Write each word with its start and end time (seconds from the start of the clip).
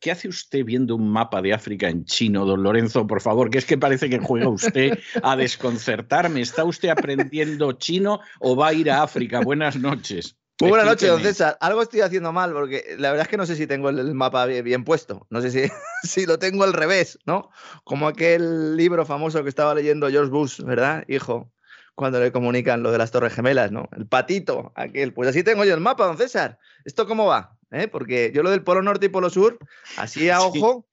¿qué, 0.00 0.10
hace 0.10 0.28
usted 0.28 0.64
viendo 0.64 0.96
un 0.96 1.10
mapa 1.10 1.42
de 1.42 1.52
África 1.52 1.88
en 1.88 2.04
chino, 2.04 2.44
don 2.44 2.62
Lorenzo? 2.62 3.06
Por 3.06 3.20
favor, 3.20 3.50
que 3.50 3.58
es 3.58 3.64
que 3.64 3.78
parece 3.78 4.08
que 4.08 4.18
juega 4.18 4.48
usted 4.48 4.98
a 5.22 5.36
desconcertarme. 5.36 6.40
¿Está 6.40 6.64
usted 6.64 6.88
aprendiendo 6.88 7.72
chino 7.72 8.20
o 8.40 8.56
va 8.56 8.68
a 8.68 8.72
ir 8.74 8.90
a 8.90 9.02
África? 9.02 9.40
Buenas 9.40 9.76
noches. 9.76 10.36
Muy 10.58 10.70
buenas 10.70 10.86
noches, 10.86 11.08
don. 11.10 11.22
César. 11.22 11.58
Algo 11.60 11.82
estoy 11.82 12.00
haciendo 12.00 12.32
mal 12.32 12.52
porque 12.54 12.96
la 12.98 13.10
verdad 13.10 13.26
es 13.26 13.28
que 13.28 13.36
no 13.36 13.44
sé 13.44 13.56
si 13.56 13.66
tengo 13.66 13.90
el, 13.90 14.14
mapa 14.14 14.46
bien, 14.46 14.64
bien 14.64 14.84
puesto. 14.84 15.26
No 15.28 15.42
sé 15.42 15.50
si, 15.50 15.70
si 16.02 16.24
lo 16.24 16.38
tengo 16.38 16.64
al 16.64 16.72
revés, 16.72 17.18
¿no? 17.26 17.50
Como 17.84 18.08
aquel 18.08 18.74
libro 18.76 19.04
famoso 19.04 19.42
que 19.42 19.50
estaba 19.50 19.74
leyendo 19.74 20.08
George 20.08 20.30
Bush, 20.30 20.62
¿verdad, 20.62 21.04
hijo? 21.08 21.52
Cuando 21.94 22.20
le 22.20 22.32
comunican 22.32 22.82
lo 22.82 22.90
de 22.90 22.98
las 22.98 23.10
Torres 23.10 23.34
Gemelas, 23.34 23.70
¿no? 23.70 23.88
El 23.94 24.06
patito, 24.06 24.72
aquel. 24.76 25.12
Pues 25.12 25.28
así 25.28 25.42
tengo 25.42 25.64
yo 25.64 25.74
el 25.74 25.80
mapa, 25.80 26.06
don 26.06 26.16
César. 26.16 26.58
¿Esto 26.84 27.06
cómo 27.06 27.26
va? 27.26 27.55
¿Eh? 27.70 27.88
Porque 27.88 28.30
yo 28.34 28.42
lo 28.42 28.50
del 28.50 28.62
Polo 28.62 28.82
Norte 28.82 29.06
y 29.06 29.08
Polo 29.08 29.28
Sur, 29.30 29.58
así 29.96 30.30
a 30.30 30.38
Sí. 30.38 30.58
ojo, 30.60 30.86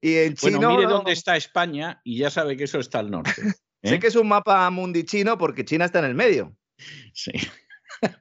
y 0.00 0.16
en 0.16 0.34
Bueno, 0.40 0.58
chino. 0.58 0.70
mire 0.70 0.84
no- 0.84 0.90
dónde 0.90 1.12
está 1.12 1.36
España 1.36 2.00
y 2.04 2.18
ya 2.18 2.30
sabe 2.30 2.56
que 2.56 2.64
eso 2.64 2.78
está 2.78 3.00
al 3.00 3.10
norte. 3.10 3.32
Sé 3.82 3.94
¿eh? 3.94 3.98
que 3.98 4.06
es 4.08 4.16
un 4.16 4.28
mapa 4.28 4.68
mundi 4.70 5.04
chino 5.04 5.38
porque 5.38 5.64
China 5.64 5.86
está 5.86 5.98
en 6.00 6.04
el 6.06 6.14
medio. 6.14 6.54
Sí, 7.12 7.32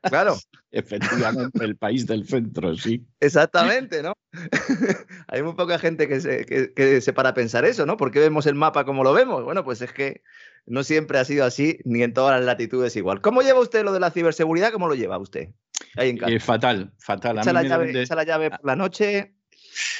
Claro. 0.03 0.37
efectivamente, 0.71 1.63
el 1.63 1.77
país 1.77 2.05
del 2.07 2.27
centro, 2.27 2.75
sí. 2.75 3.05
Exactamente, 3.19 4.01
¿no? 4.03 4.13
Hay 5.27 5.41
muy 5.43 5.53
poca 5.53 5.79
gente 5.79 6.07
que 6.07 6.19
se, 6.19 6.45
que, 6.45 6.73
que 6.73 7.01
se 7.01 7.13
para 7.13 7.29
a 7.29 7.33
pensar 7.33 7.63
eso, 7.65 7.85
¿no? 7.85 7.95
¿Por 7.97 8.11
qué 8.11 8.19
vemos 8.19 8.45
el 8.47 8.55
mapa 8.55 8.83
como 8.85 9.03
lo 9.03 9.13
vemos? 9.13 9.43
Bueno, 9.43 9.63
pues 9.63 9.81
es 9.81 9.93
que 9.93 10.21
no 10.65 10.83
siempre 10.83 11.17
ha 11.19 11.25
sido 11.25 11.45
así, 11.45 11.79
ni 11.85 12.03
en 12.03 12.13
todas 12.13 12.37
las 12.37 12.45
latitudes 12.45 12.95
igual. 12.95 13.21
¿Cómo 13.21 13.41
lleva 13.41 13.59
usted 13.59 13.83
lo 13.83 13.93
de 13.93 13.99
la 13.99 14.11
ciberseguridad? 14.11 14.71
¿Cómo 14.71 14.87
lo 14.87 14.95
lleva 14.95 15.17
usted? 15.17 15.49
Ahí 15.95 16.09
en 16.09 16.17
casa. 16.17 16.31
Eh, 16.31 16.39
fatal, 16.39 16.91
fatal. 16.99 17.39
Echa, 17.39 17.53
la 17.53 17.63
llave, 17.63 18.01
echa 18.01 18.15
la 18.15 18.23
llave 18.23 18.49
por 18.51 18.65
la 18.65 18.75
noche. 18.75 19.33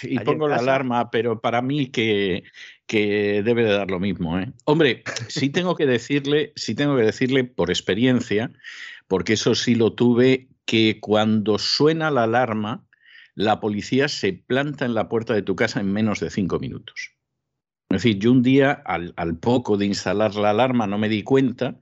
y 0.03 0.17
allí 0.17 0.25
pongo 0.25 0.47
la 0.47 0.57
alarma, 0.57 1.11
pero 1.11 1.41
para 1.41 1.61
mí 1.61 1.88
que, 1.88 2.44
que 2.85 3.44
debe 3.44 3.63
de 3.63 3.73
dar 3.73 3.89
lo 3.89 3.99
mismo. 3.99 4.39
¿eh? 4.39 4.51
Hombre, 4.66 5.03
sí 5.28 5.49
tengo 5.49 5.75
que 5.75 5.85
decirle, 5.85 6.53
sí 6.55 6.75
tengo 6.75 6.95
que 6.95 7.03
decirle 7.03 7.44
por 7.44 7.69
experiencia, 7.69 8.51
porque 9.07 9.33
eso 9.33 9.55
sí 9.55 9.75
lo 9.75 9.94
tuve, 9.94 10.47
que 10.66 10.99
cuando 10.99 11.57
suena 11.57 12.11
la 12.11 12.23
alarma, 12.23 12.85
la 13.35 13.59
policía 13.59 14.07
se 14.07 14.33
planta 14.33 14.85
en 14.85 14.94
la 14.94 15.09
puerta 15.09 15.33
de 15.33 15.41
tu 15.41 15.55
casa 15.55 15.79
en 15.79 15.91
menos 15.91 16.19
de 16.19 16.29
cinco 16.29 16.59
minutos. 16.59 17.16
Es 17.89 18.03
decir, 18.03 18.19
yo 18.19 18.31
un 18.31 18.44
día, 18.44 18.72
al, 18.85 19.13
al 19.17 19.38
poco 19.38 19.78
de 19.78 19.88
instalar 19.88 20.35
la 20.35 20.51
alarma, 20.51 20.85
no 20.85 20.99
me 20.99 21.09
di 21.09 21.23
cuenta 21.23 21.79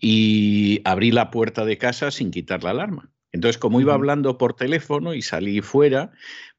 y 0.00 0.80
abrí 0.84 1.12
la 1.12 1.30
puerta 1.30 1.64
de 1.64 1.78
casa 1.78 2.10
sin 2.10 2.30
quitar 2.30 2.64
la 2.64 2.70
alarma. 2.70 3.10
Entonces, 3.36 3.58
como 3.58 3.82
iba 3.82 3.92
hablando 3.92 4.38
por 4.38 4.54
teléfono 4.54 5.12
y 5.12 5.20
salí 5.20 5.60
fuera, 5.60 6.10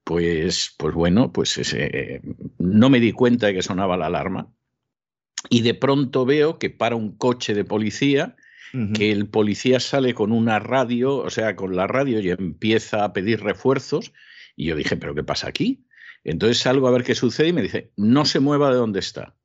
pues, 0.03 0.75
pues 0.77 0.93
bueno, 0.93 1.33
pues 1.33 1.57
ese, 1.57 2.21
no 2.59 2.91
me 2.91 2.99
di 2.99 3.13
cuenta 3.13 3.47
de 3.47 3.55
que 3.55 3.63
sonaba 3.63 3.97
la 3.97 4.05
alarma. 4.05 4.53
Y 5.49 5.61
de 5.63 5.73
pronto 5.73 6.23
veo 6.23 6.59
que 6.59 6.69
para 6.69 6.95
un 6.95 7.17
coche 7.17 7.55
de 7.55 7.65
policía, 7.65 8.35
que 8.93 9.11
el 9.11 9.27
policía 9.27 9.79
sale 9.79 10.13
con 10.13 10.31
una 10.31 10.59
radio, 10.59 11.15
o 11.15 11.31
sea, 11.31 11.55
con 11.55 11.75
la 11.75 11.87
radio 11.87 12.19
y 12.19 12.29
empieza 12.29 13.03
a 13.03 13.11
pedir 13.11 13.41
refuerzos. 13.41 14.13
Y 14.55 14.67
yo 14.67 14.75
dije, 14.75 14.97
¿pero 14.97 15.15
qué 15.15 15.23
pasa 15.23 15.47
aquí? 15.47 15.87
Entonces 16.23 16.59
salgo 16.59 16.87
a 16.87 16.91
ver 16.91 17.03
qué 17.03 17.15
sucede 17.15 17.47
y 17.47 17.53
me 17.53 17.63
dice, 17.63 17.91
no 17.95 18.25
se 18.25 18.39
mueva 18.39 18.69
de 18.69 18.75
donde 18.75 18.99
está. 18.99 19.35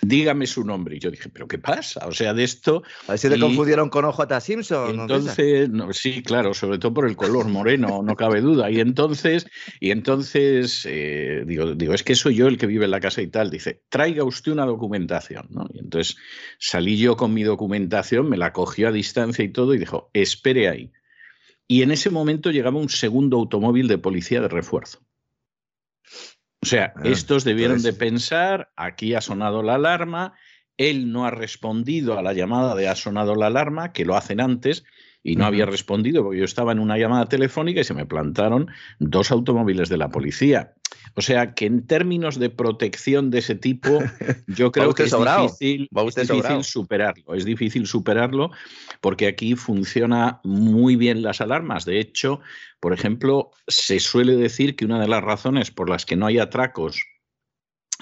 Dígame 0.00 0.46
su 0.46 0.64
nombre. 0.64 0.96
Y 0.96 0.98
yo 0.98 1.10
dije, 1.10 1.28
¿pero 1.28 1.46
qué 1.46 1.58
pasa? 1.58 2.06
O 2.06 2.12
sea, 2.12 2.32
de 2.32 2.44
esto. 2.44 2.82
A 3.06 3.12
ver 3.12 3.18
si 3.18 3.28
te 3.28 3.36
y- 3.36 3.40
confundieron 3.40 3.90
con 3.90 4.04
OJ 4.04 4.40
Simpson. 4.40 5.00
Entonces, 5.00 5.68
no, 5.68 5.92
sí, 5.92 6.22
claro, 6.22 6.54
sobre 6.54 6.78
todo 6.78 6.94
por 6.94 7.06
el 7.06 7.14
color 7.14 7.48
moreno, 7.48 8.02
no 8.02 8.16
cabe 8.16 8.40
duda. 8.40 8.70
Y 8.70 8.80
entonces, 8.80 9.46
y 9.80 9.90
entonces 9.90 10.86
eh, 10.88 11.44
digo, 11.46 11.74
digo, 11.74 11.92
es 11.92 12.02
que 12.02 12.14
soy 12.14 12.34
yo 12.34 12.48
el 12.48 12.56
que 12.56 12.66
vive 12.66 12.86
en 12.86 12.90
la 12.90 13.00
casa 13.00 13.20
y 13.20 13.26
tal. 13.26 13.50
Dice, 13.50 13.82
traiga 13.90 14.24
usted 14.24 14.52
una 14.52 14.64
documentación. 14.64 15.46
¿no? 15.50 15.68
Y 15.72 15.80
entonces 15.80 16.16
salí 16.58 16.96
yo 16.96 17.16
con 17.16 17.34
mi 17.34 17.42
documentación, 17.42 18.28
me 18.28 18.38
la 18.38 18.52
cogió 18.52 18.88
a 18.88 18.92
distancia 18.92 19.44
y 19.44 19.50
todo, 19.50 19.74
y 19.74 19.78
dijo, 19.78 20.10
espere 20.14 20.68
ahí. 20.68 20.92
Y 21.68 21.82
en 21.82 21.90
ese 21.90 22.10
momento 22.10 22.50
llegaba 22.50 22.78
un 22.78 22.88
segundo 22.88 23.36
automóvil 23.36 23.88
de 23.88 23.98
policía 23.98 24.40
de 24.40 24.48
refuerzo. 24.48 25.00
O 26.62 26.66
sea, 26.66 26.92
Ah, 26.96 27.00
estos 27.04 27.44
debieron 27.44 27.76
entonces- 27.78 27.94
de 27.98 27.98
pensar, 27.98 28.70
aquí 28.76 29.14
ha 29.14 29.20
sonado 29.20 29.62
la 29.62 29.74
alarma, 29.74 30.34
él 30.76 31.10
no 31.12 31.26
ha 31.26 31.30
respondido 31.30 32.18
a 32.18 32.22
la 32.22 32.32
llamada 32.32 32.74
de 32.74 32.88
ha 32.88 32.94
sonado 32.94 33.34
la 33.34 33.46
alarma, 33.48 33.92
que 33.92 34.04
lo 34.04 34.16
hacen 34.16 34.40
antes, 34.40 34.84
y 35.24 35.36
no 35.36 35.44
había 35.44 35.66
respondido 35.66 36.24
porque 36.24 36.38
yo 36.40 36.44
estaba 36.44 36.72
en 36.72 36.80
una 36.80 36.98
llamada 36.98 37.26
telefónica 37.26 37.80
y 37.80 37.84
se 37.84 37.94
me 37.94 38.06
plantaron 38.06 38.68
dos 38.98 39.30
automóviles 39.30 39.88
de 39.88 39.96
la 39.96 40.08
policía. 40.08 40.72
O 41.14 41.20
sea 41.20 41.54
que 41.54 41.66
en 41.66 41.86
términos 41.86 42.38
de 42.38 42.50
protección 42.50 43.30
de 43.30 43.38
ese 43.38 43.54
tipo, 43.54 43.88
yo 44.46 44.72
creo 44.72 44.94
que 44.94 45.04
es 45.04 45.10
sobrado, 45.10 45.42
difícil, 45.42 45.88
es 46.60 46.66
superarlo. 46.66 47.34
Es 47.34 47.44
difícil 47.44 47.86
superarlo 47.86 48.50
porque 49.00 49.26
aquí 49.26 49.54
funciona 49.54 50.40
muy 50.44 50.96
bien 50.96 51.22
las 51.22 51.40
alarmas. 51.40 51.84
De 51.84 52.00
hecho, 52.00 52.40
por 52.80 52.92
ejemplo, 52.92 53.50
se 53.68 54.00
suele 54.00 54.36
decir 54.36 54.74
que 54.74 54.84
una 54.84 55.00
de 55.00 55.08
las 55.08 55.22
razones 55.22 55.70
por 55.70 55.88
las 55.88 56.06
que 56.06 56.16
no 56.16 56.26
hay 56.26 56.38
atracos 56.38 57.02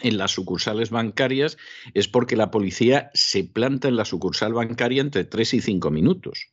en 0.02 0.16
las 0.16 0.30
sucursales 0.30 0.90
bancarias 0.90 1.58
es 1.94 2.08
porque 2.08 2.36
la 2.36 2.50
policía 2.50 3.10
se 3.12 3.44
planta 3.44 3.88
en 3.88 3.96
la 3.96 4.04
sucursal 4.04 4.54
bancaria 4.54 5.02
entre 5.02 5.24
3 5.24 5.54
y 5.54 5.60
5 5.60 5.90
minutos. 5.90 6.48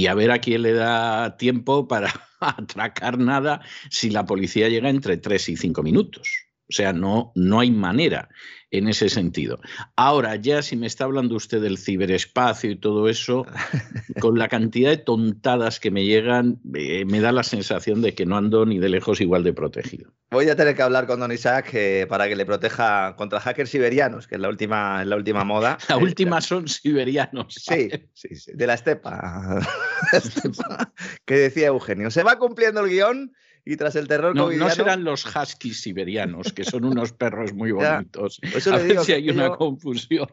Y 0.00 0.06
a 0.06 0.14
ver 0.14 0.30
a 0.30 0.38
quién 0.38 0.62
le 0.62 0.72
da 0.72 1.36
tiempo 1.36 1.86
para 1.86 2.10
atracar 2.40 3.18
nada 3.18 3.60
si 3.90 4.08
la 4.08 4.24
policía 4.24 4.70
llega 4.70 4.88
entre 4.88 5.18
3 5.18 5.50
y 5.50 5.56
5 5.58 5.82
minutos. 5.82 6.49
O 6.70 6.72
sea, 6.72 6.92
no, 6.92 7.32
no 7.34 7.58
hay 7.58 7.72
manera 7.72 8.28
en 8.70 8.86
ese 8.86 9.08
sentido. 9.08 9.58
Ahora, 9.96 10.36
ya 10.36 10.62
si 10.62 10.76
me 10.76 10.86
está 10.86 11.02
hablando 11.02 11.34
usted 11.34 11.60
del 11.60 11.78
ciberespacio 11.78 12.70
y 12.70 12.76
todo 12.76 13.08
eso, 13.08 13.44
con 14.20 14.38
la 14.38 14.46
cantidad 14.48 14.90
de 14.90 14.96
tontadas 14.96 15.80
que 15.80 15.90
me 15.90 16.04
llegan, 16.04 16.60
eh, 16.74 17.04
me 17.06 17.20
da 17.20 17.32
la 17.32 17.42
sensación 17.42 18.02
de 18.02 18.14
que 18.14 18.24
no 18.24 18.36
ando 18.36 18.64
ni 18.66 18.78
de 18.78 18.88
lejos 18.88 19.20
igual 19.20 19.42
de 19.42 19.52
protegido. 19.52 20.12
Voy 20.30 20.48
a 20.48 20.54
tener 20.54 20.76
que 20.76 20.82
hablar 20.82 21.08
con 21.08 21.18
Don 21.18 21.32
Isaac 21.32 21.70
eh, 21.72 22.06
para 22.08 22.28
que 22.28 22.36
le 22.36 22.46
proteja 22.46 23.16
contra 23.16 23.40
hackers 23.40 23.70
siberianos, 23.70 24.28
que 24.28 24.36
es 24.36 24.40
la 24.40 24.48
última, 24.48 25.02
es 25.02 25.08
la 25.08 25.16
última 25.16 25.42
moda. 25.42 25.76
La 25.88 25.96
última 25.96 26.40
son 26.40 26.68
siberianos. 26.68 27.54
Sí, 27.54 27.90
sí, 28.14 28.36
sí, 28.36 28.52
de 28.54 28.66
la 28.68 28.74
estepa. 28.74 29.60
La 30.12 30.18
estepa, 30.18 30.92
que 31.24 31.34
decía 31.34 31.66
Eugenio. 31.66 32.12
Se 32.12 32.22
va 32.22 32.38
cumpliendo 32.38 32.84
el 32.84 32.90
guion 32.90 33.32
y 33.64 33.76
tras 33.76 33.96
el 33.96 34.08
terror 34.08 34.34
No, 34.34 34.44
covidiano... 34.44 34.68
no 34.68 34.74
serán 34.74 35.04
los 35.04 35.24
huskies 35.24 35.80
siberianos, 35.82 36.52
que 36.52 36.64
son 36.64 36.84
unos 36.84 37.12
perros 37.14 37.52
muy 37.52 37.70
Ya, 37.70 37.96
bonitos. 37.96 38.38
por 38.40 38.56
eso 38.58 38.74
A 38.74 38.78
le 38.78 38.84
ver 38.94 38.98
si 39.00 39.12
hay 39.12 39.30
una 39.30 39.46
aquello- 39.46 39.56
confusión. 39.58 40.28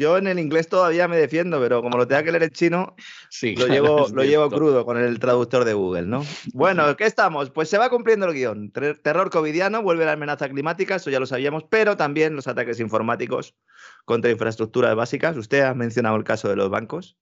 Yo 0.00 0.16
en 0.16 0.28
el 0.28 0.38
inglés 0.38 0.68
todavía 0.68 1.08
me 1.08 1.16
defiendo, 1.16 1.58
pero 1.60 1.82
como 1.82 1.98
lo 1.98 2.06
tenga 2.06 2.22
que 2.22 2.30
leer 2.30 2.44
en 2.44 2.50
chino, 2.50 2.94
Sí, 3.30 3.56
lo 3.56 3.66
llevo, 3.66 4.06
lo 4.14 4.22
llevo 4.22 4.48
crudo 4.48 4.84
con 4.84 4.96
el 4.96 5.18
traductor 5.18 5.64
de 5.64 5.74
Google, 5.74 6.02
¿no? 6.06 6.24
Bueno, 6.52 6.96
¿qué 6.96 7.04
estamos? 7.04 7.50
Pues 7.50 7.68
se 7.68 7.78
va 7.78 7.90
cumpliendo 7.90 8.26
el 8.26 8.34
guion. 8.34 8.70
Ter- 8.70 8.98
Terror 9.00 9.28
covidiano, 9.28 9.82
vuelve 9.82 10.04
la 10.04 10.12
amenaza 10.12 10.48
climática, 10.48 10.94
eso 10.94 11.10
ya 11.10 11.18
lo 11.18 11.26
sabíamos, 11.26 11.64
pero 11.68 11.96
también 11.96 12.36
los 12.36 12.46
ataques 12.46 12.78
informáticos 12.78 13.56
contra 14.04 14.30
infraestructuras 14.30 14.94
básicas. 14.94 15.36
Usted 15.36 15.62
ha 15.62 15.74
mencionado 15.74 16.14
el 16.14 16.22
caso 16.22 16.48
de 16.48 16.54
los 16.54 16.70
bancos. 16.70 17.16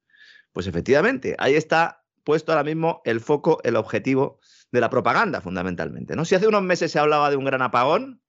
Pues 0.52 0.66
efectivamente, 0.66 1.34
ahí 1.38 1.54
está 1.54 2.02
puesto 2.24 2.52
ahora 2.52 2.64
mismo 2.64 3.00
el 3.06 3.20
foco, 3.20 3.58
el 3.64 3.76
objetivo 3.76 4.38
de 4.72 4.80
la 4.80 4.90
propaganda, 4.90 5.40
fundamentalmente. 5.40 6.16
¿no? 6.16 6.24
Si 6.24 6.34
hace 6.34 6.48
unos 6.48 6.62
meses 6.62 6.92
se 6.92 6.98
hablaba 6.98 7.30
de 7.30 7.36
un 7.36 7.44
gran 7.44 7.62
apagón, 7.62 8.20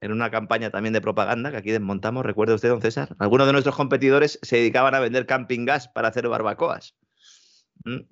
en 0.00 0.12
una 0.12 0.30
campaña 0.30 0.70
también 0.70 0.92
de 0.92 1.00
propaganda 1.00 1.50
que 1.50 1.56
aquí 1.56 1.70
desmontamos, 1.70 2.24
recuerda 2.24 2.54
usted, 2.54 2.68
don 2.68 2.80
César, 2.80 3.16
algunos 3.18 3.46
de 3.46 3.52
nuestros 3.52 3.74
competidores 3.74 4.38
se 4.42 4.56
dedicaban 4.56 4.94
a 4.94 5.00
vender 5.00 5.26
camping 5.26 5.64
gas 5.64 5.88
para 5.88 6.08
hacer 6.08 6.28
barbacoas. 6.28 6.94
¿Mm? 7.84 8.02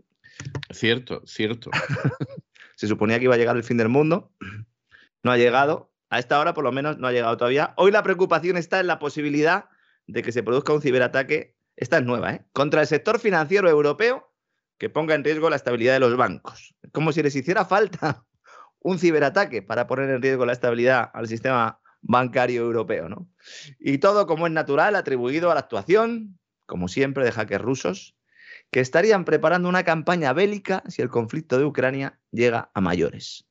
Cierto, 0.70 1.22
cierto. 1.26 1.70
Se 2.76 2.88
suponía 2.88 3.18
que 3.18 3.24
iba 3.24 3.34
a 3.34 3.38
llegar 3.38 3.56
el 3.56 3.64
fin 3.64 3.78
del 3.78 3.88
mundo, 3.88 4.32
no 5.22 5.32
ha 5.32 5.38
llegado, 5.38 5.92
a 6.10 6.18
esta 6.18 6.38
hora 6.38 6.52
por 6.52 6.64
lo 6.64 6.72
menos 6.72 6.98
no 6.98 7.06
ha 7.06 7.12
llegado 7.12 7.36
todavía. 7.36 7.72
Hoy 7.76 7.90
la 7.90 8.02
preocupación 8.02 8.56
está 8.56 8.80
en 8.80 8.86
la 8.86 8.98
posibilidad 8.98 9.66
de 10.06 10.22
que 10.22 10.32
se 10.32 10.42
produzca 10.42 10.74
un 10.74 10.82
ciberataque, 10.82 11.56
esta 11.76 11.98
es 11.98 12.04
nueva, 12.04 12.34
¿eh? 12.34 12.46
contra 12.52 12.82
el 12.82 12.86
sector 12.86 13.18
financiero 13.18 13.68
europeo 13.68 14.30
que 14.78 14.90
ponga 14.90 15.14
en 15.14 15.24
riesgo 15.24 15.50
la 15.50 15.56
estabilidad 15.56 15.94
de 15.94 16.00
los 16.00 16.16
bancos. 16.16 16.74
Como 16.92 17.12
si 17.12 17.22
les 17.22 17.34
hiciera 17.34 17.64
falta 17.64 18.24
un 18.80 18.98
ciberataque 18.98 19.62
para 19.62 19.86
poner 19.86 20.10
en 20.10 20.22
riesgo 20.22 20.46
la 20.46 20.52
estabilidad 20.52 21.10
al 21.12 21.28
sistema 21.28 21.80
bancario 22.02 22.62
europeo, 22.62 23.08
¿no? 23.08 23.28
Y 23.78 23.98
todo 23.98 24.26
como 24.26 24.46
es 24.46 24.52
natural, 24.52 24.94
atribuido 24.94 25.50
a 25.50 25.54
la 25.54 25.60
actuación, 25.60 26.38
como 26.66 26.88
siempre, 26.88 27.24
de 27.24 27.32
hackers 27.32 27.64
rusos, 27.64 28.16
que 28.70 28.80
estarían 28.80 29.24
preparando 29.24 29.68
una 29.68 29.84
campaña 29.84 30.32
bélica 30.32 30.82
si 30.88 31.02
el 31.02 31.08
conflicto 31.08 31.58
de 31.58 31.64
Ucrania 31.64 32.18
llega 32.30 32.70
a 32.74 32.80
mayores. 32.80 33.48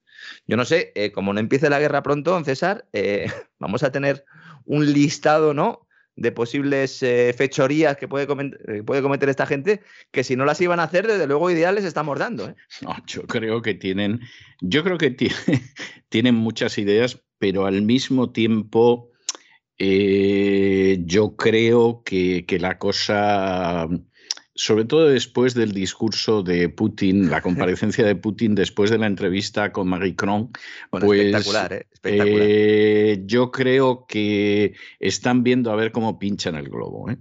Yo 0.48 0.58
no 0.58 0.66
sé, 0.66 0.92
eh, 0.96 1.12
como 1.12 1.34
no 1.34 1.40
empiece 1.40 1.70
la 1.70 1.80
guerra 1.80 2.04
pronto, 2.04 2.32
don 2.32 2.46
César, 2.46 2.88
eh, 2.94 3.28
vamos 3.60 3.84
a 3.84 3.92
tener 3.92 4.26
un 4.66 4.92
listado, 4.94 5.54
¿no? 5.54 5.85
De 6.18 6.32
posibles 6.32 7.04
eh, 7.04 7.34
fechorías 7.38 7.98
que 7.98 8.08
puede, 8.08 8.26
comet- 8.28 8.58
eh, 8.68 8.84
puede 8.84 9.02
cometer 9.02 9.28
esta 9.30 9.46
gente, 9.46 9.82
que 10.12 10.24
si 10.24 10.36
no 10.36 10.46
las 10.46 10.62
iban 10.62 10.80
a 10.80 10.84
hacer, 10.84 11.08
desde 11.08 11.28
luego 11.28 11.50
ideal 11.52 11.76
les 11.76 11.84
estamos 11.86 12.18
dando. 12.18 12.48
¿eh? 12.50 12.56
No, 12.82 12.96
yo 13.06 13.24
creo 13.24 13.62
que 13.62 13.74
tienen, 13.74 14.22
yo 14.62 14.84
creo 14.84 14.98
que 14.98 15.12
ti- 15.12 15.30
tienen 16.10 16.36
muchas 16.36 16.78
ideas, 16.78 17.22
pero 17.38 17.66
al 17.66 17.82
mismo 17.82 18.32
tiempo 18.32 19.12
eh, 19.78 21.00
yo 21.06 21.36
creo 21.36 22.02
que, 22.06 22.46
que 22.46 22.60
la 22.60 22.78
cosa, 22.78 23.88
sobre 24.56 24.86
todo 24.86 25.10
después 25.10 25.54
del 25.54 25.74
discurso 25.74 26.42
de 26.42 26.70
Putin, 26.70 27.30
la 27.30 27.42
comparecencia 27.42 28.06
de 28.06 28.16
Putin 28.16 28.56
después 28.56 28.90
de 28.90 28.98
la 28.98 29.06
entrevista 29.06 29.74
con 29.74 29.90
Macron, 29.90 30.52
Bueno, 30.92 31.06
Pues, 31.08 31.20
espectacular, 31.20 31.74
¿eh? 31.74 31.88
Espectacular. 31.92 32.40
eh, 32.42 33.24
yo 33.26 33.52
creo 33.52 34.06
que 34.08 34.74
están 35.00 35.44
viendo 35.44 35.72
a 35.72 35.76
ver 35.76 35.92
cómo 35.92 36.18
pinchan 36.18 36.56
el 36.56 36.70
globo. 36.70 37.10
¿eh? 37.12 37.18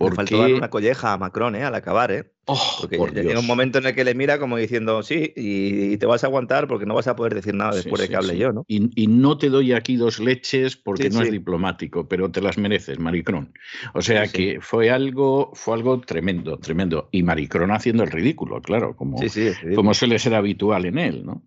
Le 0.00 0.12
faltó 0.12 0.36
Porque, 0.38 0.54
una 0.54 0.70
colleja 0.70 1.12
a 1.12 1.18
Macron, 1.18 1.56
¿eh? 1.56 1.64
Al 1.64 1.74
acabar, 1.74 2.12
¿eh? 2.12 2.32
oh, 2.46 2.76
Porque 2.80 2.96
por 2.96 3.12
llega 3.12 3.30
Dios. 3.30 3.40
un 3.40 3.46
momento 3.46 3.78
en 3.78 3.86
el 3.86 3.94
que 3.94 4.04
le 4.04 4.14
mira 4.14 4.38
como 4.38 4.56
diciendo, 4.56 5.02
sí, 5.02 5.32
y, 5.36 5.92
y 5.92 5.98
te 5.98 6.06
vas 6.06 6.22
a 6.24 6.28
aguantar 6.28 6.68
porque 6.68 6.86
no 6.86 6.94
vas 6.94 7.08
a 7.08 7.16
poder 7.16 7.34
decir 7.34 7.54
nada 7.54 7.72
Sí, 7.72 7.78
después 7.78 8.00
de 8.00 8.06
sí, 8.06 8.10
que 8.10 8.16
hable 8.16 8.34
sí. 8.34 8.38
yo, 8.38 8.52
¿no? 8.52 8.64
Y, 8.68 8.90
y 9.02 9.06
no 9.08 9.36
te 9.38 9.48
doy 9.48 9.72
aquí 9.72 9.96
dos 9.96 10.20
leches 10.20 10.76
porque 10.76 11.10
no 11.10 11.22
es 11.22 11.30
diplomático, 11.32 12.08
pero 12.08 12.30
te 12.30 12.40
las 12.40 12.58
mereces, 12.58 12.98
Maricrón. 12.98 13.52
O 13.94 14.00
sea 14.02 14.28
que 14.28 14.60
fue 14.60 14.90
algo, 14.90 15.50
fue 15.54 15.74
algo 15.74 16.00
tremendo, 16.00 16.58
tremendo. 16.58 17.08
Y 17.10 17.22
Maricrón 17.24 17.72
haciendo 17.72 18.04
el 18.04 18.10
ridículo, 18.10 18.62
claro, 18.62 18.94
como, 18.96 19.20
ridículo. 19.20 19.74
como 19.74 19.94
suele 19.94 20.18
ser 20.20 20.34
habitual 20.34 20.86
en 20.86 20.98
él, 20.98 21.26
¿no? 21.26 21.42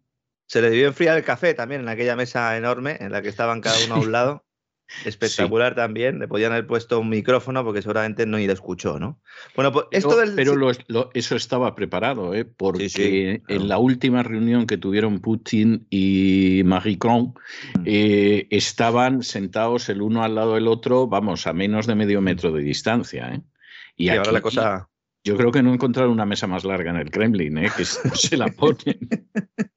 Se 0.47 0.61
le 0.61 0.69
debió 0.69 0.87
enfriar 0.87 1.17
el 1.17 1.23
café 1.23 1.53
también 1.53 1.81
en 1.81 1.87
aquella 1.87 2.15
mesa 2.17 2.57
enorme 2.57 2.97
en 2.99 3.11
la 3.13 3.21
que 3.21 3.29
estaban 3.29 3.61
cada 3.61 3.77
uno 3.85 3.95
a 3.95 3.99
un 3.99 4.11
lado. 4.11 4.45
Espectacular 5.05 5.75
también. 5.75 6.19
Le 6.19 6.27
podían 6.27 6.51
haber 6.51 6.67
puesto 6.67 6.99
un 6.99 7.09
micrófono 7.09 7.63
porque 7.63 7.81
seguramente 7.81 8.25
no 8.25 8.37
ni 8.37 8.47
lo 8.47 8.53
escuchó, 8.53 8.99
¿no? 8.99 9.19
Bueno, 9.55 9.71
pues 9.71 9.85
esto 9.91 10.09
Pero, 10.09 10.21
del. 10.21 10.35
pero 10.35 10.55
lo- 10.55 10.71
lo- 10.87 11.09
eso 11.13 11.35
estaba 11.35 11.75
preparado, 11.75 12.33
¿eh? 12.33 12.45
porque 12.45 12.89
sí, 12.89 13.39
claro. 13.45 13.61
en 13.63 13.67
la 13.69 13.77
última 13.77 14.23
reunión 14.23 14.65
que 14.67 14.77
tuvieron 14.77 15.19
Putin 15.19 15.87
y 15.89 16.61
Macron 16.65 17.33
Mm. 17.79 17.83
eh, 17.85 18.47
estaban 18.51 19.23
sentados 19.23 19.89
el 19.89 20.01
uno 20.01 20.23
al 20.23 20.35
lado 20.35 20.55
del 20.55 20.67
otro, 20.67 21.07
vamos, 21.07 21.47
a 21.47 21.53
menos 21.53 21.87
de 21.87 21.95
medio 21.95 22.21
metro 22.21 22.51
de 22.51 22.61
distancia. 22.61 23.33
¿eh? 23.33 23.41
Y 23.95 24.05
y 24.05 24.09
ahora 24.09 24.31
la 24.31 24.41
cosa. 24.41 24.89
Yo 25.23 25.37
creo 25.37 25.51
que 25.51 25.61
no 25.61 25.71
encontraron 25.73 26.11
una 26.11 26.25
mesa 26.25 26.47
más 26.47 26.63
larga 26.63 26.89
en 26.89 26.97
el 26.97 27.11
Kremlin, 27.11 27.57
¿eh? 27.59 27.69
que 27.77 27.83
no 28.09 28.15
se 28.15 28.37
la 28.37 28.47
ponen. 28.47 28.97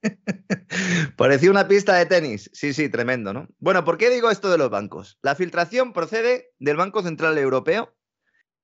Parecía 1.17 1.51
una 1.51 1.69
pista 1.69 1.95
de 1.97 2.07
tenis. 2.07 2.51
Sí, 2.53 2.73
sí, 2.73 2.89
tremendo, 2.89 3.33
¿no? 3.33 3.49
Bueno, 3.59 3.85
¿por 3.85 3.99
qué 3.99 4.11
digo 4.11 4.31
esto 4.31 4.51
de 4.51 4.59
los 4.59 4.71
bancos? 4.71 5.19
La 5.23 5.35
filtración 5.35 5.93
procede 5.93 6.51
del 6.59 6.77
Banco 6.77 7.03
Central 7.03 7.37
Europeo 7.39 7.95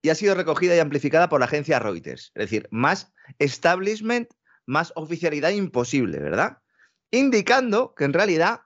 y 0.02 0.08
ha 0.08 0.14
sido 0.14 0.34
recogida 0.34 0.74
y 0.74 0.78
amplificada 0.78 1.28
por 1.28 1.40
la 1.40 1.46
agencia 1.46 1.78
Reuters. 1.78 2.32
Es 2.34 2.40
decir, 2.44 2.66
más 2.70 3.12
establishment, 3.38 4.28
más 4.66 4.92
oficialidad 4.96 5.50
imposible, 5.50 6.18
¿verdad? 6.18 6.58
Indicando 7.10 7.94
que 7.94 8.04
en 8.04 8.14
realidad 8.14 8.60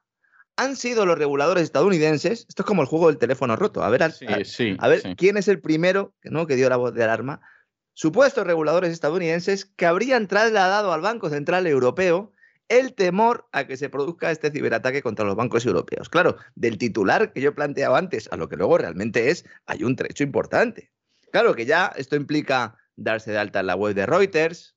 han 0.56 0.76
sido 0.76 1.04
los 1.04 1.18
reguladores 1.18 1.64
estadounidenses, 1.64 2.46
esto 2.48 2.62
es 2.62 2.66
como 2.66 2.82
el 2.82 2.86
juego 2.88 3.08
del 3.08 3.18
teléfono 3.18 3.56
roto, 3.56 3.82
a 3.82 3.90
ver, 3.90 4.04
a- 4.04 4.10
Sí, 4.10 4.26
a- 4.28 4.44
sí, 4.44 4.76
a 4.78 4.86
ver, 4.86 5.00
sí. 5.00 5.16
¿quién 5.16 5.36
es 5.36 5.48
el 5.48 5.60
primero 5.60 6.14
¿no? 6.22 6.46
que 6.46 6.54
dio 6.54 6.68
la 6.68 6.76
voz 6.76 6.94
de 6.94 7.02
alarma? 7.02 7.40
Supuestos 7.94 8.44
reguladores 8.44 8.92
estadounidenses 8.92 9.64
que 9.64 9.86
habrían 9.86 10.26
trasladado 10.26 10.92
al 10.92 11.00
Banco 11.00 11.30
Central 11.30 11.66
Europeo 11.68 12.32
el 12.68 12.94
temor 12.94 13.46
a 13.52 13.66
que 13.66 13.76
se 13.76 13.88
produzca 13.88 14.32
este 14.32 14.50
ciberataque 14.50 15.00
contra 15.00 15.24
los 15.24 15.36
bancos 15.36 15.64
europeos. 15.64 16.08
Claro, 16.08 16.36
del 16.56 16.76
titular 16.76 17.32
que 17.32 17.40
yo 17.40 17.54
planteaba 17.54 17.98
antes 17.98 18.28
a 18.32 18.36
lo 18.36 18.48
que 18.48 18.56
luego 18.56 18.78
realmente 18.78 19.30
es, 19.30 19.44
hay 19.66 19.84
un 19.84 19.94
trecho 19.94 20.24
importante. 20.24 20.90
Claro 21.30 21.54
que 21.54 21.66
ya 21.66 21.92
esto 21.96 22.16
implica 22.16 22.76
darse 22.96 23.30
de 23.30 23.38
alta 23.38 23.60
en 23.60 23.66
la 23.66 23.76
web 23.76 23.94
de 23.94 24.06
Reuters, 24.06 24.76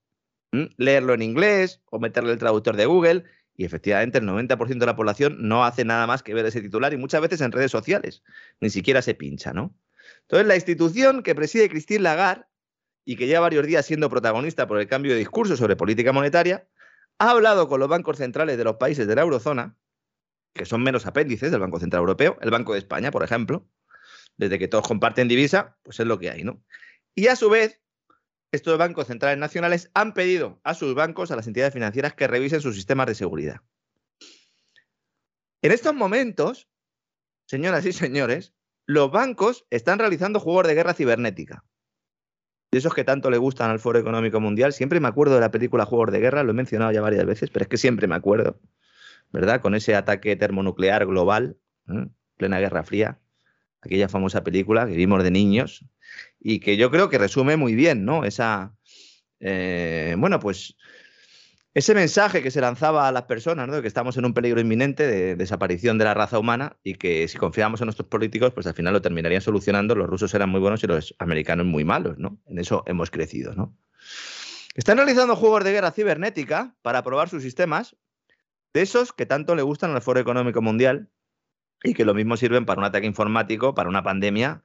leerlo 0.78 1.16
en 1.16 1.24
inglés 1.24 1.82
o 1.90 2.00
meterle 2.00 2.34
el 2.34 2.40
traductor 2.40 2.76
de 2.76 2.86
Google. 2.86 3.24
Y 3.56 3.66
efectivamente 3.66 4.20
el 4.20 4.26
90% 4.26 4.78
de 4.78 4.86
la 4.86 4.96
población 4.96 5.38
no 5.40 5.66
hace 5.66 5.84
nada 5.84 6.06
más 6.06 6.22
que 6.22 6.36
ver 6.36 6.46
ese 6.46 6.62
titular 6.62 6.94
y 6.94 6.98
muchas 6.98 7.22
veces 7.22 7.42
en 7.42 7.52
redes 7.52 7.72
sociales. 7.72 8.22
Ni 8.60 8.70
siquiera 8.70 9.02
se 9.02 9.16
pincha, 9.16 9.54
¿no? 9.54 9.76
Entonces 10.22 10.46
la 10.46 10.56
institución 10.56 11.24
que 11.24 11.34
preside 11.34 11.68
Christine 11.70 12.02
Lagarde 12.02 12.46
y 13.08 13.16
que 13.16 13.26
lleva 13.26 13.40
varios 13.40 13.66
días 13.66 13.86
siendo 13.86 14.10
protagonista 14.10 14.68
por 14.68 14.82
el 14.82 14.88
cambio 14.90 15.14
de 15.14 15.20
discurso 15.20 15.56
sobre 15.56 15.78
política 15.78 16.12
monetaria, 16.12 16.68
ha 17.20 17.32
hablado 17.32 17.70
con 17.70 17.80
los 17.80 17.88
bancos 17.88 18.18
centrales 18.18 18.58
de 18.58 18.66
los 18.66 18.76
países 18.76 19.08
de 19.08 19.16
la 19.16 19.22
eurozona, 19.22 19.78
que 20.54 20.66
son 20.66 20.84
menos 20.84 21.06
apéndices 21.06 21.50
del 21.50 21.62
Banco 21.62 21.80
Central 21.80 22.02
Europeo, 22.02 22.38
el 22.42 22.52
Banco 22.52 22.74
de 22.74 22.80
España, 22.80 23.10
por 23.10 23.24
ejemplo, 23.24 23.66
desde 24.36 24.60
que 24.60 24.68
todos 24.68 24.86
comparten 24.86 25.30
divisa, 25.30 25.78
pues 25.84 26.02
es 26.02 26.06
lo 26.06 26.20
que 26.20 26.32
hay, 26.32 26.44
¿no? 26.44 26.62
Y 27.16 27.28
a 27.28 27.38
su 27.38 27.50
vez, 27.50 27.80
estos 28.52 28.78
bancos 28.78 29.08
centrales 29.08 29.38
nacionales 29.38 29.90
han 29.94 30.14
pedido 30.14 30.60
a 30.66 30.74
sus 30.74 30.94
bancos, 30.94 31.32
a 31.32 31.38
las 31.38 31.48
entidades 31.48 31.74
financieras, 31.74 32.14
que 32.14 32.28
revisen 32.28 32.60
sus 32.60 32.76
sistemas 32.76 33.08
de 33.08 33.16
seguridad. 33.16 33.62
En 35.62 35.72
estos 35.72 35.94
momentos, 35.96 36.68
señoras 37.46 37.86
y 37.86 37.94
señores, 37.94 38.54
los 38.86 39.10
bancos 39.12 39.66
están 39.70 39.98
realizando 39.98 40.42
juegos 40.42 40.68
de 40.68 40.74
guerra 40.74 40.94
cibernética. 40.94 41.64
De 42.72 42.80
esos 42.80 42.94
que 42.94 43.04
tanto 43.04 43.30
le 43.30 43.38
gustan 43.38 43.72
al 43.72 43.80
Foro 43.80 43.98
Económico 43.98 44.40
Mundial. 44.42 44.74
Siempre 44.74 45.00
me 45.00 45.08
acuerdo 45.08 45.36
de 45.36 45.42
la 45.42 45.52
película 45.52 45.86
Juegos 45.86 46.12
de 46.12 46.20
Guerra, 46.20 46.44
lo 46.44 46.52
he 46.52 46.54
mencionado 46.54 46.92
ya 46.92 47.02
varias 47.02 47.26
veces, 47.26 47.50
pero 47.50 47.64
es 47.64 47.70
que 47.70 47.78
siempre 47.78 48.08
me 48.08 48.16
acuerdo, 48.16 48.60
¿verdad? 49.32 49.62
Con 49.62 49.74
ese 49.74 49.96
ataque 49.96 50.36
termonuclear 50.36 51.06
global, 51.06 51.58
¿eh? 51.88 52.08
plena 52.36 52.60
Guerra 52.60 52.84
Fría, 52.84 53.20
aquella 53.82 54.10
famosa 54.10 54.44
película 54.44 54.86
que 54.86 54.96
vimos 54.96 55.24
de 55.24 55.32
niños 55.32 55.86
y 56.40 56.60
que 56.60 56.76
yo 56.76 56.92
creo 56.92 57.10
que 57.10 57.18
resume 57.18 57.56
muy 57.56 57.74
bien, 57.74 58.04
¿no? 58.04 58.26
Esa, 58.26 58.76
eh, 59.40 60.16
bueno, 60.18 60.40
pues 60.40 60.76
ese 61.78 61.94
mensaje 61.94 62.42
que 62.42 62.50
se 62.50 62.60
lanzaba 62.60 63.08
a 63.08 63.12
las 63.12 63.26
personas, 63.26 63.68
¿no? 63.68 63.84
Que 63.84 63.88
estamos 63.88 64.18
en 64.18 64.26
un 64.26 64.34
peligro 64.34 64.60
inminente 64.60 65.06
de 65.06 65.36
desaparición 65.36 66.00
de 66.00 66.06
la 66.06 66.16
raza 66.16 66.40
humana 66.40 66.76
y 66.84 66.96
que 66.96 67.28
si 67.28 67.38
confiamos 67.38 67.82
en 67.82 67.86
nuestros 67.86 68.08
políticos, 68.08 68.52
pues 68.52 68.66
al 68.66 68.74
final 68.74 68.94
lo 68.94 69.02
terminarían 69.04 69.42
solucionando. 69.42 69.94
Los 69.94 70.10
rusos 70.10 70.34
eran 70.34 70.50
muy 70.50 70.60
buenos 70.60 70.84
y 70.84 70.88
los 70.88 71.14
americanos 71.20 71.68
muy 71.68 71.86
malos, 71.86 72.18
¿no? 72.18 72.40
En 72.48 72.58
eso 72.58 72.82
hemos 72.88 73.12
crecido, 73.12 73.54
¿no? 73.54 73.78
Están 74.74 74.98
realizando 74.98 75.36
juegos 75.36 75.64
de 75.66 75.72
guerra 75.72 75.92
cibernética 75.92 76.76
para 76.82 77.04
probar 77.04 77.30
sus 77.30 77.44
sistemas, 77.44 77.96
de 78.74 78.82
esos 78.82 79.14
que 79.14 79.28
tanto 79.28 79.54
le 79.54 79.62
gustan 79.62 79.92
al 79.92 80.02
Foro 80.02 80.20
Económico 80.20 80.64
Mundial 80.64 81.12
y 81.84 81.94
que 81.94 82.06
lo 82.06 82.16
mismo 82.16 82.38
sirven 82.38 82.66
para 82.66 82.80
un 82.80 82.86
ataque 82.86 83.06
informático, 83.06 83.76
para 83.76 83.88
una 83.88 84.02
pandemia, 84.02 84.64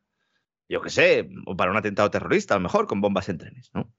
yo 0.67 0.81
qué 0.81 0.89
sé, 0.89 1.29
o 1.45 1.59
para 1.59 1.73
un 1.73 1.77
atentado 1.77 2.11
terrorista, 2.11 2.55
a 2.55 2.57
lo 2.57 2.63
mejor 2.63 2.87
con 2.87 3.03
bombas 3.03 3.29
en 3.29 3.37
trenes, 3.37 3.71
¿no? 3.75 3.93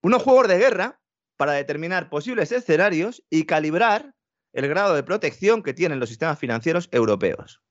Unos 0.00 0.22
juegos 0.22 0.46
de 0.46 0.58
guerra 0.58 1.00
para 1.38 1.52
determinar 1.52 2.10
posibles 2.10 2.52
escenarios 2.52 3.24
y 3.30 3.44
calibrar 3.44 4.14
el 4.52 4.68
grado 4.68 4.94
de 4.94 5.02
protección 5.02 5.62
que 5.62 5.72
tienen 5.72 6.00
los 6.00 6.10
sistemas 6.10 6.38
financieros 6.38 6.88
europeos. 6.92 7.62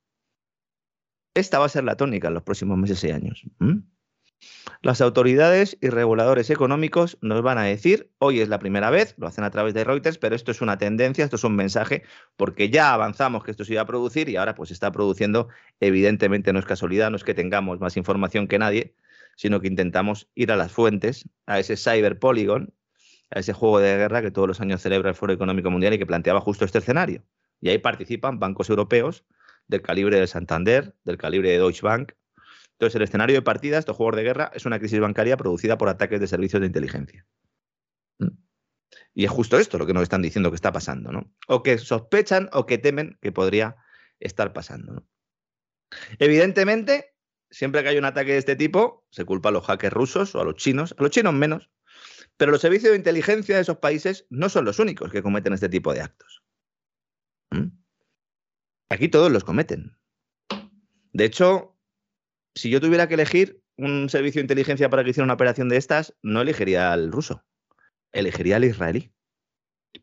Esta 1.34 1.60
va 1.60 1.66
a 1.66 1.68
ser 1.68 1.84
la 1.84 1.96
tónica 1.96 2.28
en 2.28 2.34
los 2.34 2.42
próximos 2.42 2.78
meses 2.78 3.04
y 3.04 3.10
años. 3.10 3.44
Las 4.80 5.00
autoridades 5.00 5.76
y 5.80 5.88
reguladores 5.88 6.48
económicos 6.50 7.18
nos 7.20 7.42
van 7.42 7.58
a 7.58 7.64
decir, 7.64 8.10
hoy 8.18 8.40
es 8.40 8.48
la 8.48 8.58
primera 8.58 8.90
vez, 8.90 9.14
lo 9.18 9.26
hacen 9.26 9.44
a 9.44 9.50
través 9.50 9.74
de 9.74 9.84
Reuters, 9.84 10.18
pero 10.18 10.34
esto 10.34 10.50
es 10.50 10.60
una 10.62 10.78
tendencia, 10.78 11.24
esto 11.24 11.36
es 11.36 11.44
un 11.44 11.56
mensaje, 11.56 12.04
porque 12.36 12.70
ya 12.70 12.94
avanzamos 12.94 13.44
que 13.44 13.50
esto 13.50 13.64
se 13.64 13.74
iba 13.74 13.82
a 13.82 13.86
producir 13.86 14.28
y 14.28 14.36
ahora 14.36 14.54
pues 14.54 14.68
se 14.68 14.74
está 14.74 14.90
produciendo. 14.92 15.48
Evidentemente 15.80 16.52
no 16.52 16.58
es 16.58 16.64
casualidad, 16.64 17.10
no 17.10 17.16
es 17.16 17.24
que 17.24 17.34
tengamos 17.34 17.80
más 17.80 17.96
información 17.96 18.48
que 18.48 18.58
nadie, 18.58 18.94
sino 19.36 19.60
que 19.60 19.68
intentamos 19.68 20.30
ir 20.34 20.52
a 20.52 20.56
las 20.56 20.72
fuentes, 20.72 21.28
a 21.46 21.58
ese 21.58 21.76
cyber 21.76 22.18
polygon, 22.18 22.72
a 23.30 23.40
ese 23.40 23.52
juego 23.52 23.80
de 23.80 23.96
guerra 23.96 24.22
que 24.22 24.30
todos 24.30 24.48
los 24.48 24.60
años 24.60 24.80
celebra 24.80 25.10
el 25.10 25.14
Foro 25.14 25.32
Económico 25.32 25.70
Mundial 25.70 25.94
y 25.94 25.98
que 25.98 26.06
planteaba 26.06 26.40
justo 26.40 26.64
este 26.64 26.78
escenario. 26.78 27.24
Y 27.60 27.68
ahí 27.70 27.78
participan 27.78 28.38
bancos 28.38 28.70
europeos 28.70 29.24
del 29.66 29.82
calibre 29.82 30.18
de 30.18 30.26
Santander, 30.26 30.94
del 31.04 31.18
calibre 31.18 31.50
de 31.50 31.58
Deutsche 31.58 31.82
Bank, 31.82 32.12
entonces, 32.78 32.94
el 32.94 33.02
escenario 33.02 33.34
de 33.34 33.42
partida, 33.42 33.76
estos 33.76 33.96
juegos 33.96 34.14
de 34.14 34.22
guerra, 34.22 34.52
es 34.54 34.64
una 34.64 34.78
crisis 34.78 35.00
bancaria 35.00 35.36
producida 35.36 35.76
por 35.76 35.88
ataques 35.88 36.20
de 36.20 36.28
servicios 36.28 36.60
de 36.60 36.68
inteligencia. 36.68 37.26
Mm. 38.20 38.28
Y 39.14 39.24
es 39.24 39.30
justo 39.32 39.58
esto 39.58 39.78
lo 39.78 39.86
que 39.86 39.92
nos 39.92 40.04
están 40.04 40.22
diciendo 40.22 40.50
que 40.52 40.54
está 40.54 40.70
pasando, 40.70 41.10
¿no? 41.10 41.28
O 41.48 41.64
que 41.64 41.76
sospechan 41.78 42.48
o 42.52 42.66
que 42.66 42.78
temen 42.78 43.18
que 43.20 43.32
podría 43.32 43.74
estar 44.20 44.52
pasando. 44.52 45.04
Evidentemente, 46.20 47.16
siempre 47.50 47.82
que 47.82 47.88
hay 47.88 47.98
un 47.98 48.04
ataque 48.04 48.32
de 48.32 48.38
este 48.38 48.54
tipo, 48.54 49.04
se 49.10 49.24
culpa 49.24 49.48
a 49.48 49.52
los 49.52 49.66
hackers 49.66 49.92
rusos 49.92 50.36
o 50.36 50.40
a 50.40 50.44
los 50.44 50.54
chinos, 50.54 50.94
a 50.96 51.02
los 51.02 51.10
chinos 51.10 51.34
menos, 51.34 51.70
pero 52.38 52.52
los 52.52 52.62
servicios 52.62 52.92
de 52.92 52.96
inteligencia 52.96 53.56
de 53.56 53.62
esos 53.62 53.78
países 53.78 54.26
no 54.30 54.48
son 54.48 54.64
los 54.64 54.78
únicos 54.78 55.10
que 55.10 55.22
cometen 55.22 55.52
este 55.52 55.68
tipo 55.68 55.92
de 55.92 56.00
actos. 56.00 56.42
¿Mm? 57.50 57.66
Aquí 58.88 59.08
todos 59.08 59.30
los 59.30 59.44
cometen. 59.44 59.98
De 61.12 61.24
hecho, 61.24 61.76
si 62.54 62.70
yo 62.70 62.80
tuviera 62.80 63.08
que 63.08 63.14
elegir 63.14 63.60
un 63.76 64.08
servicio 64.08 64.40
de 64.40 64.44
inteligencia 64.44 64.88
para 64.88 65.04
que 65.04 65.10
hiciera 65.10 65.24
una 65.24 65.34
operación 65.34 65.68
de 65.68 65.76
estas, 65.76 66.16
no 66.22 66.40
elegiría 66.40 66.92
al 66.92 67.12
ruso, 67.12 67.44
elegiría 68.12 68.56
al 68.56 68.64
israelí. 68.64 69.12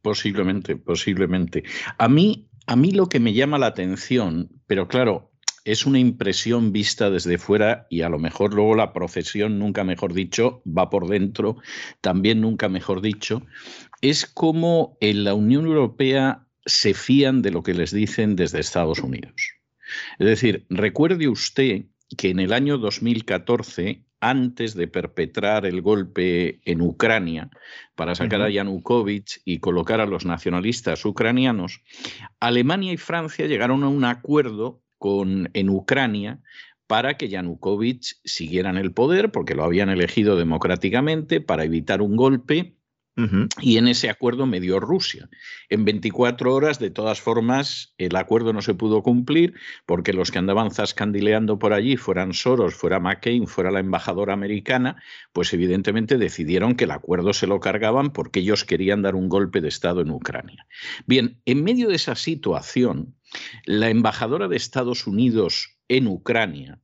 Posiblemente, 0.02 0.76
posiblemente. 0.76 1.64
A 1.98 2.10
mí, 2.10 2.50
a 2.68 2.76
mí 2.76 2.92
lo 2.92 3.08
que 3.08 3.20
me 3.20 3.34
llama 3.34 3.58
la 3.58 3.68
atención, 3.68 4.50
pero 4.68 4.88
claro, 4.88 5.32
es 5.66 5.88
una 5.88 6.00
impresión 6.00 6.72
vista 6.72 7.10
desde 7.10 7.40
fuera 7.40 7.88
y 7.90 8.02
a 8.02 8.10
lo 8.10 8.20
mejor 8.20 8.54
luego 8.54 8.76
la 8.76 8.94
procesión, 8.94 9.58
nunca 9.58 9.84
mejor 9.84 10.14
dicho, 10.14 10.62
va 10.66 10.92
por 10.92 11.08
dentro, 11.08 11.58
también 12.02 12.40
nunca 12.40 12.70
mejor 12.70 13.02
dicho, 13.02 13.42
es 14.02 14.28
como 14.28 14.96
en 15.02 15.24
la 15.24 15.34
Unión 15.34 15.66
Europea 15.66 16.48
se 16.66 16.94
fían 16.94 17.42
de 17.42 17.52
lo 17.52 17.64
que 17.64 17.74
les 17.74 17.92
dicen 17.92 18.36
desde 18.36 18.60
Estados 18.60 19.00
Unidos. 19.00 19.34
Es 20.20 20.28
decir, 20.28 20.66
recuerde 20.70 21.28
usted 21.28 21.86
que 22.16 22.30
en 22.30 22.40
el 22.40 22.54
año 22.54 22.78
2014, 22.78 24.06
antes 24.20 24.76
de 24.76 24.88
perpetrar 24.88 25.66
el 25.66 25.82
golpe 25.82 26.62
en 26.66 26.82
Ucrania 26.82 27.50
para 27.96 28.16
sacar 28.16 28.42
a 28.42 28.50
Yanukovych 28.50 29.42
y 29.46 29.60
colocar 29.60 30.00
a 30.00 30.06
los 30.06 30.26
nacionalistas 30.26 31.06
ucranianos, 31.06 31.82
Alemania 32.40 32.94
y 32.94 32.98
Francia 32.98 33.48
llegaron 33.48 33.84
a 33.84 33.88
un 33.88 34.04
acuerdo 34.04 34.85
con, 35.06 35.52
en 35.54 35.70
Ucrania 35.70 36.40
para 36.88 37.16
que 37.16 37.30
Yanukovych 37.30 38.16
siguiera 38.24 38.72
en 38.72 38.78
el 38.78 38.92
poder, 38.92 39.32
porque 39.32 39.54
lo 39.54 39.64
habían 39.64 39.90
elegido 39.90 40.36
democráticamente, 40.36 41.42
para 41.42 41.64
evitar 41.64 42.02
un 42.02 42.16
golpe 42.16 42.76
y 43.62 43.78
en 43.78 43.88
ese 43.88 44.10
acuerdo 44.10 44.46
me 44.46 44.60
dio 44.60 44.80
Rusia. 44.80 45.30
En 45.70 45.86
24 45.86 46.54
horas, 46.54 46.80
de 46.80 46.90
todas 46.90 47.22
formas, 47.22 47.94
el 47.98 48.16
acuerdo 48.16 48.52
no 48.52 48.62
se 48.62 48.74
pudo 48.74 49.04
cumplir 49.04 49.54
porque 49.86 50.12
los 50.12 50.32
que 50.32 50.40
andaban 50.40 50.72
zascandileando 50.72 51.58
por 51.58 51.72
allí, 51.72 51.96
fueran 51.96 52.34
Soros, 52.34 52.76
fuera 52.76 53.00
McCain, 53.00 53.48
fuera 53.48 53.72
la 53.72 53.80
embajadora 53.80 54.34
americana, 54.34 55.02
pues 55.32 55.54
evidentemente 55.54 56.18
decidieron 56.18 56.76
que 56.76 56.84
el 56.84 56.92
acuerdo 56.92 57.32
se 57.32 57.48
lo 57.48 57.62
cargaban 57.62 58.12
porque 58.12 58.42
ellos 58.42 58.66
querían 58.66 59.02
dar 59.02 59.16
un 59.16 59.30
golpe 59.30 59.62
de 59.62 59.70
Estado 59.70 60.02
en 60.02 60.12
Ucrania. 60.12 60.68
Bien, 61.06 61.40
en 61.46 61.64
medio 61.64 61.88
de 61.88 61.96
esa 61.96 62.16
situación, 62.16 63.16
la 63.66 63.90
embajadora 63.90 64.50
de 64.50 64.58
Estados 64.58 65.08
Unidos 65.08 65.78
en 65.88 66.08
Ucrania, 66.08 66.82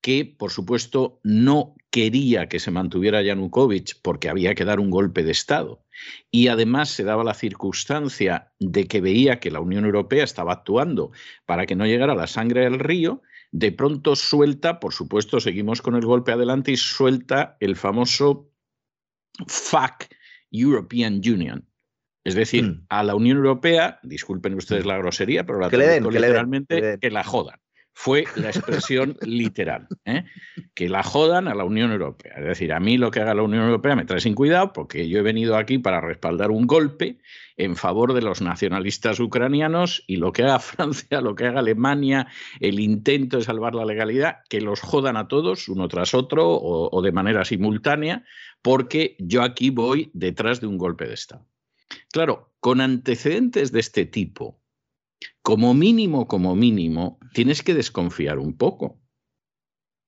que, 0.00 0.24
por 0.24 0.50
supuesto, 0.50 1.20
no 1.22 1.74
quería 1.90 2.48
que 2.48 2.60
se 2.60 2.70
mantuviera 2.70 3.22
Yanukovych 3.22 4.00
porque 4.02 4.28
había 4.28 4.54
que 4.54 4.64
dar 4.64 4.80
un 4.80 4.90
golpe 4.90 5.22
de 5.22 5.32
Estado. 5.32 5.84
Y 6.30 6.48
además 6.48 6.90
se 6.90 7.04
daba 7.04 7.24
la 7.24 7.34
circunstancia 7.34 8.52
de 8.60 8.86
que 8.86 9.00
veía 9.00 9.40
que 9.40 9.50
la 9.50 9.60
Unión 9.60 9.84
Europea 9.84 10.24
estaba 10.24 10.52
actuando 10.52 11.10
para 11.46 11.66
que 11.66 11.74
no 11.74 11.86
llegara 11.86 12.14
la 12.14 12.26
sangre 12.26 12.62
del 12.62 12.78
río, 12.78 13.22
de 13.50 13.72
pronto 13.72 14.14
suelta, 14.14 14.78
por 14.78 14.92
supuesto, 14.92 15.40
seguimos 15.40 15.80
con 15.80 15.96
el 15.96 16.04
golpe 16.04 16.32
adelante 16.32 16.70
y 16.70 16.76
suelta 16.76 17.56
el 17.60 17.76
famoso 17.76 18.52
FAC 19.46 20.14
European 20.50 21.14
Union. 21.14 21.66
Es 22.24 22.34
decir, 22.34 22.64
mm. 22.64 22.86
a 22.90 23.02
la 23.02 23.14
Unión 23.14 23.38
Europea, 23.38 24.00
disculpen 24.02 24.54
ustedes 24.54 24.84
la 24.84 24.98
grosería, 24.98 25.46
pero 25.46 25.60
la 25.60 25.70
que 25.70 25.78
literalmente, 25.78 26.98
que 27.00 27.10
la 27.10 27.24
jodan 27.24 27.58
fue 28.00 28.26
la 28.36 28.50
expresión 28.50 29.16
literal, 29.22 29.88
¿eh? 30.04 30.24
que 30.74 30.88
la 30.88 31.02
jodan 31.02 31.48
a 31.48 31.54
la 31.56 31.64
Unión 31.64 31.90
Europea. 31.90 32.34
Es 32.36 32.44
decir, 32.44 32.72
a 32.72 32.78
mí 32.78 32.96
lo 32.96 33.10
que 33.10 33.18
haga 33.18 33.34
la 33.34 33.42
Unión 33.42 33.64
Europea 33.64 33.96
me 33.96 34.04
trae 34.04 34.20
sin 34.20 34.36
cuidado 34.36 34.72
porque 34.72 35.08
yo 35.08 35.18
he 35.18 35.22
venido 35.22 35.56
aquí 35.56 35.78
para 35.78 36.00
respaldar 36.00 36.52
un 36.52 36.68
golpe 36.68 37.18
en 37.56 37.74
favor 37.74 38.12
de 38.14 38.22
los 38.22 38.40
nacionalistas 38.40 39.18
ucranianos 39.18 40.04
y 40.06 40.18
lo 40.18 40.30
que 40.30 40.44
haga 40.44 40.58
Francia, 40.60 41.20
lo 41.20 41.34
que 41.34 41.46
haga 41.46 41.58
Alemania, 41.58 42.28
el 42.60 42.78
intento 42.78 43.38
de 43.38 43.42
salvar 43.42 43.74
la 43.74 43.84
legalidad, 43.84 44.42
que 44.48 44.60
los 44.60 44.80
jodan 44.80 45.16
a 45.16 45.26
todos 45.26 45.66
uno 45.66 45.88
tras 45.88 46.14
otro 46.14 46.48
o, 46.48 46.96
o 46.96 47.02
de 47.02 47.10
manera 47.10 47.44
simultánea, 47.44 48.24
porque 48.62 49.16
yo 49.18 49.42
aquí 49.42 49.70
voy 49.70 50.12
detrás 50.14 50.60
de 50.60 50.68
un 50.68 50.78
golpe 50.78 51.08
de 51.08 51.14
Estado. 51.14 51.48
Claro, 52.12 52.52
con 52.60 52.80
antecedentes 52.80 53.72
de 53.72 53.80
este 53.80 54.06
tipo, 54.06 54.60
como 55.48 55.72
mínimo, 55.72 56.28
como 56.28 56.54
mínimo, 56.54 57.18
tienes 57.32 57.62
que 57.62 57.72
desconfiar 57.72 58.38
un 58.38 58.58
poco. 58.58 59.00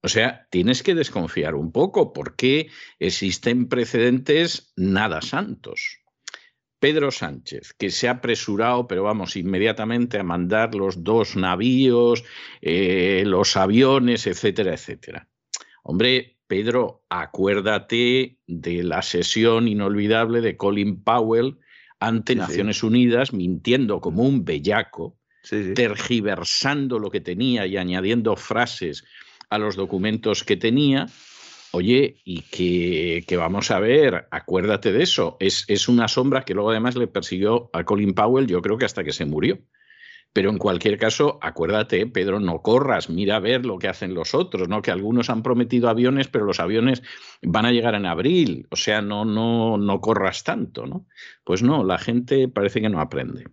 O 0.03 0.09
sea, 0.11 0.47
tienes 0.51 0.83
que 0.83 0.95
desconfiar 0.95 1.55
un 1.55 1.73
poco 1.73 2.13
porque 2.13 2.69
existen 2.99 3.67
precedentes 3.67 4.75
nada 4.77 5.23
santos. 5.23 6.03
Pedro 6.79 7.11
Sánchez, 7.11 7.73
que 7.73 7.89
se 7.89 8.09
ha 8.09 8.21
apresurado, 8.21 8.87
pero 8.87 9.05
vamos, 9.05 9.35
inmediatamente 9.35 10.19
a 10.19 10.25
mandar 10.25 10.75
los 10.75 11.05
dos 11.05 11.37
navíos, 11.37 12.23
eh, 12.61 13.23
los 13.25 13.57
aviones, 13.57 14.27
etcétera, 14.27 14.75
etcétera. 14.75 15.27
Hombre, 15.83 16.37
Pedro, 16.49 17.07
acuérdate 17.09 18.39
de 18.47 18.83
la 18.83 19.01
sesión 19.01 19.69
inolvidable 19.69 20.43
de 20.43 20.59
Colin 20.59 21.03
Powell 21.03 21.57
ante 21.99 22.35
Naciones 22.35 22.83
Unidas, 22.83 23.33
mintiendo 23.33 24.03
como 24.03 24.25
un 24.25 24.45
bellaco, 24.45 25.17
tergiversando 25.75 26.99
lo 26.99 27.11
que 27.11 27.21
tenía 27.21 27.67
y 27.67 27.77
añadiendo 27.77 28.37
frases 28.37 29.05
a 29.49 29.59
los 29.59 29.77
documentos 29.77 30.45
que 30.45 30.57
tenía. 30.57 31.07
Oye, 31.73 32.21
y 32.25 32.43
que, 32.43 33.37
vamos 33.37 33.71
a 33.71 33.79
ver, 33.79 34.27
acuérdate 34.31 34.93
de 34.93 35.03
eso. 35.03 35.37
Es, 35.39 35.65
es, 35.69 35.89
una 35.89 36.09
sombra 36.09 36.45
que 36.45 36.55
luego 36.55 36.71
además 36.71 36.97
le 36.97 37.07
persiguió 37.07 37.71
a 37.73 37.85
Colin 37.85 38.15
Powell, 38.15 38.47
yo 38.47 38.61
creo 38.61 38.77
que 38.77 38.85
hasta 38.85 39.05
que 39.05 39.13
se 39.13 39.25
murió. 39.25 39.59
Pero 40.33 40.51
en 40.51 40.59
cualquier 40.59 40.97
caso, 40.97 41.39
acuérdate, 41.43 42.07
Pedro, 42.07 42.39
no 42.39 42.63
corras, 42.63 43.11
mira 43.11 43.37
a 43.37 43.41
ver 43.41 43.67
lo 43.67 43.79
que 43.79 43.89
hacen 43.89 44.15
los 44.15 44.35
otros, 44.35 44.69
¿no? 44.69 44.81
Que 44.81 44.93
algunos 44.93 45.29
han 45.29 45.43
prometido 45.43 45.89
aviones, 45.89 46.29
pero 46.29 46.45
los 46.45 46.61
aviones 46.61 47.03
van 47.43 47.67
a 47.67 47.73
llegar 47.73 47.97
en 47.97 48.07
abril, 48.07 48.69
o 48.71 48.77
sea, 48.77 49.03
no, 49.03 49.25
no, 49.25 49.77
no 49.77 50.01
corras 50.01 50.45
tanto, 50.45 50.87
¿no? 50.87 51.07
Pues 51.43 51.63
no, 51.63 51.83
la 51.83 51.99
gente 51.99 52.47
parece 52.47 52.81
que 52.81 52.89
no 52.89 53.01
aprende. 53.01 53.47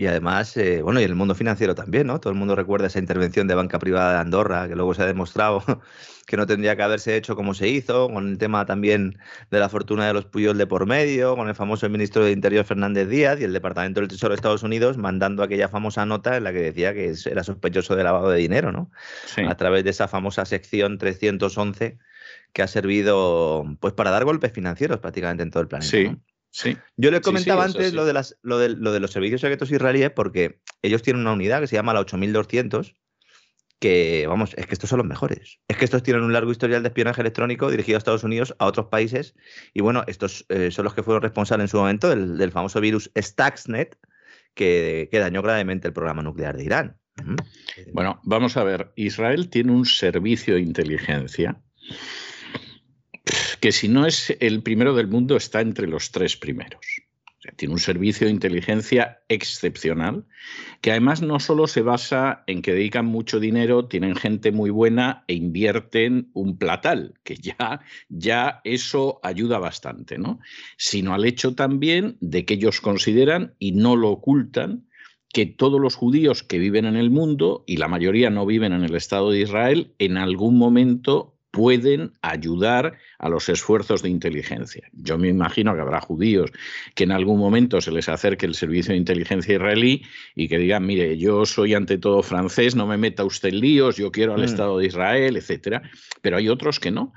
Y 0.00 0.06
además, 0.06 0.56
eh, 0.56 0.80
bueno, 0.80 0.98
y 0.98 1.04
en 1.04 1.10
el 1.10 1.14
mundo 1.14 1.34
financiero 1.34 1.74
también, 1.74 2.06
¿no? 2.06 2.18
Todo 2.20 2.32
el 2.32 2.38
mundo 2.38 2.56
recuerda 2.56 2.86
esa 2.86 2.98
intervención 2.98 3.46
de 3.46 3.54
banca 3.54 3.78
privada 3.78 4.14
de 4.14 4.20
Andorra, 4.20 4.66
que 4.66 4.74
luego 4.74 4.94
se 4.94 5.02
ha 5.02 5.06
demostrado 5.06 5.62
que 6.26 6.38
no 6.38 6.46
tendría 6.46 6.74
que 6.74 6.82
haberse 6.82 7.16
hecho 7.16 7.36
como 7.36 7.52
se 7.52 7.68
hizo, 7.68 8.08
con 8.08 8.26
el 8.28 8.38
tema 8.38 8.64
también 8.64 9.18
de 9.50 9.58
la 9.58 9.68
fortuna 9.68 10.06
de 10.06 10.14
los 10.14 10.24
Puyol 10.24 10.56
de 10.56 10.66
por 10.66 10.86
medio, 10.86 11.36
con 11.36 11.50
el 11.50 11.54
famoso 11.54 11.86
ministro 11.90 12.24
de 12.24 12.32
Interior 12.32 12.64
Fernández 12.64 13.10
Díaz 13.10 13.42
y 13.42 13.44
el 13.44 13.52
Departamento 13.52 14.00
del 14.00 14.08
Tesoro 14.08 14.30
de 14.30 14.36
Estados 14.36 14.62
Unidos 14.62 14.96
mandando 14.96 15.42
aquella 15.42 15.68
famosa 15.68 16.06
nota 16.06 16.34
en 16.34 16.44
la 16.44 16.54
que 16.54 16.62
decía 16.62 16.94
que 16.94 17.12
era 17.26 17.44
sospechoso 17.44 17.94
de 17.94 18.02
lavado 18.02 18.30
de 18.30 18.38
dinero, 18.38 18.72
¿no? 18.72 18.90
A 19.46 19.54
través 19.56 19.84
de 19.84 19.90
esa 19.90 20.08
famosa 20.08 20.46
sección 20.46 20.96
311 20.96 21.98
que 22.54 22.62
ha 22.62 22.68
servido 22.68 23.66
pues 23.80 23.92
para 23.92 24.10
dar 24.10 24.24
golpes 24.24 24.50
financieros 24.50 24.98
prácticamente 24.98 25.42
en 25.42 25.50
todo 25.50 25.62
el 25.62 25.68
planeta. 25.68 25.90
Sí. 25.90 26.16
Sí. 26.50 26.76
Yo 26.96 27.10
le 27.10 27.20
comentaba 27.20 27.64
antes 27.64 27.92
lo, 27.92 28.04
de 28.04 28.12
las, 28.12 28.36
lo, 28.42 28.58
de, 28.58 28.70
lo, 28.70 28.92
de 28.92 29.00
los 29.00 29.12
servicios 29.12 29.40
secretos 29.40 29.70
israelíes 29.70 30.10
porque 30.10 30.60
ellos 30.82 31.02
tienen 31.02 31.22
una 31.22 31.32
unidad 31.32 31.60
que 31.60 31.68
se 31.68 31.76
llama 31.76 31.94
la 31.94 32.00
8200 32.00 32.94
que, 33.80 34.26
vamos, 34.28 34.52
es 34.58 34.66
que 34.66 34.74
estos 34.74 34.90
son 34.90 34.98
los 34.98 35.06
mejores. 35.06 35.58
Es 35.66 35.78
que 35.78 35.86
estos 35.86 36.02
tienen 36.02 36.22
un 36.22 36.34
largo 36.34 36.52
historial 36.52 36.82
de 36.82 36.88
espionaje 36.88 37.22
electrónico 37.22 37.70
dirigido 37.70 37.96
a 37.96 37.98
Estados 37.98 38.24
Unidos, 38.24 38.54
a 38.58 38.66
otros 38.66 38.86
países, 38.86 39.34
y 39.72 39.80
bueno, 39.80 40.04
estos 40.06 40.44
eh, 40.50 40.70
son 40.70 40.84
los 40.84 40.92
que 40.92 41.02
fueron 41.02 41.22
responsables 41.22 41.64
en 41.64 41.68
su 41.68 41.78
momento 41.78 42.10
del, 42.10 42.52
famoso 42.52 42.78
virus 42.80 43.10
Stuxnet, 43.16 43.96
que, 44.52 45.08
que, 45.10 45.18
dañó 45.18 45.40
gravemente 45.40 45.88
el 45.88 45.94
programa 45.94 46.22
nuclear 46.22 46.58
de 46.58 46.64
Irán. 46.64 46.96
Bueno, 47.92 48.20
vamos 48.24 48.58
a 48.58 48.64
ver. 48.64 48.92
Israel 48.96 49.48
tiene 49.48 49.72
un 49.72 49.86
servicio 49.86 50.54
de 50.54 50.60
inteligencia 50.60 51.58
que 53.60 53.72
si 53.72 53.88
no 53.88 54.06
es 54.06 54.36
el 54.40 54.62
primero 54.62 54.94
del 54.94 55.08
mundo 55.08 55.36
está 55.36 55.60
entre 55.60 55.86
los 55.86 56.10
tres 56.10 56.36
primeros 56.36 56.80
tiene 57.56 57.74
un 57.74 57.80
servicio 57.80 58.26
de 58.26 58.32
inteligencia 58.32 59.22
excepcional, 59.28 60.24
que 60.80 60.90
además 60.90 61.22
no 61.22 61.40
solo 61.40 61.66
se 61.66 61.82
basa 61.82 62.44
en 62.46 62.60
que 62.60 62.74
dedican 62.74 63.06
mucho 63.06 63.40
dinero, 63.40 63.86
tienen 63.86 64.14
gente 64.14 64.52
muy 64.52 64.70
buena 64.70 65.24
e 65.26 65.34
invierten 65.34 66.30
un 66.34 66.58
platal, 66.58 67.14
que 67.24 67.36
ya, 67.36 67.80
ya 68.08 68.60
eso 68.64 69.20
ayuda 69.22 69.58
bastante, 69.58 70.18
¿no? 70.18 70.40
Sino 70.76 71.14
al 71.14 71.24
hecho 71.24 71.54
también 71.54 72.18
de 72.20 72.44
que 72.44 72.54
ellos 72.54 72.80
consideran, 72.80 73.54
y 73.58 73.72
no 73.72 73.96
lo 73.96 74.10
ocultan, 74.10 74.86
que 75.32 75.46
todos 75.46 75.80
los 75.80 75.94
judíos 75.94 76.42
que 76.42 76.58
viven 76.58 76.84
en 76.84 76.96
el 76.96 77.10
mundo, 77.10 77.64
y 77.66 77.76
la 77.76 77.88
mayoría 77.88 78.30
no 78.30 78.44
viven 78.44 78.72
en 78.72 78.84
el 78.84 78.96
Estado 78.96 79.30
de 79.30 79.40
Israel, 79.40 79.94
en 79.98 80.18
algún 80.18 80.58
momento 80.58 81.36
pueden 81.50 82.12
ayudar 82.22 82.98
a 83.18 83.28
los 83.28 83.48
esfuerzos 83.48 84.02
de 84.02 84.08
inteligencia. 84.08 84.88
Yo 84.92 85.18
me 85.18 85.28
imagino 85.28 85.74
que 85.74 85.80
habrá 85.80 86.00
judíos 86.00 86.50
que 86.94 87.04
en 87.04 87.12
algún 87.12 87.38
momento 87.38 87.80
se 87.80 87.90
les 87.90 88.08
acerque 88.08 88.46
el 88.46 88.54
servicio 88.54 88.92
de 88.92 88.98
inteligencia 88.98 89.54
israelí 89.54 90.02
y 90.34 90.48
que 90.48 90.58
digan, 90.58 90.86
mire, 90.86 91.18
yo 91.18 91.44
soy 91.46 91.74
ante 91.74 91.98
todo 91.98 92.22
francés, 92.22 92.76
no 92.76 92.86
me 92.86 92.96
meta 92.96 93.24
usted 93.24 93.48
en 93.48 93.60
líos, 93.60 93.96
yo 93.96 94.12
quiero 94.12 94.34
al 94.34 94.42
mm. 94.42 94.44
Estado 94.44 94.78
de 94.78 94.86
Israel, 94.86 95.36
etcétera. 95.36 95.82
Pero 96.22 96.36
hay 96.36 96.48
otros 96.48 96.78
que 96.78 96.90
no. 96.90 97.12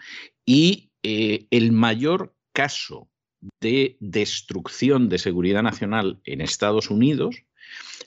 Y 0.45 0.91
eh, 1.03 1.47
el 1.51 1.71
mayor 1.71 2.35
caso 2.53 3.09
de 3.61 3.97
destrucción 3.99 5.09
de 5.09 5.17
seguridad 5.17 5.63
nacional 5.63 6.21
en 6.23 6.41
Estados 6.41 6.89
Unidos 6.89 7.43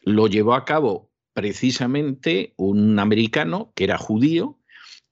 lo 0.02 0.28
llevó 0.28 0.54
a 0.54 0.64
cabo 0.64 1.11
precisamente 1.35 2.54
un 2.56 2.99
americano 2.99 3.73
que 3.75 3.85
era 3.85 3.99
judío, 3.99 4.56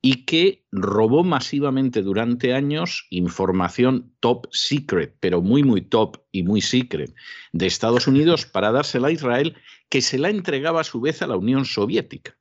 y 0.06 0.26
que 0.26 0.66
robó 0.70 1.24
masivamente 1.24 2.02
durante 2.02 2.52
años 2.52 3.06
información 3.08 4.12
top 4.20 4.48
secret, 4.52 5.16
pero 5.18 5.40
muy, 5.40 5.62
muy 5.62 5.80
top 5.80 6.18
y 6.30 6.42
muy 6.42 6.60
secret, 6.60 7.14
de 7.54 7.64
Estados 7.64 8.06
Unidos 8.06 8.44
para 8.52 8.70
dársela 8.70 9.08
a 9.08 9.12
Israel, 9.12 9.56
que 9.88 10.02
se 10.02 10.18
la 10.18 10.28
entregaba 10.28 10.82
a 10.82 10.84
su 10.84 11.00
vez 11.00 11.22
a 11.22 11.26
la 11.26 11.38
Unión 11.38 11.64
Soviética. 11.64 12.36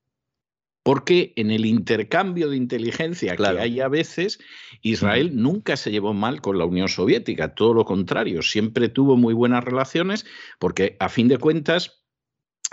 Porque 0.84 1.32
en 1.38 1.51
el 1.51 1.65
intercambio 1.65 2.50
de 2.50 2.58
inteligencia 2.58 3.38
que 3.38 3.46
hay 3.46 3.79
a 3.79 3.88
veces, 3.88 4.39
Israel 4.82 5.32
nunca 5.34 5.77
se 5.77 5.89
llevó 5.89 6.13
mal 6.13 6.41
con 6.41 6.58
la 6.58 6.65
Unión 6.65 6.89
Soviética, 6.89 7.55
todo 7.55 7.74
lo 7.74 7.86
contrario, 7.86 8.41
siempre 8.41 8.89
tuvo 8.89 9.15
muy 9.15 9.34
buenas 9.34 9.63
relaciones, 9.63 10.25
porque 10.60 10.98
a 11.00 11.08
fin 11.08 11.29
de 11.29 11.38
cuentas, 11.38 12.03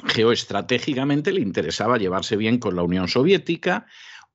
geoestratégicamente 0.05 1.31
le 1.31 1.43
interesaba 1.43 1.97
llevarse 1.97 2.37
bien 2.37 2.59
con 2.59 2.75
la 2.75 2.83
Unión 2.83 3.07
Soviética, 3.07 3.87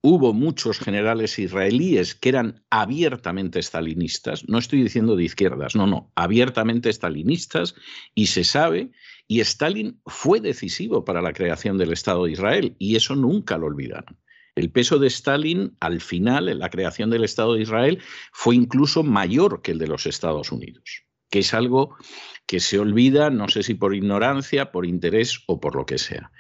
hubo 0.08 0.34
muchos 0.34 0.78
generales 0.78 1.40
israelíes 1.40 2.14
que 2.14 2.30
eran 2.30 2.64
abiertamente 2.70 3.58
estalinistas, 3.58 4.48
no 4.48 4.60
estoy 4.60 4.84
diciendo 4.84 5.16
de 5.16 5.24
izquierdas, 5.24 5.76
no, 5.76 5.88
no, 5.88 6.12
abiertamente 6.14 6.92
estalinistas, 6.92 7.74
y 8.14 8.28
se 8.28 8.44
sabe, 8.44 8.92
y 9.28 9.40
Stalin 9.40 10.00
fue 10.06 10.42
decisivo 10.42 11.04
para 11.04 11.24
la 11.24 11.34
creación 11.34 11.80
del 11.80 11.92
Estado 11.92 12.26
de 12.26 12.34
Israel, 12.34 12.76
y 12.78 12.98
eso 12.98 13.16
nunca 13.16 13.58
lo 13.58 13.66
olvidaron. 13.66 14.20
El 14.54 14.70
peso 14.70 15.00
de 15.00 15.08
Stalin 15.08 15.76
al 15.80 16.00
final, 16.02 16.50
en 16.50 16.60
la 16.60 16.70
creación 16.70 17.10
del 17.10 17.24
Estado 17.24 17.56
de 17.56 17.64
Israel, 17.64 18.00
fue 18.32 18.56
incluso 18.56 19.02
mayor 19.02 19.64
que 19.64 19.72
el 19.72 19.80
de 19.80 19.88
los 19.88 20.06
Estados 20.06 20.52
Unidos, 20.52 21.04
que 21.32 21.40
es 21.40 21.52
algo 21.56 21.98
que 22.46 22.60
se 22.60 22.78
olvida, 22.78 23.32
no 23.32 23.50
sé 23.50 23.64
si 23.64 23.74
por 23.74 23.96
ignorancia, 23.96 24.72
por 24.72 24.86
interés 24.86 25.42
o 25.48 25.60
por 25.60 25.76
lo 25.76 25.88
que 25.88 25.98
sea. 25.98 26.32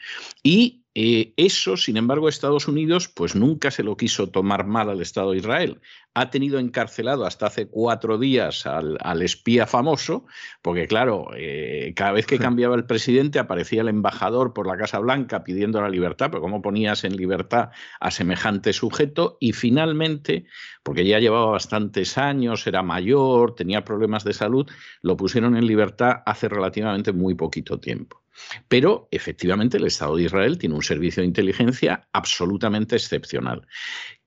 Y 0.43 0.84
eh, 0.97 1.33
eso, 1.35 1.75
sin 1.75 1.97
embargo, 1.97 2.29
Estados 2.29 2.69
Unidos 2.69 3.09
pues 3.09 3.35
nunca 3.35 3.69
se 3.69 3.83
lo 3.83 3.97
quiso 3.97 4.29
tomar 4.29 4.65
mal 4.65 4.89
al 4.89 5.01
Estado 5.01 5.31
de 5.31 5.39
Israel. 5.39 5.81
Ha 6.13 6.29
tenido 6.29 6.57
encarcelado 6.57 7.25
hasta 7.25 7.47
hace 7.47 7.67
cuatro 7.67 8.17
días 8.17 8.65
al, 8.65 9.21
espía 9.21 9.67
famoso, 9.67 10.25
porque 10.61 10.87
claro, 10.87 11.31
eh, 11.35 11.91
cada 11.97 12.13
vez 12.13 12.25
que 12.25 12.39
cambiaba 12.39 12.75
el 12.77 12.85
presidente 12.85 13.39
aparecía 13.39 13.81
el 13.81 13.89
embajador 13.89 14.53
por 14.53 14.67
la 14.67 14.77
Casa 14.77 14.99
Blanca 14.99 15.43
pidiendo 15.43 15.81
la 15.81 15.89
libertad, 15.89 16.29
pero 16.31 16.41
¿cómo 16.41 16.61
ponías 16.61 17.03
en 17.03 17.17
libertad 17.17 17.71
a 17.99 18.09
semejante 18.09 18.71
sujeto? 18.71 19.35
Y 19.41 19.51
finalmente, 19.51 20.45
porque 20.81 21.05
ya 21.05 21.19
llevaba 21.19 21.51
bastantes 21.51 22.17
años, 22.17 22.67
era 22.67 22.83
mayor, 22.83 23.53
tenía 23.53 23.83
problemas 23.83 24.23
de 24.23 24.31
salud, 24.31 24.65
lo 25.01 25.17
pusieron 25.17 25.57
en 25.57 25.67
libertad 25.67 26.23
hace 26.25 26.47
relativamente 26.47 27.11
muy 27.11 27.35
poquito 27.35 27.81
tiempo. 27.81 28.24
Pero 28.67 29.07
efectivamente 29.11 29.77
el 29.77 29.85
Estado 29.85 30.15
de 30.15 30.23
Israel 30.23 30.57
tiene 30.57 30.75
un 30.75 30.83
servicio 30.83 31.21
de 31.21 31.27
inteligencia 31.27 32.07
absolutamente 32.11 32.95
excepcional, 32.95 33.67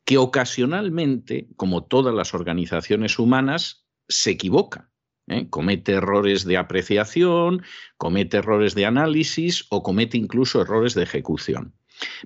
que 0.05 0.19
ocasionalmente, 0.19 1.49
como 1.57 1.85
todas 1.85 2.15
las 2.15 2.35
organizaciones 2.35 3.19
humanas, 3.19 3.87
se 4.09 4.31
equivoca. 4.31 4.91
¿eh? 5.27 5.49
Comete 5.51 5.93
errores 5.93 6.45
de 6.45 6.57
apreciación, 6.57 7.63
comete 7.97 8.39
errores 8.39 8.75
de 8.75 8.87
análisis 8.87 9.67
o 9.69 9.83
comete 9.83 10.17
incluso 10.17 10.63
errores 10.63 10.95
de 10.95 11.03
ejecución. 11.03 11.75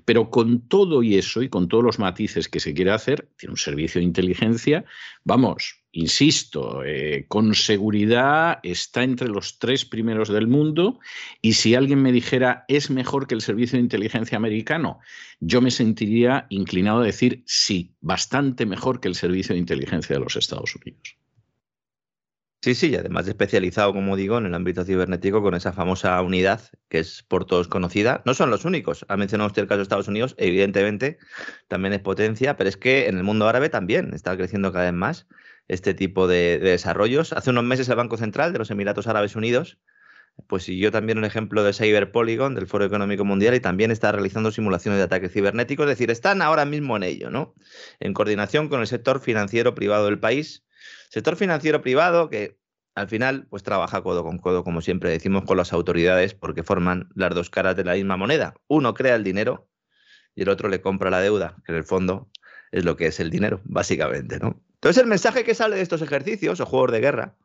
Pero 0.04 0.30
con 0.30 0.68
todo 0.68 1.02
y 1.02 1.16
eso 1.16 1.42
y 1.42 1.48
con 1.48 1.66
todos 1.66 1.82
los 1.82 1.98
matices 1.98 2.48
que 2.48 2.60
se 2.60 2.74
quiere 2.74 2.92
hacer, 2.92 3.30
tiene 3.36 3.52
un 3.52 3.58
servicio 3.58 4.00
de 4.00 4.04
inteligencia, 4.04 4.84
vamos, 5.24 5.81
insisto, 5.92 6.82
eh, 6.84 7.26
con 7.28 7.54
seguridad 7.54 8.58
está 8.62 9.04
entre 9.04 9.28
los 9.28 9.58
tres 9.58 9.84
primeros 9.84 10.28
del 10.30 10.48
mundo 10.48 10.98
y 11.40 11.52
si 11.52 11.74
alguien 11.74 12.02
me 12.02 12.12
dijera 12.12 12.64
es 12.66 12.90
mejor 12.90 13.26
que 13.26 13.34
el 13.34 13.42
servicio 13.42 13.76
de 13.76 13.82
inteligencia 13.82 14.36
americano, 14.36 15.00
yo 15.40 15.60
me 15.60 15.70
sentiría 15.70 16.46
inclinado 16.48 17.02
a 17.02 17.06
decir 17.06 17.42
sí, 17.46 17.94
bastante 18.00 18.66
mejor 18.66 19.00
que 19.00 19.08
el 19.08 19.14
servicio 19.14 19.54
de 19.54 19.60
inteligencia 19.60 20.16
de 20.16 20.20
los 20.20 20.36
Estados 20.36 20.74
Unidos. 20.74 21.16
Sí, 22.64 22.76
sí, 22.76 22.90
y 22.90 22.94
además 22.94 23.26
especializado, 23.26 23.92
como 23.92 24.14
digo, 24.14 24.38
en 24.38 24.46
el 24.46 24.54
ámbito 24.54 24.84
cibernético 24.84 25.42
con 25.42 25.56
esa 25.56 25.72
famosa 25.72 26.22
unidad 26.22 26.60
que 26.88 27.00
es 27.00 27.24
por 27.24 27.44
todos 27.44 27.66
conocida. 27.66 28.22
No 28.24 28.34
son 28.34 28.50
los 28.50 28.64
únicos. 28.64 29.04
Ha 29.08 29.16
mencionado 29.16 29.48
usted 29.48 29.62
el 29.62 29.68
caso 29.68 29.78
de 29.78 29.82
Estados 29.82 30.06
Unidos, 30.06 30.36
evidentemente 30.38 31.18
también 31.66 31.92
es 31.92 31.98
potencia, 31.98 32.56
pero 32.56 32.68
es 32.68 32.76
que 32.76 33.08
en 33.08 33.18
el 33.18 33.24
mundo 33.24 33.48
árabe 33.48 33.68
también 33.68 34.14
está 34.14 34.36
creciendo 34.36 34.72
cada 34.72 34.84
vez 34.84 34.94
más 34.94 35.26
este 35.68 35.94
tipo 35.94 36.26
de, 36.26 36.58
desarrollos. 36.58 37.32
Hace 37.32 37.50
unos 37.50 37.64
meses 37.64 37.88
el 37.88 37.96
Banco 37.96 38.16
Central 38.16 38.52
de 38.52 38.58
los 38.58 38.70
Emiratos 38.70 39.06
Árabes 39.06 39.36
Unidos 39.36 39.78
pues 40.46 40.62
siguió 40.62 40.90
también 40.90 41.18
un 41.18 41.26
ejemplo 41.26 41.62
de 41.62 41.74
Cyber 41.74 42.10
Polygon 42.10 42.54
del 42.54 42.66
Foro 42.66 42.86
Económico 42.86 43.22
Mundial 43.22 43.54
y 43.54 43.60
también 43.60 43.90
está 43.90 44.12
realizando 44.12 44.50
simulaciones 44.50 44.98
de 44.98 45.04
ataques 45.04 45.30
cibernéticos, 45.30 45.84
es 45.84 45.90
decir, 45.90 46.10
están 46.10 46.40
ahora 46.40 46.64
mismo 46.64 46.96
en 46.96 47.02
ello, 47.02 47.28
¿no? 47.28 47.54
En 48.00 48.14
coordinación 48.14 48.70
con 48.70 48.80
el 48.80 48.86
sector 48.86 49.20
financiero 49.20 49.74
privado 49.74 50.06
del 50.06 50.18
país 50.18 50.64
Sector 51.12 51.36
financiero 51.36 51.82
privado 51.82 52.30
que 52.30 52.58
al 52.94 53.08
final 53.08 53.46
pues 53.48 53.62
trabaja 53.62 54.02
codo 54.02 54.24
con 54.24 54.38
codo, 54.38 54.64
como 54.64 54.80
siempre 54.80 55.10
decimos, 55.10 55.44
con 55.44 55.56
las 55.56 55.72
autoridades 55.72 56.34
porque 56.34 56.62
forman 56.62 57.08
las 57.14 57.34
dos 57.34 57.50
caras 57.50 57.76
de 57.76 57.84
la 57.84 57.94
misma 57.94 58.16
moneda. 58.16 58.54
Uno 58.66 58.94
crea 58.94 59.14
el 59.14 59.24
dinero 59.24 59.68
y 60.34 60.42
el 60.42 60.48
otro 60.48 60.68
le 60.68 60.80
compra 60.80 61.10
la 61.10 61.20
deuda, 61.20 61.56
que 61.64 61.72
en 61.72 61.78
el 61.78 61.84
fondo 61.84 62.30
es 62.70 62.84
lo 62.84 62.96
que 62.96 63.06
es 63.06 63.20
el 63.20 63.30
dinero, 63.30 63.60
básicamente, 63.64 64.38
¿no? 64.38 64.62
Entonces 64.82 65.02
el 65.02 65.08
mensaje 65.08 65.44
que 65.44 65.54
sale 65.54 65.76
de 65.76 65.82
estos 65.82 66.02
ejercicios 66.02 66.60
o 66.60 66.66
juegos 66.66 66.90
de 66.90 67.00
guerra 67.00 67.36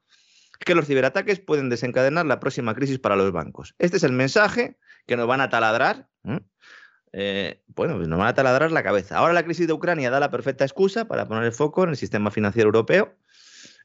es 0.60 0.66
que 0.66 0.74
los 0.74 0.88
ciberataques 0.88 1.40
pueden 1.40 1.70
desencadenar 1.70 2.26
la 2.26 2.40
próxima 2.40 2.74
crisis 2.74 2.98
para 2.98 3.16
los 3.16 3.32
bancos. 3.32 3.76
Este 3.78 3.98
es 3.98 4.04
el 4.04 4.12
mensaje 4.12 4.78
que 5.06 5.16
nos 5.16 5.28
van 5.28 5.42
a 5.42 5.50
taladrar. 5.50 6.10
Eh, 7.14 7.64
bueno, 7.68 7.96
pues 7.96 8.08
nos 8.08 8.18
van 8.18 8.28
a 8.28 8.34
taladrar 8.34 8.72
la 8.72 8.84
cabeza. 8.84 9.18
Ahora 9.18 9.34
la 9.34 9.44
crisis 9.44 9.68
de 9.68 9.74
Ucrania 9.74 10.10
da 10.10 10.20
la 10.20 10.32
perfecta 10.32 10.66
excusa 10.66 11.06
para 11.06 11.28
poner 11.28 11.44
el 11.44 11.52
foco 11.52 11.84
en 11.84 11.92
el 11.92 11.98
sistema 11.98 12.32
financiero 12.32 12.68
europeo 12.68 13.16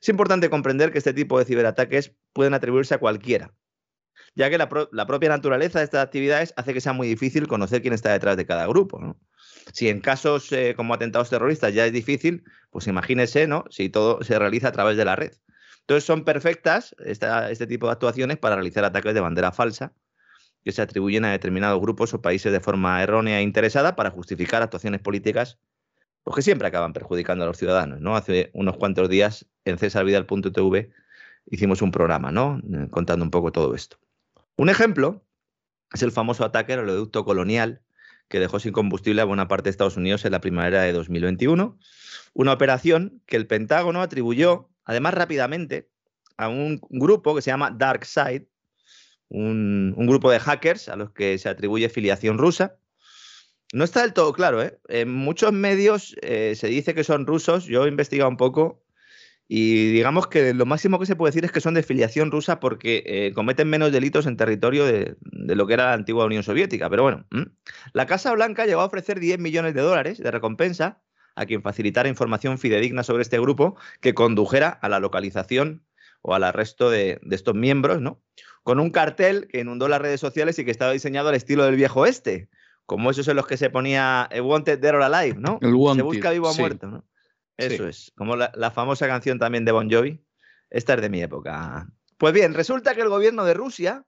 es 0.03 0.09
importante 0.09 0.51
comprender 0.51 0.91
que 0.91 0.99
este 0.99 1.15
tipo 1.15 1.39
de 1.39 1.45
ciberataques 1.45 2.13
pueden 2.33 2.55
atribuirse 2.55 2.93
a 2.93 2.99
cualquiera, 2.99 3.55
ya 4.35 4.51
que 4.51 4.59
la, 4.59 4.69
propia 4.69 5.29
naturaleza 5.29 5.79
de 5.79 5.85
estas 5.85 6.05
actividades 6.05 6.53
hace 6.57 6.75
que 6.75 6.81
sea 6.81 6.93
muy 6.93 7.07
difícil 7.07 7.47
conocer 7.47 7.83
quién 7.83 7.95
está 7.95 8.11
detrás 8.11 8.37
de 8.37 8.45
cada 8.45 8.67
grupo. 8.67 9.17
Si 9.73 9.89
en 9.89 10.01
casos 10.01 10.51
eh, 10.53 10.75
como 10.77 10.95
atentados 10.95 11.31
terroristas 11.31 11.73
ya 11.75 11.87
es 11.87 11.93
difícil, 11.93 12.45
pues 12.71 12.87
imagínese 12.87 13.47
¿no? 13.47 13.65
si 13.71 13.89
todo 13.89 14.23
se 14.23 14.39
realiza 14.39 14.69
a 14.69 14.73
través 14.73 14.97
de 14.97 15.05
la 15.05 15.17
red. 15.17 15.33
Entonces 15.81 16.05
son 16.05 16.25
perfectas 16.25 16.95
este 17.05 17.67
tipo 17.67 17.87
de 17.87 17.93
actuaciones 17.93 18.39
para 18.39 18.55
realizar 18.55 18.85
ataques 18.85 19.15
de 19.15 19.21
bandera 19.21 19.53
falsa 19.53 19.93
que 20.65 20.73
se 20.73 20.81
atribuyen 20.81 21.25
a 21.25 21.33
determinados 21.33 21.81
grupos 21.81 22.15
o 22.15 22.23
países 22.23 22.53
de 22.53 22.61
forma 22.61 23.03
errónea 23.03 23.41
e 23.41 23.43
interesada 23.43 23.97
para 23.97 24.11
justificar 24.11 24.63
actuaciones 24.63 25.01
políticas 25.01 25.59
pues 26.23 26.37
que 26.37 26.43
siempre 26.43 26.69
acaban 26.69 26.93
perjudicando 26.93 27.45
a 27.45 27.49
los 27.49 27.59
ciudadanos. 27.59 28.01
¿no? 28.01 28.17
Hace 28.17 28.51
unos 28.55 28.77
cuantos 28.77 29.09
días 29.09 29.47
en 29.65 29.79
cesarvidal.tv 29.79 30.91
hicimos 31.51 31.83
un 31.83 31.91
programa 31.91 32.31
¿no? 32.31 32.61
Contando 32.91 33.25
un 33.25 33.31
poco 33.31 33.51
todo 33.51 33.75
esto. 33.75 33.99
Un 34.57 34.69
ejemplo 34.69 35.25
es 35.93 36.03
el 36.03 36.13
famoso 36.13 36.45
ataque 36.45 36.75
al 36.75 36.81
oleoducto 36.81 37.25
colonial 37.25 37.83
que 38.33 38.41
dejó 38.41 38.59
sin 38.59 38.73
combustible 38.73 39.21
a 39.21 39.27
buena 39.27 39.47
parte 39.47 39.65
de 39.65 39.73
Estados 39.73 39.99
Unidos 39.99 40.25
en 40.25 40.33
la 40.33 40.41
primavera 40.41 40.81
de 40.81 40.95
2021. 40.95 41.79
Una 42.33 42.53
operación 42.55 43.23
que 43.27 43.37
el 43.37 43.47
Pentágono 43.47 44.01
atribuyó, 44.01 44.71
además 44.87 45.13
rápidamente, 45.13 45.91
a 46.39 46.49
un 46.49 46.81
grupo 46.89 47.35
que 47.35 47.43
se 47.43 47.51
llama 47.51 47.71
DarkSide, 47.71 48.49
un, 49.29 49.93
un 49.99 50.07
grupo 50.07 50.31
de 50.31 50.41
hackers 50.41 50.89
a 50.89 50.97
los 50.97 51.11
que 51.11 51.37
se 51.37 51.51
atribuye 51.51 51.91
filiación 51.91 52.39
rusa, 52.39 52.79
No 53.75 53.85
está 53.85 54.01
del 54.01 54.15
todo 54.15 54.33
claro, 54.33 54.63
¿eh? 54.63 54.79
En 54.89 55.11
muchos 55.13 55.53
medios 55.53 56.17
eh, 56.23 56.55
se 56.57 56.69
dice 56.69 56.95
que 56.95 57.05
son 57.05 57.27
rusos. 57.27 57.67
Yo 57.67 57.85
he 57.85 57.89
investigado 57.89 58.31
un 58.31 58.39
poco 58.39 58.83
y 59.55 59.93
digamos 59.93 60.29
que 60.29 60.55
lo 60.55 60.65
máximo 60.65 60.99
que 60.99 61.05
se 61.05 61.15
puede 61.15 61.29
decir 61.29 61.45
es 61.45 61.53
que 61.53 61.61
son 61.61 61.75
de 61.75 61.83
filiación 61.83 62.31
rusa 62.31 62.59
porque 62.59 63.03
eh, 63.05 63.33
cometen 63.35 63.69
menos 63.69 63.93
delitos 63.93 64.25
en 64.25 64.39
territorio 64.39 64.87
de, 64.87 65.19
lo 65.31 65.67
que 65.67 65.75
era 65.75 65.89
la 65.89 65.93
antigua 65.93 66.25
Unión 66.25 66.43
Soviética. 66.43 66.89
Pero 66.89 67.03
bueno, 67.03 67.27
la 67.93 68.07
Casa 68.07 68.33
Blanca 68.33 68.65
llegó 68.65 68.81
a 68.81 68.87
ofrecer 68.87 69.21
10 69.21 69.41
millones 69.41 69.75
de 69.75 69.83
dólares 69.83 70.17
de 70.17 70.31
recompensa 70.31 71.03
a 71.37 71.45
quien 71.45 71.61
facilitara 71.61 72.09
información 72.09 72.57
fidedigna 72.57 73.03
sobre 73.03 73.25
este 73.25 73.39
grupo 73.39 73.77
que 74.01 74.15
condujera 74.15 74.71
a 74.71 74.89
la 74.89 75.01
localización 75.01 75.85
o 76.23 76.35
al 76.35 76.45
arresto 76.45 76.89
de, 76.89 77.21
estos 77.31 77.55
miembros, 77.55 78.01
¿no? 78.01 78.23
Con 78.63 78.81
un 78.81 78.89
cartel 78.89 79.49
que 79.49 79.61
inundó 79.61 79.87
las 79.87 80.01
redes 80.01 80.21
sociales 80.21 80.59
y 80.61 80.65
que 80.65 80.71
estaba 80.71 80.93
diseñado 80.93 81.29
al 81.29 81.35
estilo 81.35 81.67
del 81.67 81.77
viejo 81.77 82.07
este, 82.07 82.49
como 82.87 83.11
esos 83.11 83.29
en 83.29 83.37
los 83.37 83.47
que 83.47 83.59
se 83.59 83.69
ponía 83.69 84.31
Wanted 84.35 84.79
Dead 84.79 84.95
or 84.95 85.03
Alive, 85.03 85.39
¿no? 85.39 85.59
se 85.61 86.03
busca 86.03 86.31
vivo 86.31 86.49
o 86.49 86.55
muerto, 86.55 86.87
¿no? 86.87 87.05
Eso 87.67 87.89
es, 87.89 88.13
como 88.17 88.37
la, 88.37 88.71
famosa 88.71 89.07
canción 89.07 89.39
también 89.39 89.65
de 89.65 89.73
Bon 89.73 89.91
Jovi. 89.91 90.25
Esta 90.71 90.95
es 90.95 91.03
de 91.03 91.11
mi 91.11 91.23
época. 91.23 91.89
Pues 92.19 92.33
bien, 92.33 92.55
resulta 92.55 92.95
que 92.95 93.03
el 93.03 93.09
gobierno 93.09 93.45
de 93.45 93.55
Rusia 93.55 94.07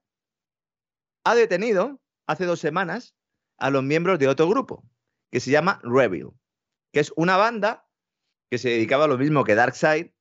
ha 1.23 1.35
detenido 1.35 2.01
hace 2.27 2.45
dos 2.45 2.59
semanas 2.59 3.15
a 3.57 3.69
los 3.69 3.83
miembros 3.83 4.19
de 4.19 4.27
otro 4.27 4.47
grupo, 4.49 4.83
que 5.31 5.39
se 5.39 5.51
llama 5.51 5.79
Rebel, 5.83 6.29
que 6.91 6.99
es 6.99 7.13
una 7.15 7.37
banda 7.37 7.87
que 8.49 8.57
se 8.57 8.69
dedicaba 8.69 9.05
a 9.05 9.07
lo 9.07 9.17
mismo 9.17 9.43
que 9.43 9.55
Darkseid, 9.55 10.11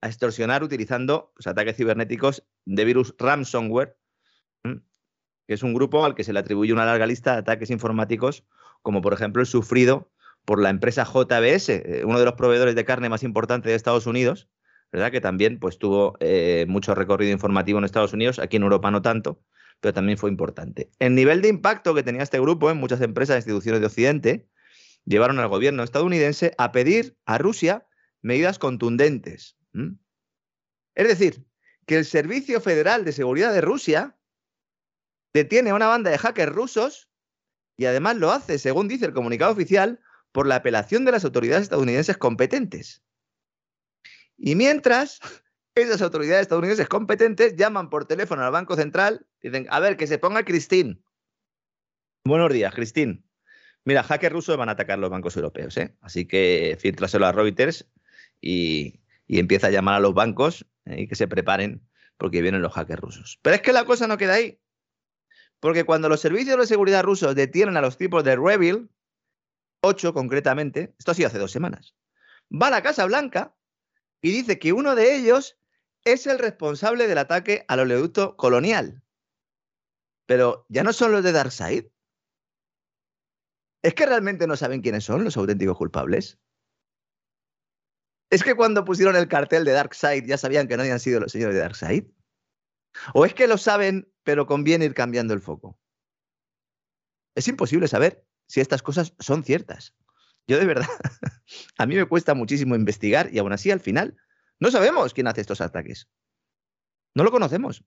a 0.00 0.06
extorsionar 0.06 0.62
utilizando 0.62 1.32
pues, 1.34 1.46
ataques 1.46 1.76
cibernéticos 1.76 2.46
de 2.64 2.84
virus 2.84 3.14
ransomware, 3.18 3.96
que 4.62 5.54
es 5.54 5.62
un 5.62 5.74
grupo 5.74 6.04
al 6.04 6.14
que 6.14 6.24
se 6.24 6.32
le 6.32 6.40
atribuye 6.40 6.72
una 6.72 6.84
larga 6.84 7.06
lista 7.06 7.32
de 7.32 7.38
ataques 7.38 7.70
informáticos, 7.70 8.44
como 8.82 9.00
por 9.00 9.12
ejemplo 9.12 9.40
el 9.40 9.46
sufrido 9.46 10.12
por 10.48 10.62
la 10.62 10.70
empresa 10.70 11.04
JBS, 11.04 11.68
eh, 11.68 12.02
uno 12.06 12.18
de 12.18 12.24
los 12.24 12.32
proveedores 12.32 12.74
de 12.74 12.86
carne 12.86 13.10
más 13.10 13.22
importantes 13.22 13.68
de 13.68 13.76
Estados 13.76 14.06
Unidos, 14.06 14.48
¿verdad? 14.90 15.12
Que 15.12 15.20
también 15.20 15.58
pues, 15.58 15.78
tuvo 15.78 16.16
eh, 16.20 16.64
mucho 16.66 16.94
recorrido 16.94 17.32
informativo 17.32 17.78
en 17.78 17.84
Estados 17.84 18.14
Unidos, 18.14 18.38
aquí 18.38 18.56
en 18.56 18.62
Europa 18.62 18.90
no 18.90 19.02
tanto, 19.02 19.42
pero 19.80 19.92
también 19.92 20.16
fue 20.16 20.30
importante. 20.30 20.90
El 21.00 21.14
nivel 21.14 21.42
de 21.42 21.48
impacto 21.48 21.94
que 21.94 22.02
tenía 22.02 22.22
este 22.22 22.40
grupo 22.40 22.70
en 22.70 22.78
muchas 22.78 23.02
empresas 23.02 23.34
e 23.34 23.38
instituciones 23.40 23.82
de 23.82 23.88
Occidente 23.88 24.48
llevaron 25.04 25.38
al 25.38 25.48
gobierno 25.48 25.82
estadounidense 25.82 26.54
a 26.56 26.72
pedir 26.72 27.14
a 27.26 27.36
Rusia 27.36 27.86
medidas 28.22 28.58
contundentes. 28.58 29.58
Es 30.94 31.08
decir, 31.08 31.44
que 31.84 31.98
el 31.98 32.06
Servicio 32.06 32.62
Federal 32.62 33.04
de 33.04 33.12
Seguridad 33.12 33.52
de 33.52 33.60
Rusia 33.60 34.16
detiene 35.34 35.68
a 35.68 35.74
una 35.74 35.88
banda 35.88 36.10
de 36.10 36.16
hackers 36.16 36.54
rusos 36.54 37.10
y 37.76 37.84
además 37.84 38.16
lo 38.16 38.32
hace, 38.32 38.58
según 38.58 38.88
dice 38.88 39.04
el 39.04 39.12
comunicado 39.12 39.52
oficial, 39.52 40.00
por 40.38 40.46
la 40.46 40.54
apelación 40.54 41.04
de 41.04 41.10
las 41.10 41.24
autoridades 41.24 41.64
estadounidenses 41.64 42.16
competentes. 42.16 43.02
Y 44.36 44.54
mientras, 44.54 45.18
esas 45.74 46.00
autoridades 46.00 46.42
estadounidenses 46.42 46.86
competentes 46.86 47.56
llaman 47.56 47.90
por 47.90 48.04
teléfono 48.04 48.44
al 48.44 48.52
Banco 48.52 48.76
Central 48.76 49.26
y 49.42 49.48
dicen, 49.48 49.66
a 49.68 49.80
ver, 49.80 49.96
que 49.96 50.06
se 50.06 50.16
ponga 50.16 50.44
Christine. 50.44 51.00
Buenos 52.24 52.52
días, 52.52 52.72
Christine. 52.72 53.24
Mira, 53.82 54.04
hackers 54.04 54.32
rusos 54.32 54.56
van 54.56 54.68
a 54.68 54.72
atacar 54.72 55.00
los 55.00 55.10
bancos 55.10 55.34
europeos, 55.34 55.76
¿eh? 55.76 55.96
así 56.02 56.24
que 56.24 56.78
filtraselo 56.80 57.26
a 57.26 57.32
Reuters 57.32 57.88
y, 58.40 59.00
empieza 59.26 59.66
a 59.66 59.70
llamar 59.70 59.96
a 59.96 60.00
los 60.00 60.14
bancos 60.14 60.66
¿eh? 60.84 61.00
y 61.00 61.08
que 61.08 61.16
se 61.16 61.26
preparen 61.26 61.82
porque 62.16 62.42
vienen 62.42 62.62
los 62.62 62.74
hackers 62.74 63.02
rusos. 63.02 63.40
Pero 63.42 63.56
es 63.56 63.62
que 63.62 63.72
la 63.72 63.84
cosa 63.84 64.06
no 64.06 64.16
queda 64.16 64.34
ahí. 64.34 64.60
Porque 65.58 65.82
cuando 65.82 66.08
los 66.08 66.20
servicios 66.20 66.56
de 66.60 66.66
seguridad 66.68 67.02
rusos 67.02 67.34
detienen 67.34 67.76
a 67.76 67.80
los 67.80 67.96
tipos 67.96 68.22
de 68.22 68.36
Revil, 68.36 68.88
8 69.80 70.12
concretamente, 70.12 70.94
esto 70.98 71.12
ha 71.12 71.14
sido 71.14 71.28
hace 71.28 71.38
dos 71.38 71.52
semanas, 71.52 71.94
va 72.50 72.68
a 72.68 72.70
la 72.70 72.82
Casa 72.82 73.04
Blanca 73.04 73.54
y 74.20 74.32
dice 74.32 74.58
que 74.58 74.72
uno 74.72 74.94
de 74.94 75.16
ellos 75.16 75.58
es 76.04 76.26
el 76.26 76.38
responsable 76.38 77.06
del 77.06 77.18
ataque 77.18 77.64
al 77.68 77.80
oleoducto 77.80 78.36
colonial. 78.36 79.02
Pero 80.26 80.66
ya 80.68 80.82
no 80.82 80.92
son 80.92 81.12
los 81.12 81.22
de 81.22 81.32
Darkseid. 81.32 81.86
¿Es 83.82 83.94
que 83.94 84.06
realmente 84.06 84.46
no 84.46 84.56
saben 84.56 84.82
quiénes 84.82 85.04
son 85.04 85.24
los 85.24 85.36
auténticos 85.36 85.76
culpables? 85.76 86.38
¿Es 88.30 88.42
que 88.42 88.54
cuando 88.54 88.84
pusieron 88.84 89.16
el 89.16 89.28
cartel 89.28 89.64
de 89.64 89.72
Darkseid 89.72 90.26
ya 90.26 90.36
sabían 90.36 90.68
que 90.68 90.76
no 90.76 90.82
habían 90.82 91.00
sido 91.00 91.20
los 91.20 91.32
señores 91.32 91.54
de 91.54 91.62
Darkseid? 91.62 92.04
¿O 93.14 93.24
es 93.24 93.32
que 93.32 93.46
lo 93.46 93.56
saben, 93.56 94.12
pero 94.24 94.46
conviene 94.46 94.84
ir 94.84 94.94
cambiando 94.94 95.32
el 95.32 95.40
foco? 95.40 95.78
Es 97.34 97.46
imposible 97.48 97.86
saber 97.88 98.27
si 98.48 98.60
estas 98.60 98.82
cosas 98.82 99.14
son 99.20 99.44
ciertas. 99.44 99.94
Yo 100.48 100.58
de 100.58 100.66
verdad, 100.66 100.88
a 101.78 101.86
mí 101.86 101.94
me 101.94 102.06
cuesta 102.06 102.34
muchísimo 102.34 102.74
investigar 102.74 103.28
y 103.32 103.38
aún 103.38 103.52
así 103.52 103.70
al 103.70 103.80
final 103.80 104.16
no 104.58 104.70
sabemos 104.70 105.14
quién 105.14 105.28
hace 105.28 105.42
estos 105.42 105.60
ataques. 105.60 106.08
No 107.14 107.22
lo 107.22 107.30
conocemos. 107.30 107.84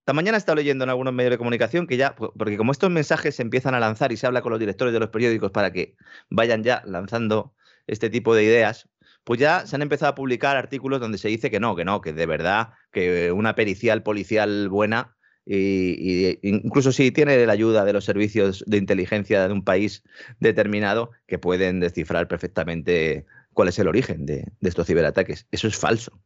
Esta 0.00 0.12
mañana 0.12 0.36
he 0.36 0.38
estado 0.38 0.56
leyendo 0.56 0.84
en 0.84 0.90
algunos 0.90 1.12
medios 1.12 1.32
de 1.32 1.38
comunicación 1.38 1.86
que 1.86 1.96
ya, 1.96 2.14
porque 2.14 2.56
como 2.56 2.72
estos 2.72 2.90
mensajes 2.90 3.36
se 3.36 3.42
empiezan 3.42 3.74
a 3.74 3.80
lanzar 3.80 4.12
y 4.12 4.16
se 4.16 4.26
habla 4.26 4.40
con 4.40 4.52
los 4.52 4.60
directores 4.60 4.94
de 4.94 5.00
los 5.00 5.10
periódicos 5.10 5.50
para 5.50 5.72
que 5.72 5.96
vayan 6.30 6.62
ya 6.62 6.82
lanzando 6.86 7.54
este 7.86 8.08
tipo 8.08 8.34
de 8.34 8.44
ideas, 8.44 8.88
pues 9.24 9.38
ya 9.38 9.66
se 9.66 9.76
han 9.76 9.82
empezado 9.82 10.12
a 10.12 10.14
publicar 10.14 10.56
artículos 10.56 11.00
donde 11.00 11.18
se 11.18 11.28
dice 11.28 11.50
que 11.50 11.60
no, 11.60 11.76
que 11.76 11.84
no, 11.84 12.00
que 12.00 12.14
de 12.14 12.24
verdad, 12.24 12.70
que 12.90 13.32
una 13.32 13.54
pericial 13.54 14.02
policial 14.02 14.70
buena 14.70 15.17
y, 15.50 16.38
incluso 16.42 16.92
si 16.92 17.10
tiene 17.10 17.46
la 17.46 17.52
ayuda 17.52 17.84
de 17.84 17.94
los 17.94 18.04
servicios 18.04 18.62
de 18.66 18.76
inteligencia 18.76 19.48
de 19.48 19.54
un 19.54 19.64
país 19.64 20.02
determinado 20.40 21.10
que 21.26 21.38
pueden 21.38 21.80
descifrar 21.80 22.28
perfectamente 22.28 23.24
cuál 23.54 23.68
es 23.68 23.78
el 23.78 23.88
origen 23.88 24.26
de, 24.26 24.52
de 24.60 24.68
estos 24.68 24.86
ciberataques. 24.86 25.46
Eso 25.50 25.68
es 25.68 25.76
falso. 25.76 26.20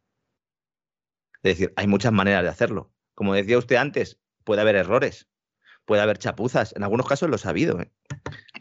Es 1.42 1.56
decir, 1.56 1.72
hay 1.76 1.86
muchas 1.86 2.12
maneras 2.12 2.42
de 2.42 2.48
hacerlo. 2.48 2.92
Como 3.14 3.34
decía 3.34 3.58
usted 3.58 3.76
antes, 3.76 4.18
puede 4.44 4.60
haber 4.60 4.76
errores, 4.76 5.28
puede 5.84 6.02
haber 6.02 6.18
chapuzas. 6.18 6.74
En 6.76 6.82
algunos 6.82 7.06
casos 7.06 7.28
lo 7.28 7.36
ha 7.36 7.48
habido. 7.48 7.80
¿eh? 7.80 7.90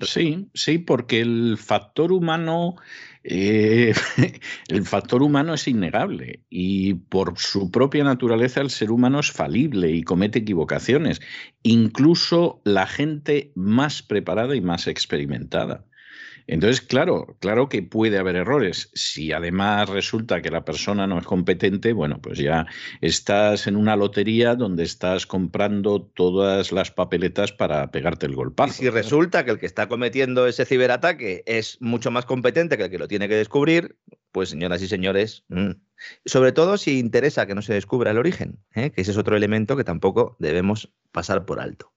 Sí, 0.01 0.49
sí, 0.53 0.77
porque 0.79 1.21
el 1.21 1.57
factor 1.57 2.11
humano, 2.11 2.75
eh, 3.23 3.93
el 4.67 4.85
factor 4.85 5.21
humano 5.21 5.53
es 5.53 5.67
innegable 5.67 6.43
y 6.49 6.95
por 6.95 7.37
su 7.37 7.71
propia 7.71 8.03
naturaleza 8.03 8.61
el 8.61 8.69
ser 8.69 8.91
humano 8.91 9.19
es 9.19 9.31
falible 9.31 9.91
y 9.91 10.03
comete 10.03 10.39
equivocaciones, 10.39 11.21
incluso 11.63 12.61
la 12.65 12.87
gente 12.87 13.51
más 13.55 14.01
preparada 14.01 14.55
y 14.55 14.61
más 14.61 14.87
experimentada. 14.87 15.85
Entonces, 16.51 16.81
claro, 16.81 17.37
claro 17.39 17.69
que 17.69 17.81
puede 17.81 18.17
haber 18.17 18.35
errores. 18.35 18.89
Si 18.93 19.31
además 19.31 19.87
resulta 19.87 20.41
que 20.41 20.51
la 20.51 20.65
persona 20.65 21.07
no 21.07 21.17
es 21.17 21.25
competente, 21.25 21.93
bueno, 21.93 22.19
pues 22.21 22.39
ya 22.39 22.65
estás 22.99 23.67
en 23.67 23.77
una 23.77 23.95
lotería 23.95 24.55
donde 24.55 24.83
estás 24.83 25.25
comprando 25.25 26.01
todas 26.01 26.73
las 26.73 26.91
papeletas 26.91 27.53
para 27.53 27.89
pegarte 27.89 28.25
el 28.25 28.35
golpazo. 28.35 28.73
Y 28.73 28.85
si 28.85 28.89
resulta 28.89 29.45
que 29.45 29.51
el 29.51 29.59
que 29.59 29.65
está 29.65 29.87
cometiendo 29.87 30.45
ese 30.45 30.65
ciberataque 30.65 31.43
es 31.45 31.77
mucho 31.79 32.11
más 32.11 32.25
competente 32.25 32.75
que 32.75 32.83
el 32.83 32.89
que 32.89 32.99
lo 32.99 33.07
tiene 33.07 33.29
que 33.29 33.35
descubrir, 33.35 33.95
pues 34.33 34.49
señoras 34.49 34.81
y 34.81 34.89
señores, 34.89 35.45
mm, 35.47 35.71
sobre 36.25 36.51
todo 36.51 36.75
si 36.75 36.99
interesa 36.99 37.47
que 37.47 37.55
no 37.55 37.61
se 37.61 37.75
descubra 37.75 38.11
el 38.11 38.17
origen, 38.17 38.59
¿eh? 38.75 38.91
que 38.91 38.99
ese 39.03 39.11
es 39.11 39.17
otro 39.17 39.37
elemento 39.37 39.77
que 39.77 39.85
tampoco 39.85 40.35
debemos 40.37 40.91
pasar 41.13 41.45
por 41.45 41.61
alto. 41.61 41.93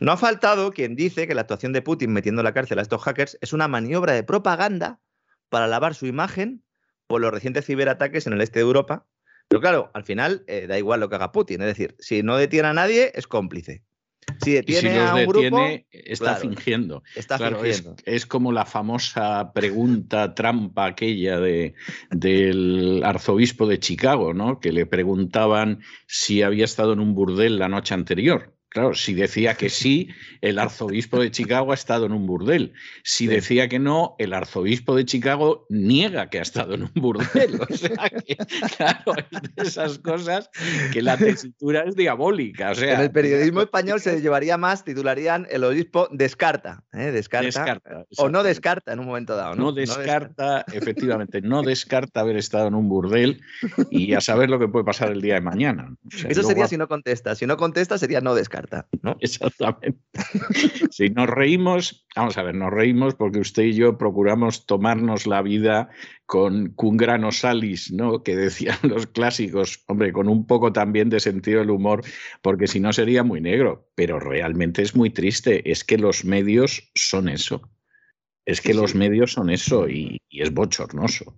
No 0.00 0.12
ha 0.12 0.16
faltado 0.16 0.72
quien 0.72 0.96
dice 0.96 1.26
que 1.26 1.34
la 1.34 1.42
actuación 1.42 1.72
de 1.72 1.82
Putin 1.82 2.12
metiendo 2.12 2.40
en 2.40 2.44
la 2.44 2.54
cárcel 2.54 2.78
a 2.78 2.82
estos 2.82 3.02
hackers 3.02 3.38
es 3.40 3.52
una 3.52 3.68
maniobra 3.68 4.12
de 4.12 4.22
propaganda 4.22 5.00
para 5.48 5.66
lavar 5.66 5.94
su 5.94 6.06
imagen 6.06 6.62
por 7.06 7.20
los 7.20 7.32
recientes 7.32 7.66
ciberataques 7.66 8.26
en 8.26 8.32
el 8.32 8.40
este 8.40 8.58
de 8.58 8.64
Europa. 8.64 9.06
Pero 9.48 9.60
claro, 9.60 9.90
al 9.94 10.04
final 10.04 10.44
eh, 10.48 10.66
da 10.66 10.76
igual 10.76 11.00
lo 11.00 11.08
que 11.08 11.14
haga 11.14 11.32
Putin. 11.32 11.60
Es 11.62 11.68
decir, 11.68 11.94
si 11.98 12.22
no 12.22 12.36
detiene 12.36 12.68
a 12.68 12.72
nadie, 12.72 13.12
es 13.14 13.26
cómplice. 13.26 13.84
Si 14.42 14.52
detiene 14.52 14.98
a 14.98 15.14
un 15.14 15.26
grupo, 15.26 15.64
está 15.90 16.36
fingiendo. 16.36 17.02
Está 17.14 17.38
fingiendo. 17.38 17.96
Es, 18.04 18.26
como 18.26 18.52
la 18.52 18.66
famosa 18.66 19.52
pregunta 19.52 20.34
trampa 20.34 20.86
aquella 20.86 21.38
de, 21.38 21.74
del 22.10 23.02
arzobispo 23.04 23.66
de 23.66 23.78
Chicago, 23.78 24.34
¿no? 24.34 24.58
Que 24.58 24.72
le 24.72 24.84
preguntaban 24.84 25.80
si 26.06 26.42
había 26.42 26.64
estado 26.64 26.92
en 26.92 27.00
un 27.00 27.14
burdel 27.14 27.58
la 27.58 27.68
noche 27.68 27.94
anterior. 27.94 28.55
Claro, 28.76 28.92
si 28.92 29.14
decía 29.14 29.54
que 29.54 29.70
sí, 29.70 30.10
el 30.42 30.58
arzobispo 30.58 31.18
de 31.18 31.30
Chicago 31.30 31.72
ha 31.72 31.74
estado 31.74 32.04
en 32.04 32.12
un 32.12 32.26
burdel. 32.26 32.74
Si 33.04 33.26
decía 33.26 33.68
que 33.68 33.78
no, 33.78 34.16
el 34.18 34.34
arzobispo 34.34 34.94
de 34.94 35.06
Chicago 35.06 35.64
niega 35.70 36.28
que 36.28 36.40
ha 36.40 36.42
estado 36.42 36.74
en 36.74 36.82
un 36.82 36.92
burdel. 36.94 37.58
O 37.58 37.74
sea 37.74 38.10
que, 38.10 38.36
claro, 38.76 39.14
de 39.30 39.62
esas 39.62 39.98
cosas 40.00 40.50
que 40.92 41.00
la 41.00 41.16
tesitura 41.16 41.84
es 41.84 41.96
diabólica. 41.96 42.72
O 42.72 42.74
sea, 42.74 42.96
en 42.96 43.00
el 43.00 43.10
periodismo 43.10 43.62
español 43.62 43.98
se 43.98 44.20
llevaría 44.20 44.58
más, 44.58 44.84
titularían 44.84 45.46
el 45.48 45.64
obispo 45.64 46.08
descarta. 46.10 46.84
¿eh? 46.92 47.12
Descarta. 47.12 48.04
o 48.18 48.28
no 48.28 48.42
descarta 48.42 48.92
en 48.92 48.98
un 48.98 49.06
momento 49.06 49.36
dado. 49.36 49.54
No, 49.54 49.72
descarta, 49.72 50.66
efectivamente, 50.70 51.40
no 51.40 51.62
descarta 51.62 52.20
haber 52.20 52.36
estado 52.36 52.68
en 52.68 52.74
un 52.74 52.90
burdel 52.90 53.40
y 53.90 54.12
a 54.12 54.20
saber 54.20 54.50
lo 54.50 54.58
que 54.58 54.68
puede 54.68 54.84
pasar 54.84 55.12
el 55.12 55.22
día 55.22 55.36
de 55.36 55.40
mañana. 55.40 55.96
Eso 56.28 56.42
sería 56.42 56.68
si 56.68 56.76
no 56.76 56.88
contesta. 56.88 57.34
Si 57.34 57.46
no 57.46 57.56
contesta, 57.56 57.96
sería 57.96 58.20
no 58.20 58.34
descarta. 58.34 58.65
Carta, 58.66 58.98
¿no? 59.02 59.16
Exactamente. 59.20 59.98
si 60.90 61.10
nos 61.10 61.28
reímos, 61.28 62.06
vamos 62.14 62.36
a 62.38 62.42
ver, 62.42 62.54
nos 62.54 62.72
reímos 62.72 63.14
porque 63.14 63.40
usted 63.40 63.64
y 63.64 63.74
yo 63.74 63.98
procuramos 63.98 64.66
tomarnos 64.66 65.26
la 65.26 65.42
vida 65.42 65.88
con 66.26 66.74
un 66.76 66.96
grano 66.96 67.32
salis, 67.32 67.92
¿no? 67.92 68.22
Que 68.22 68.36
decían 68.36 68.78
los 68.82 69.06
clásicos, 69.06 69.84
hombre, 69.86 70.12
con 70.12 70.28
un 70.28 70.46
poco 70.46 70.72
también 70.72 71.08
de 71.08 71.20
sentido 71.20 71.60
del 71.60 71.70
humor, 71.70 72.02
porque 72.42 72.66
si 72.66 72.80
no 72.80 72.92
sería 72.92 73.22
muy 73.22 73.40
negro. 73.40 73.88
Pero 73.94 74.20
realmente 74.20 74.82
es 74.82 74.94
muy 74.94 75.10
triste. 75.10 75.70
Es 75.70 75.84
que 75.84 75.98
los 75.98 76.24
medios 76.24 76.90
son 76.94 77.28
eso. 77.28 77.70
Es 78.44 78.60
que 78.60 78.74
los 78.74 78.94
medios 78.94 79.32
son 79.32 79.50
eso 79.50 79.88
y 79.88 80.20
es 80.30 80.52
bochornoso. 80.52 81.34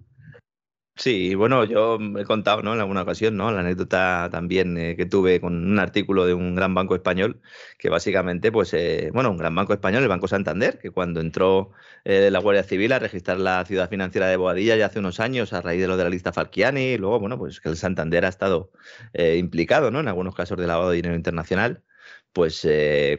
Sí, 0.98 1.36
bueno, 1.36 1.64
yo 1.64 1.96
he 2.18 2.24
contado 2.24 2.60
¿no? 2.62 2.74
en 2.74 2.80
alguna 2.80 3.02
ocasión 3.02 3.36
¿no? 3.36 3.52
la 3.52 3.60
anécdota 3.60 4.28
también 4.32 4.76
eh, 4.76 4.96
que 4.96 5.06
tuve 5.06 5.40
con 5.40 5.54
un 5.70 5.78
artículo 5.78 6.26
de 6.26 6.34
un 6.34 6.56
gran 6.56 6.74
banco 6.74 6.96
español, 6.96 7.40
que 7.78 7.88
básicamente, 7.88 8.50
pues, 8.50 8.74
eh, 8.74 9.10
bueno, 9.14 9.30
un 9.30 9.36
gran 9.36 9.54
banco 9.54 9.72
español, 9.72 10.02
el 10.02 10.08
Banco 10.08 10.26
Santander, 10.26 10.78
que 10.80 10.90
cuando 10.90 11.20
entró 11.20 11.70
eh, 12.04 12.30
la 12.32 12.40
Guardia 12.40 12.64
Civil 12.64 12.92
a 12.92 12.98
registrar 12.98 13.38
la 13.38 13.64
ciudad 13.64 13.88
financiera 13.88 14.26
de 14.26 14.36
Boadilla 14.36 14.74
ya 14.74 14.86
hace 14.86 14.98
unos 14.98 15.20
años 15.20 15.52
a 15.52 15.62
raíz 15.62 15.80
de 15.80 15.86
lo 15.86 15.96
de 15.96 16.02
la 16.02 16.10
lista 16.10 16.32
Falciani, 16.32 16.94
y 16.94 16.98
luego, 16.98 17.20
bueno, 17.20 17.38
pues 17.38 17.60
que 17.60 17.68
el 17.68 17.76
Santander 17.76 18.24
ha 18.24 18.28
estado 18.28 18.72
implicado 19.14 19.92
¿no? 19.92 20.00
en 20.00 20.08
algunos 20.08 20.34
casos 20.34 20.58
de 20.58 20.66
lavado 20.66 20.90
de 20.90 20.96
dinero 20.96 21.14
internacional 21.14 21.84
pues 22.32 22.66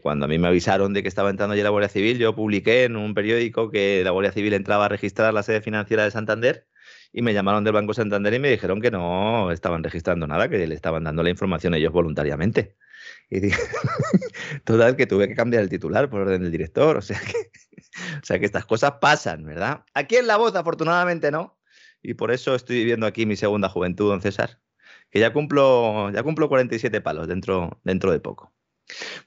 cuando 0.02 0.26
a 0.26 0.28
mí 0.28 0.38
me 0.38 0.48
avisaron 0.48 0.94
de 0.94 1.02
que 1.02 1.10
estaba 1.10 1.30
entrando 1.30 1.56
ya 1.56 1.63
la 1.63 1.70
Guardia 1.72 1.89
Civil, 1.89 2.20
yo 2.20 2.36
publiqué 2.36 2.84
en 2.86 2.96
un 2.96 3.13
periódico 3.13 3.70
que 3.70 4.02
la 4.04 4.12
Guardia 4.12 4.32
Civil 4.32 4.54
entraba 4.54 4.86
a 4.86 4.89
registrar 4.89 5.34
la 5.34 5.44
sede 5.44 5.62
financiera 5.62 6.04
de 6.04 6.12
Santander 6.12 6.68
y 7.12 7.22
me 7.22 7.34
llamaron 7.34 7.63
del 7.63 7.74
Banco 7.74 7.93
Santander 7.93 8.34
y 8.34 8.39
me 8.39 8.50
dijeron 8.50 8.82
que 8.82 8.91
no 8.91 9.52
estaban 9.52 9.84
registrando 9.84 10.28
nada, 10.28 10.50
que 10.50 10.65
le 10.67 10.76
estaban 10.76 11.04
dando 11.04 11.24
la 11.24 11.30
información 11.30 11.74
ellos 11.74 11.91
voluntariamente. 11.91 12.76
Y 13.30 13.39
dije, 13.39 13.62
total, 14.63 14.95
que 14.95 15.08
tuve 15.08 15.28
que 15.28 15.36
cambiar 15.36 15.63
el 15.63 15.69
titular 15.69 16.10
por 16.10 16.22
orden 16.22 16.41
del 16.41 16.52
director, 16.52 16.98
o 16.98 17.02
sea 17.02 17.19
que, 17.19 17.52
o 18.22 18.26
sea 18.26 18.39
que 18.39 18.45
estas 18.45 18.65
cosas 18.65 18.93
pasan, 19.02 19.45
¿verdad? 19.45 19.86
Aquí 19.93 20.17
en 20.17 20.28
La 20.28 20.38
Voz, 20.38 20.56
afortunadamente 20.56 21.32
no, 21.32 21.58
y 22.02 22.13
por 22.13 22.32
eso 22.32 22.56
estoy 22.56 22.78
viviendo 22.78 23.06
aquí 23.06 23.26
mi 23.26 23.36
segunda 23.36 23.69
juventud, 23.69 24.10
don 24.10 24.22
César, 24.22 24.60
que 25.10 25.19
ya 25.19 25.34
cumplo, 25.34 26.12
ya 26.12 26.24
cumplo 26.24 26.50
47 26.50 27.02
palos 27.02 27.28
dentro, 27.28 27.80
dentro 27.84 28.12
de 28.12 28.19
poco. 28.19 28.54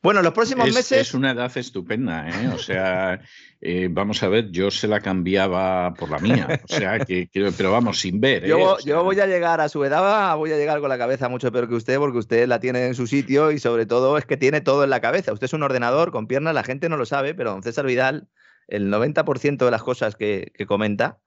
Bueno, 0.02 0.22
los 0.22 0.32
próximos 0.32 0.66
meses. 0.66 0.92
Es 0.92 1.14
una 1.14 1.32
edad 1.32 1.50
estupenda, 1.56 2.28
¿eh? 2.28 2.48
O 2.48 2.58
sea, 2.58 3.20
eh, 3.60 3.88
vamos 3.90 4.22
a 4.22 4.28
ver, 4.28 4.50
yo 4.50 4.70
se 4.70 4.88
la 4.88 5.00
cambiaba 5.00 5.94
por 5.94 6.10
la 6.10 6.18
mía. 6.18 6.60
O 6.64 6.68
sea, 6.68 6.98
que, 7.00 7.28
pero 7.56 7.70
vamos, 7.70 8.00
sin 8.00 8.20
ver. 8.20 8.46
Yo, 8.46 8.78
¿eh? 8.78 8.82
yo, 8.84 9.04
voy 9.04 9.20
a 9.20 9.26
llegar 9.26 9.60
a 9.60 9.68
su 9.68 9.84
edad, 9.84 10.36
voy 10.36 10.52
a 10.52 10.56
llegar 10.56 10.80
con 10.80 10.88
la 10.88 10.98
cabeza 10.98 11.28
mucho 11.28 11.52
peor 11.52 11.68
que 11.68 11.74
usted, 11.74 11.98
porque 11.98 12.18
usted 12.18 12.46
la 12.48 12.60
tiene 12.60 12.86
en 12.86 12.94
su 12.94 13.06
sitio 13.06 13.52
y 13.52 13.58
sobre 13.58 13.86
todo 13.86 14.18
es 14.18 14.26
que 14.26 14.36
tiene 14.36 14.60
todo 14.60 14.84
en 14.84 14.90
la 14.90 15.00
cabeza. 15.00 15.32
Usted 15.32 15.46
es 15.46 15.52
un 15.52 15.62
ordenador 15.62 16.10
con 16.10 16.26
piernas, 16.26 16.54
la 16.54 16.64
gente 16.64 16.88
no 16.88 16.96
lo 16.96 17.06
sabe, 17.06 17.34
pero 17.34 17.52
don 17.52 17.62
César 17.62 17.86
Vidal, 17.86 18.28
el 18.68 18.90
90% 18.92 19.64
de 19.64 19.70
las 19.70 19.82
cosas 19.82 20.16
que, 20.16 20.52
comenta. 20.66 21.18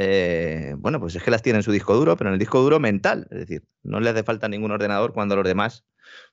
Eh, 0.00 0.74
bueno, 0.78 1.00
pues 1.00 1.16
es 1.16 1.22
que 1.22 1.30
las 1.30 1.42
tiene 1.42 1.58
en 1.58 1.62
su 1.62 1.72
disco 1.72 1.94
duro, 1.94 2.16
pero 2.16 2.30
en 2.30 2.34
el 2.34 2.38
disco 2.38 2.60
duro 2.60 2.78
mental. 2.78 3.26
Es 3.30 3.38
decir, 3.38 3.64
no 3.82 3.98
le 3.98 4.10
hace 4.10 4.22
falta 4.22 4.48
ningún 4.48 4.70
ordenador 4.70 5.12
cuando 5.12 5.34
los 5.34 5.44
demás 5.44 5.84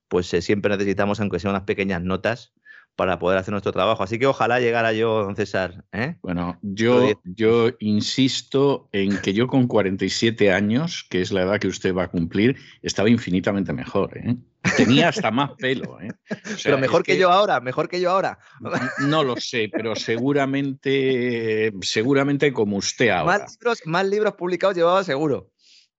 pues 0.08 0.34
eh, 0.34 0.42
siempre 0.42 0.72
necesitamos, 0.72 1.20
aunque 1.20 1.40
sean 1.40 1.52
unas 1.52 1.64
pequeñas 1.64 2.02
notas, 2.02 2.54
para 2.96 3.20
poder 3.20 3.38
hacer 3.38 3.52
nuestro 3.52 3.72
trabajo. 3.72 4.04
Así 4.04 4.18
que 4.18 4.26
ojalá 4.26 4.60
llegara 4.60 4.94
yo, 4.94 5.24
don 5.24 5.36
César. 5.36 5.84
¿eh? 5.92 6.16
Bueno, 6.22 6.58
yo, 6.62 7.12
yo 7.24 7.70
insisto 7.80 8.90
en 8.92 9.18
que 9.22 9.34
yo 9.34 9.48
con 9.48 9.68
47 9.68 10.52
años, 10.52 11.06
que 11.10 11.22
es 11.22 11.32
la 11.32 11.44
edad 11.44 11.60
que 11.60 11.68
usted 11.68 11.94
va 11.94 12.04
a 12.04 12.08
cumplir, 12.08 12.58
estaba 12.82 13.10
infinitamente 13.10 13.74
mejor. 13.74 14.18
¿eh? 14.18 14.38
Tenía 14.78 15.10
hasta 15.10 15.30
más 15.30 15.52
pelo. 15.58 15.98
pero 16.64 16.78
mejor 16.78 17.04
que, 17.04 17.18
yo 17.18 17.32
ahora, 17.32 17.60
mejor 17.60 17.90
que 17.90 18.00
yo 18.00 18.12
ahora. 18.12 18.40
No 19.00 19.24
lo 19.24 19.36
sé, 19.38 19.70
pero 19.72 19.96
seguramente, 19.96 21.74
seguramente 21.82 22.54
como 22.54 22.78
usted 22.78 23.10
ahora. 23.10 23.40
Más 23.40 23.58
libros, 23.60 23.82
más 23.86 24.08
libros 24.08 24.34
publicados 24.36 24.76
llevaba 24.76 25.04
seguro. 25.04 25.52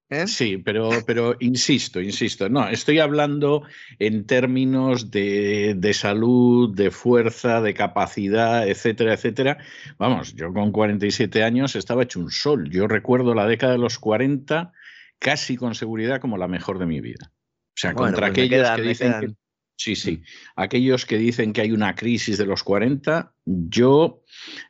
¿Eh? 0.09 0.29
Sí, 0.29 0.59
pero, 0.59 0.91
pero 1.05 1.35
insisto, 1.41 2.01
insisto, 2.01 2.49
no, 2.49 2.69
estoy 2.69 3.01
hablando 3.01 3.65
en 3.99 4.25
términos 4.25 5.11
de, 5.11 5.75
de, 5.77 5.95
salud, 5.95 6.73
de 6.77 6.93
fuerza, 6.93 7.61
de 7.61 7.75
capacidad, 7.75 8.69
etcétera, 8.69 9.15
etcétera. 9.15 9.59
Vamos, 9.99 10.35
yo 10.35 10.53
con 10.53 10.71
47 10.71 11.43
años 11.43 11.75
estaba 11.75 12.05
hecho 12.05 12.21
un 12.21 12.31
sol. 12.31 12.71
Yo 12.71 12.87
recuerdo 12.87 13.35
la 13.35 13.49
década 13.49 13.73
de 13.73 13.79
los 13.79 13.99
40 13.99 14.73
casi 15.19 15.57
con 15.57 15.75
seguridad 15.75 16.21
como 16.21 16.37
la 16.37 16.47
mejor 16.47 16.79
de 16.79 16.87
mi 16.87 17.01
vida. 17.01 17.33
O 17.33 17.79
sea, 17.79 17.93
contra 17.93 18.29
pues 18.29 18.31
aquellos 18.31 18.71
que 18.71 18.83
dicen 18.83 19.15
que 19.21 19.35
Sí, 19.77 19.95
sí. 19.95 20.23
Aquellos 20.57 21.05
que 21.05 21.19
dicen 21.19 21.53
que 21.53 21.61
hay 21.61 21.71
una 21.71 21.95
crisis 21.95 22.39
de 22.39 22.47
los 22.47 22.63
40, 22.63 23.35
yo 23.45 24.23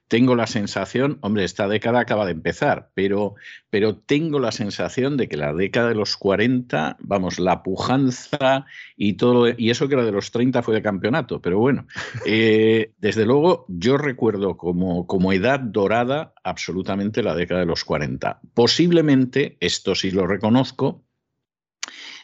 tengo 0.09 0.35
la 0.35 0.49
sensación, 0.49 1.19
hombre, 1.23 1.45
esta 1.45 1.69
década 1.69 2.01
acaba 2.01 2.27
de 2.27 2.33
empezar, 2.33 2.91
pero, 2.95 3.35
pero 3.71 3.97
tengo 3.97 4.41
la 4.41 4.51
sensación 4.51 5.17
de 5.17 5.29
que 5.29 5.37
la 5.37 5.55
década 5.55 5.91
de 5.91 5.95
los 5.95 6.17
40, 6.17 6.97
vamos, 7.01 7.39
la 7.39 7.63
pujanza 7.63 8.67
y 8.97 9.15
todo, 9.15 9.49
y 9.57 9.71
eso 9.71 9.89
que 9.89 9.95
era 9.95 10.05
de 10.05 10.13
los 10.13 10.33
30 10.33 10.63
fue 10.63 10.75
de 10.75 10.83
campeonato, 10.83 11.41
pero 11.41 11.61
bueno, 11.61 11.87
eh, 12.27 12.93
desde 12.99 13.27
luego 13.27 13.65
yo 13.69 13.99
recuerdo 13.99 14.57
como, 14.57 15.07
como 15.07 15.33
edad 15.33 15.61
dorada 15.61 16.35
absolutamente 16.43 17.23
la 17.23 17.35
década 17.37 17.61
de 17.61 17.67
los 17.67 17.85
40. 17.85 18.41
Posiblemente, 18.55 19.57
esto 19.61 19.95
sí 19.95 20.11
lo 20.11 20.27
reconozco, 20.27 21.06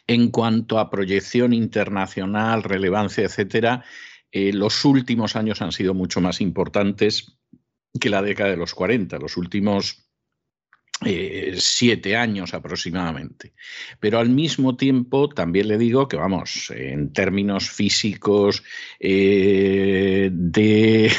en 0.07 0.29
cuanto 0.29 0.79
a 0.79 0.89
proyección 0.89 1.53
internacional, 1.53 2.63
relevancia, 2.63 3.23
etcétera, 3.23 3.83
eh, 4.31 4.51
los 4.51 4.83
últimos 4.83 5.35
años 5.35 5.61
han 5.61 5.71
sido 5.71 5.93
mucho 5.93 6.19
más 6.19 6.41
importantes 6.41 7.37
que 7.99 8.09
la 8.09 8.21
década 8.21 8.49
de 8.49 8.57
los 8.57 8.73
40. 8.73 9.19
Los 9.19 9.37
últimos 9.37 10.02
eh, 11.05 11.55
siete 11.57 12.15
años 12.15 12.53
aproximadamente. 12.53 13.53
Pero 13.99 14.19
al 14.19 14.29
mismo 14.29 14.75
tiempo 14.75 15.29
también 15.29 15.67
le 15.67 15.77
digo 15.77 16.07
que, 16.07 16.17
vamos, 16.17 16.71
en 16.75 17.13
términos 17.13 17.69
físicos, 17.69 18.63
eh, 18.99 20.29
de, 20.31 21.11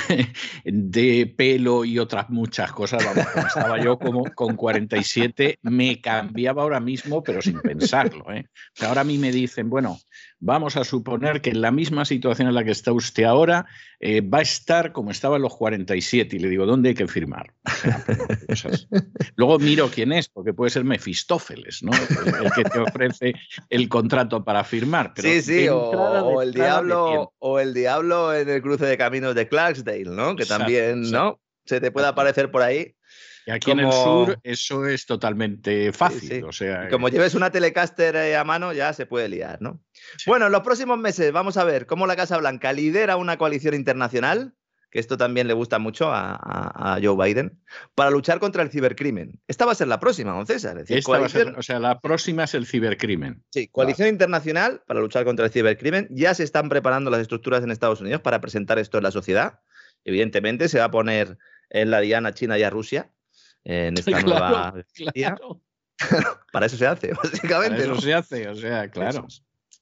pelo 1.36 1.84
y 1.84 1.98
otras 1.98 2.30
muchas 2.30 2.72
cosas, 2.72 3.04
vamos, 3.04 3.26
estaba 3.46 3.82
yo 3.82 3.98
como 3.98 4.24
con 4.34 4.56
47, 4.56 5.58
me 5.62 6.00
cambiaba 6.00 6.62
ahora 6.62 6.80
mismo, 6.80 7.22
pero 7.22 7.42
sin 7.42 7.60
pensarlo. 7.60 8.32
¿eh? 8.32 8.46
ahora 8.80 9.02
a 9.02 9.04
mí 9.04 9.18
me 9.18 9.32
dicen, 9.32 9.70
bueno, 9.70 9.98
vamos 10.44 10.76
a 10.76 10.84
suponer 10.84 11.40
que 11.40 11.50
en 11.50 11.62
la 11.62 11.70
misma 11.70 12.04
situación 12.04 12.48
en 12.48 12.54
la 12.54 12.64
que 12.64 12.70
está 12.70 12.92
usted 12.92 13.24
ahora, 13.24 13.66
eh, 13.98 14.20
va 14.20 14.38
a 14.38 14.42
estar 14.42 14.92
como 14.92 15.10
estaba 15.10 15.36
en 15.36 15.42
los 15.42 15.56
47. 15.56 16.36
Y 16.36 16.38
le 16.38 16.48
digo, 16.50 16.66
¿dónde 16.66 16.90
hay 16.90 16.94
que 16.94 17.08
firmar? 17.08 17.54
Luego 19.36 19.58
miro 19.58 19.90
quién 19.90 20.12
es, 20.12 20.28
porque 20.28 20.52
puede 20.52 20.70
ser 20.70 20.84
Mefistófeles, 20.84 21.82
¿no? 21.82 21.92
El, 21.92 22.52
que 22.52 22.64
te 22.64 22.78
ofrece 22.78 23.32
el 23.70 23.88
contrato 23.88 24.44
para 24.44 24.64
firmar. 24.64 25.14
sí, 25.16 25.40
sí, 25.40 25.66
o, 25.70 26.42
el 26.42 26.52
diablo, 26.52 27.32
o 27.38 27.58
el 27.58 27.72
diablo 27.72 28.34
en 28.34 28.50
el 28.50 28.60
cruce 28.60 28.84
de 28.84 28.98
caminos 28.98 29.34
de 29.34 29.48
Clarksdale, 29.48 30.04
¿no? 30.04 30.36
Que 30.36 30.44
también, 30.44 31.10
¿no? 31.10 31.40
Se 31.64 31.80
te 31.80 31.90
puede 31.90 32.06
aparecer 32.06 32.50
por 32.50 32.60
ahí. 32.60 32.94
Y 33.46 33.50
aquí 33.50 33.70
en 33.72 33.80
el 33.80 33.92
sur 33.92 34.38
eso 34.42 34.86
es 34.86 35.04
totalmente 35.04 35.92
fácil. 35.92 36.44
O 36.44 36.52
sea, 36.52 36.88
como 36.88 37.08
lleves 37.08 37.34
una 37.34 37.50
Telecaster 37.50 38.16
eh, 38.16 38.36
a 38.36 38.44
mano, 38.44 38.72
ya 38.72 38.92
se 38.92 39.06
puede 39.06 39.28
liar, 39.28 39.60
¿no? 39.60 39.80
Bueno, 40.26 40.46
en 40.46 40.52
los 40.52 40.62
próximos 40.62 40.98
meses 40.98 41.30
vamos 41.32 41.56
a 41.56 41.64
ver 41.64 41.86
cómo 41.86 42.06
la 42.06 42.16
Casa 42.16 42.38
Blanca 42.38 42.72
lidera 42.72 43.16
una 43.16 43.36
coalición 43.36 43.74
internacional, 43.74 44.54
que 44.90 44.98
esto 44.98 45.18
también 45.18 45.46
le 45.46 45.52
gusta 45.52 45.78
mucho 45.78 46.08
a, 46.10 46.98
Joe 47.02 47.16
Biden, 47.16 47.60
para 47.94 48.10
luchar 48.10 48.38
contra 48.38 48.62
el 48.62 48.70
cibercrimen. 48.70 49.40
Esta 49.46 49.66
va 49.66 49.72
a 49.72 49.74
ser 49.74 49.88
la 49.88 50.00
próxima, 50.00 50.32
don 50.32 50.46
César. 50.46 50.82
o 51.56 51.62
sea, 51.62 51.80
la 51.80 52.00
próxima 52.00 52.44
es 52.44 52.54
el 52.54 52.66
cibercrimen. 52.66 53.42
Sí, 53.50 53.68
coalición 53.68 54.08
internacional 54.08 54.82
para 54.86 55.00
luchar 55.00 55.24
contra 55.24 55.44
el 55.44 55.52
cibercrimen. 55.52 56.08
Ya 56.10 56.32
se 56.32 56.44
están 56.44 56.68
preparando 56.70 57.10
las 57.10 57.20
estructuras 57.20 57.62
en 57.62 57.72
Estados 57.72 58.00
Unidos 58.00 58.22
para 58.22 58.40
presentar 58.40 58.78
esto 58.78 58.98
en 58.98 59.04
la 59.04 59.10
sociedad. 59.10 59.60
Evidentemente 60.04 60.68
se 60.68 60.78
va 60.78 60.84
a 60.84 60.90
poner 60.90 61.38
en 61.70 61.90
la 61.90 62.00
diana 62.00 62.32
China 62.32 62.56
y 62.58 62.62
a 62.62 62.70
Rusia 62.70 63.10
en 63.64 63.94
esta 63.98 64.20
nueva 64.22 64.74
Para 66.52 66.66
eso 66.66 66.76
se 66.76 66.86
hace, 66.86 67.12
básicamente. 67.12 67.82
Para 67.82 67.92
eso 67.92 68.00
se 68.00 68.14
hace, 68.14 68.48
o 68.48 68.54
sea, 68.54 68.90
claro. 68.90 69.26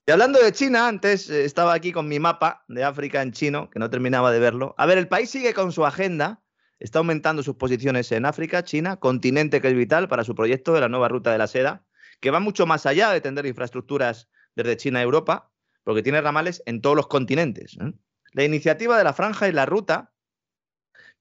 Y 0.07 0.11
hablando 0.11 0.43
de 0.43 0.53
China, 0.53 0.89
antes 0.89 1.31
eh, 1.31 1.45
estaba 1.45 1.75
aquí 1.75 1.93
con 1.93 2.09
mi 2.09 2.19
mapa 2.19 2.65
de 2.69 2.83
África 2.85 3.23
en 3.23 3.33
chino, 3.33 3.71
que 3.71 3.79
no 3.79 3.89
terminaba 3.89 4.33
de 4.33 4.41
verlo. 4.41 4.75
A 4.77 4.87
ver, 4.87 4.99
el 4.99 5.09
país 5.09 5.31
sigue 5.31 5.55
con 5.55 5.73
su 5.73 5.87
agenda, 5.87 6.43
está 6.81 6.99
aumentando 6.99 7.43
sus 7.43 7.55
posiciones 7.55 8.11
en 8.13 8.27
África, 8.27 8.65
China, 8.65 8.97
continente 8.97 9.61
que 9.61 9.69
es 9.69 9.75
vital 9.75 10.09
para 10.09 10.25
su 10.25 10.35
proyecto 10.35 10.73
de 10.73 10.81
la 10.81 10.89
nueva 10.89 11.09
ruta 11.09 11.31
de 11.31 11.39
la 11.39 11.47
seda, 11.47 11.85
que 12.21 12.31
va 12.31 12.41
mucho 12.41 12.67
más 12.67 12.85
allá 12.85 13.11
de 13.11 13.21
tender 13.21 13.47
infraestructuras 13.47 14.29
desde 14.57 14.77
China 14.77 14.99
a 14.99 15.03
Europa, 15.03 15.51
porque 15.85 16.03
tiene 16.03 16.21
ramales 16.21 16.63
en 16.67 16.81
todos 16.81 16.97
los 16.97 17.07
continentes. 17.07 17.77
¿eh? 17.81 17.93
La 18.33 18.45
iniciativa 18.45 18.99
de 18.99 19.05
la 19.05 19.13
franja 19.13 19.49
y 19.49 19.53
la 19.53 19.67
ruta 19.67 20.12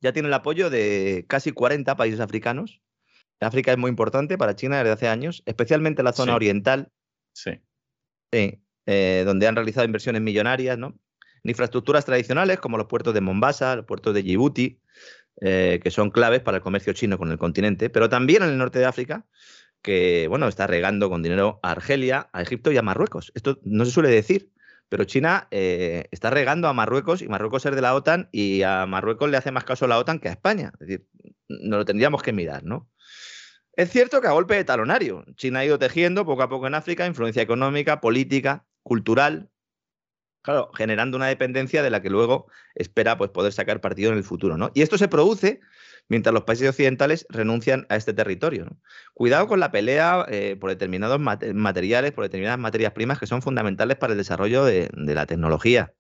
ya 0.02 0.14
tiene 0.14 0.28
el 0.28 0.34
apoyo 0.34 0.70
de 0.70 1.26
casi 1.28 1.52
40 1.52 1.96
países 1.96 2.20
africanos. 2.20 2.82
África 3.40 3.72
es 3.72 3.78
muy 3.78 3.90
importante 3.90 4.38
para 4.38 4.56
China 4.56 4.78
desde 4.78 4.92
hace 4.92 5.08
años, 5.08 5.42
especialmente 5.46 6.04
la 6.04 6.14
zona 6.14 6.36
oriental. 6.36 6.92
Sí. 7.34 7.52
Sí, 8.32 8.64
eh, 8.86 9.24
donde 9.26 9.48
han 9.48 9.56
realizado 9.56 9.86
inversiones 9.86 10.22
millonarias, 10.22 10.78
¿no? 10.78 11.00
infraestructuras 11.44 12.06
tradicionales 12.06 12.60
como 12.60 12.78
los 12.78 12.88
puertos 12.88 13.14
de 13.14 13.22
Mombasa, 13.22 13.76
los 13.76 13.86
puertos 13.86 14.14
de 14.14 14.24
Djibouti, 14.24 14.80
eh, 15.42 15.80
que 15.82 15.92
son 15.92 16.12
claves 16.12 16.42
para 16.42 16.58
el 16.58 16.64
comercio 16.64 16.94
chino 16.94 17.18
con 17.18 17.32
el 17.32 17.38
continente, 17.38 17.90
pero 17.90 18.10
también 18.10 18.44
en 18.44 18.50
el 18.50 18.58
norte 18.58 18.80
de 18.80 18.86
África, 18.86 19.26
que 19.82 20.28
bueno, 20.28 20.48
está 20.48 20.68
regando 20.68 21.10
con 21.10 21.24
dinero 21.24 21.60
a 21.64 21.72
Argelia, 21.72 22.30
a 22.34 22.42
Egipto 22.42 22.72
y 22.72 22.78
a 22.78 22.84
Marruecos. 22.84 23.32
Esto 23.34 23.60
no 23.64 23.86
se 23.86 23.92
suele 23.92 24.10
decir, 24.10 24.51
pero 24.92 25.06
China 25.06 25.48
eh, 25.52 26.10
está 26.12 26.30
regando 26.32 26.68
a 26.68 26.74
Marruecos 26.74 27.22
y 27.22 27.30
Marruecos 27.30 27.66
es 27.66 27.74
de 27.74 27.82
la 27.82 27.96
OTAN 27.96 28.28
y 28.34 28.64
a 28.64 28.86
Marruecos 28.86 29.30
le 29.30 29.38
hace 29.38 29.50
más 29.50 29.64
caso 29.64 29.86
a 29.86 29.88
la 29.88 29.98
OTAN 29.98 30.20
que 30.20 30.28
a 30.28 30.34
España. 30.34 30.74
Es 30.74 30.80
decir, 30.86 31.08
no 31.48 31.78
lo 31.78 31.86
tendríamos 31.86 32.22
que 32.22 32.34
mirar, 32.34 32.66
¿no? 32.66 32.90
Es 33.72 33.90
cierto 33.90 34.20
que 34.20 34.28
a 34.28 34.32
golpe 34.32 34.56
de 34.56 34.66
talonario, 34.66 35.24
China 35.38 35.60
ha 35.60 35.66
ido 35.66 35.80
tejiendo 35.80 36.26
poco 36.26 36.44
a 36.44 36.50
poco 36.50 36.68
en 36.68 36.76
África 36.76 37.08
influencia 37.08 37.42
económica, 37.42 38.02
política, 38.02 38.66
cultural, 38.84 39.50
claro, 40.42 40.70
generando 40.74 41.16
una 41.16 41.28
dependencia 41.28 41.84
de 41.84 41.90
la 41.90 42.02
que 42.02 42.10
luego 42.10 42.48
espera 42.76 43.18
pues, 43.18 43.32
poder 43.32 43.54
sacar 43.54 43.80
partido 43.80 44.12
en 44.12 44.18
el 44.18 44.26
futuro. 44.26 44.58
¿no? 44.58 44.72
Y 44.74 44.82
esto 44.82 44.98
se 44.98 45.08
produce 45.08 45.62
mientras 46.12 46.34
los 46.34 46.44
países 46.44 46.68
occidentales 46.68 47.26
renuncian 47.30 47.86
a 47.88 47.96
este 47.96 48.14
territorio. 48.14 48.68
Cuidado 49.14 49.48
con 49.48 49.62
la 49.62 49.72
pelea 49.72 50.26
eh, 50.28 50.58
por 50.60 50.70
determinados 50.70 51.22
materiales, 51.22 52.12
por 52.12 52.26
determinadas 52.26 52.60
materias 52.60 52.92
primas 52.92 53.18
que 53.18 53.28
son 53.28 53.42
fundamentales 53.42 53.96
para 53.96 54.12
el 54.12 54.18
desarrollo 54.18 54.66
de, 54.66 54.90
la 54.94 55.26
tecnología. 55.26 55.94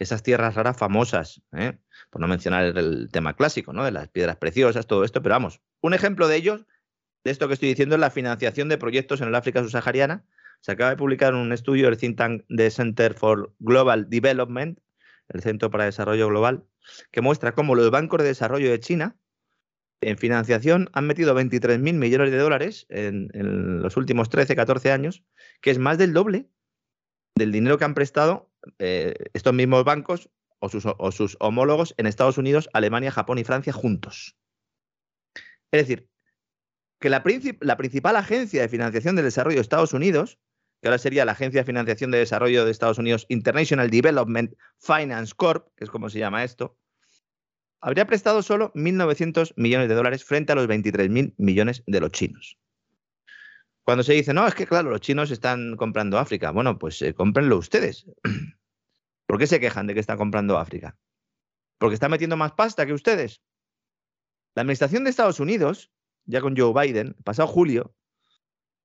Esas 0.00 0.24
tierras 0.24 0.56
raras 0.56 0.76
famosas, 0.76 1.40
¿eh? 1.52 1.78
por 2.10 2.20
no 2.20 2.26
mencionar 2.26 2.64
el, 2.64 3.08
tema 3.12 3.36
clásico, 3.36 3.72
¿no? 3.72 3.84
de 3.84 3.92
las 3.92 4.08
piedras 4.08 4.38
preciosas, 4.38 4.88
todo 4.88 5.04
esto, 5.04 5.22
pero 5.22 5.36
vamos, 5.36 5.60
un 5.80 5.94
ejemplo 5.94 6.26
de 6.26 6.34
ellos, 6.34 6.66
de 7.22 7.30
esto 7.30 7.46
que 7.46 7.54
estoy 7.54 7.68
diciendo, 7.68 7.94
es 7.94 8.00
la 8.00 8.10
financiación 8.10 8.68
de 8.68 8.76
proyectos 8.76 9.20
en 9.20 9.28
el 9.28 9.36
África 9.36 9.62
subsahariana. 9.62 10.24
Se 10.62 10.72
acaba 10.72 10.90
de 10.90 10.96
publicar 10.96 11.32
un 11.32 11.52
estudio 11.52 11.86
del 11.86 11.96
think 11.96 12.20
Center 12.70 13.14
for 13.14 13.54
Global 13.60 14.10
Development, 14.10 14.80
el 15.28 15.42
Centro 15.42 15.70
para 15.70 15.84
Desarrollo 15.84 16.26
Global, 16.26 16.64
que 17.12 17.20
muestra 17.20 17.52
cómo 17.52 17.76
los 17.76 17.92
bancos 17.92 18.20
de 18.20 18.26
desarrollo 18.26 18.68
de 18.68 18.80
China 18.80 19.16
en 20.04 20.18
financiación 20.18 20.90
han 20.92 21.06
metido 21.06 21.34
23.000 21.34 21.78
millones 21.94 22.30
de 22.30 22.38
dólares 22.38 22.86
en, 22.88 23.30
los 23.82 23.96
últimos 23.96 24.28
13, 24.28 24.56
14 24.56 24.92
años, 24.92 25.24
que 25.60 25.70
es 25.70 25.78
más 25.78 25.98
del 25.98 26.12
doble 26.12 26.48
del 27.36 27.50
dinero 27.50 27.78
que 27.78 27.84
han 27.84 27.94
prestado 27.94 28.52
eh, 28.78 29.14
estos 29.32 29.52
mismos 29.52 29.84
bancos 29.84 30.30
o 30.60 30.68
sus, 30.68 31.36
homólogos 31.40 31.94
en 31.98 32.06
Estados 32.06 32.38
Unidos, 32.38 32.70
Alemania, 32.72 33.10
Japón 33.10 33.38
y 33.38 33.44
Francia 33.44 33.72
juntos. 33.72 34.36
Es 35.72 35.82
decir, 35.82 36.08
que 37.00 37.10
la, 37.10 37.22
la 37.60 37.76
principal 37.76 38.16
agencia 38.16 38.62
de 38.62 38.68
financiación 38.68 39.16
del 39.16 39.24
desarrollo 39.24 39.56
de 39.56 39.62
Estados 39.62 39.92
Unidos, 39.92 40.38
que 40.80 40.88
ahora 40.88 40.98
sería 40.98 41.24
la 41.24 41.32
Agencia 41.32 41.62
de 41.62 41.66
Financiación 41.66 42.10
de 42.10 42.18
Desarrollo 42.18 42.64
de 42.64 42.70
Estados 42.70 42.98
Unidos, 42.98 43.26
International 43.28 43.90
Development 43.90 44.54
Finance 44.78 45.34
Corp, 45.34 45.68
que 45.76 45.84
es 45.84 45.90
como 45.90 46.08
se 46.08 46.18
llama 46.18 46.44
esto, 46.44 46.78
habría 47.84 48.06
prestado 48.06 48.42
solo 48.42 48.72
1.900 48.72 49.52
millones 49.56 49.90
de 49.90 49.94
dólares 49.94 50.24
frente 50.24 50.52
a 50.52 50.54
los 50.54 50.66
23.000 50.66 51.34
millones 51.36 51.84
de 51.86 52.00
los 52.00 52.12
chinos. 52.12 52.58
Cuando 53.84 54.02
se 54.02 54.14
dice, 54.14 54.32
no, 54.32 54.46
es 54.46 54.54
que 54.54 54.66
claro, 54.66 54.88
los 54.88 55.02
chinos 55.02 55.30
están 55.30 55.76
comprando 55.76 56.18
África. 56.18 56.50
Bueno, 56.50 56.78
pues 56.78 57.02
eh, 57.02 57.12
cómprenlo 57.12 57.58
ustedes. 57.58 58.06
¿Por 59.26 59.38
qué 59.38 59.46
se 59.46 59.60
quejan 59.60 59.86
de 59.86 59.92
que 59.92 60.00
están 60.00 60.16
comprando 60.16 60.56
África? 60.56 60.96
Porque 61.76 61.92
están 61.92 62.10
metiendo 62.10 62.38
más 62.38 62.52
pasta 62.52 62.86
que 62.86 62.94
ustedes. 62.94 63.42
La 64.54 64.62
administración 64.62 65.04
de 65.04 65.10
Estados 65.10 65.38
Unidos, 65.38 65.92
ya 66.24 66.40
con 66.40 66.56
Joe 66.56 66.72
Biden, 66.72 67.14
pasado 67.22 67.48
julio, 67.48 67.94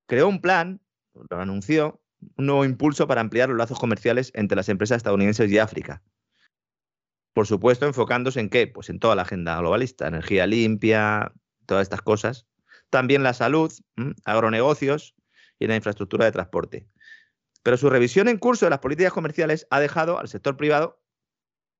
creó 0.06 0.28
un 0.28 0.42
plan, 0.42 0.82
lo 1.14 1.40
anunció, 1.40 2.02
un 2.36 2.44
nuevo 2.44 2.66
impulso 2.66 3.06
para 3.06 3.22
ampliar 3.22 3.48
los 3.48 3.56
lazos 3.56 3.78
comerciales 3.78 4.30
entre 4.34 4.56
las 4.56 4.68
empresas 4.68 4.98
estadounidenses 4.98 5.50
y 5.50 5.56
África 5.56 6.02
por 7.32 7.46
supuesto, 7.46 7.86
enfocándose 7.86 8.40
en 8.40 8.50
qué? 8.50 8.66
Pues 8.66 8.90
en 8.90 8.98
toda 8.98 9.14
la 9.14 9.22
agenda 9.22 9.58
globalista, 9.58 10.08
energía 10.08 10.46
limpia, 10.46 11.32
todas 11.66 11.82
estas 11.82 12.02
cosas. 12.02 12.46
También 12.90 13.22
la 13.22 13.34
salud, 13.34 13.72
agronegocios 14.24 15.14
y 15.58 15.66
la 15.66 15.76
infraestructura 15.76 16.24
de 16.24 16.32
transporte. 16.32 16.88
Pero 17.62 17.76
su 17.76 17.90
revisión 17.90 18.28
en 18.28 18.38
curso 18.38 18.66
de 18.66 18.70
las 18.70 18.80
políticas 18.80 19.12
comerciales 19.12 19.66
ha 19.70 19.80
dejado 19.80 20.18
al 20.18 20.28
sector 20.28 20.56
privado 20.56 21.00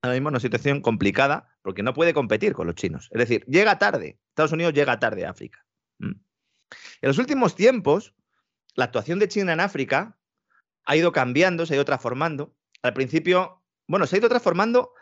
ahora 0.02 0.14
mismo 0.14 0.28
en 0.28 0.34
una 0.34 0.40
situación 0.40 0.80
complicada 0.80 1.56
porque 1.62 1.82
no 1.82 1.94
puede 1.94 2.14
competir 2.14 2.52
con 2.52 2.66
los 2.66 2.76
chinos. 2.76 3.08
Es 3.10 3.18
decir, 3.18 3.44
llega 3.46 3.78
tarde. 3.78 4.18
Estados 4.28 4.52
Unidos 4.52 4.72
llega 4.72 4.98
tarde 4.98 5.26
a 5.26 5.30
África. 5.30 5.66
En 5.98 7.08
los 7.08 7.18
últimos 7.18 7.56
tiempos, 7.56 8.14
la 8.76 8.84
actuación 8.84 9.18
de 9.18 9.28
China 9.28 9.52
en 9.52 9.60
África 9.60 10.18
ha 10.84 10.96
ido 10.96 11.12
cambiando, 11.12 11.66
se 11.66 11.74
ha 11.74 11.76
ido 11.76 11.84
transformando. 11.84 12.54
Al 12.82 12.94
principio, 12.94 13.62
bueno, 13.88 14.06
se 14.06 14.16
ha 14.16 14.18
ido 14.18 14.28
transformando 14.28 14.92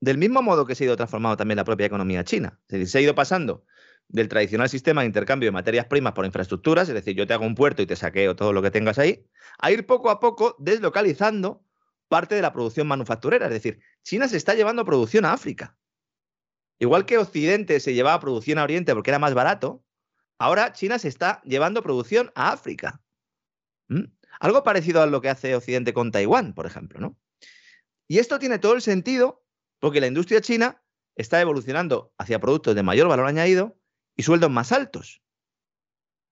del 0.00 0.18
mismo 0.18 0.42
modo 0.42 0.66
que 0.66 0.74
se 0.74 0.84
ha 0.84 0.86
ido 0.86 0.96
transformando 0.96 1.36
también 1.36 1.56
la 1.56 1.64
propia 1.64 1.86
economía 1.86 2.24
china. 2.24 2.58
Es 2.68 2.72
decir, 2.72 2.88
se 2.88 2.98
ha 2.98 3.00
ido 3.02 3.14
pasando 3.14 3.64
del 4.08 4.28
tradicional 4.28 4.68
sistema 4.68 5.02
de 5.02 5.06
intercambio 5.06 5.46
de 5.46 5.52
materias 5.52 5.86
primas 5.86 6.14
por 6.14 6.24
infraestructuras, 6.24 6.88
es 6.88 6.94
decir, 6.94 7.14
yo 7.14 7.26
te 7.26 7.34
hago 7.34 7.46
un 7.46 7.54
puerto 7.54 7.82
y 7.82 7.86
te 7.86 7.94
saqueo 7.94 8.34
todo 8.34 8.52
lo 8.52 8.62
que 8.62 8.70
tengas 8.70 8.98
ahí, 8.98 9.24
a 9.58 9.70
ir 9.70 9.86
poco 9.86 10.10
a 10.10 10.18
poco 10.18 10.56
deslocalizando 10.58 11.64
parte 12.08 12.34
de 12.34 12.42
la 12.42 12.52
producción 12.52 12.88
manufacturera. 12.88 13.46
Es 13.46 13.52
decir, 13.52 13.80
China 14.02 14.26
se 14.26 14.36
está 14.36 14.54
llevando 14.54 14.84
producción 14.84 15.24
a 15.24 15.32
África. 15.32 15.76
Igual 16.80 17.04
que 17.04 17.18
Occidente 17.18 17.78
se 17.78 17.94
llevaba 17.94 18.18
producción 18.18 18.58
a 18.58 18.64
Oriente 18.64 18.94
porque 18.94 19.10
era 19.10 19.18
más 19.18 19.34
barato, 19.34 19.84
ahora 20.38 20.72
China 20.72 20.98
se 20.98 21.08
está 21.08 21.40
llevando 21.44 21.82
producción 21.82 22.32
a 22.34 22.52
África. 22.52 23.00
¿Mm? 23.88 24.04
Algo 24.40 24.64
parecido 24.64 25.02
a 25.02 25.06
lo 25.06 25.20
que 25.20 25.28
hace 25.28 25.54
Occidente 25.54 25.92
con 25.92 26.10
Taiwán, 26.10 26.54
por 26.54 26.66
ejemplo, 26.66 26.98
¿no? 26.98 27.18
Y 28.08 28.18
esto 28.18 28.38
tiene 28.38 28.58
todo 28.58 28.72
el 28.72 28.82
sentido 28.82 29.44
porque 29.80 30.00
la 30.00 30.06
industria 30.06 30.40
china 30.40 30.82
está 31.16 31.40
evolucionando 31.40 32.12
hacia 32.18 32.38
productos 32.38 32.74
de 32.74 32.82
mayor 32.82 33.08
valor 33.08 33.26
añadido 33.26 33.76
y 34.16 34.22
sueldos 34.22 34.50
más 34.50 34.72
altos. 34.72 35.22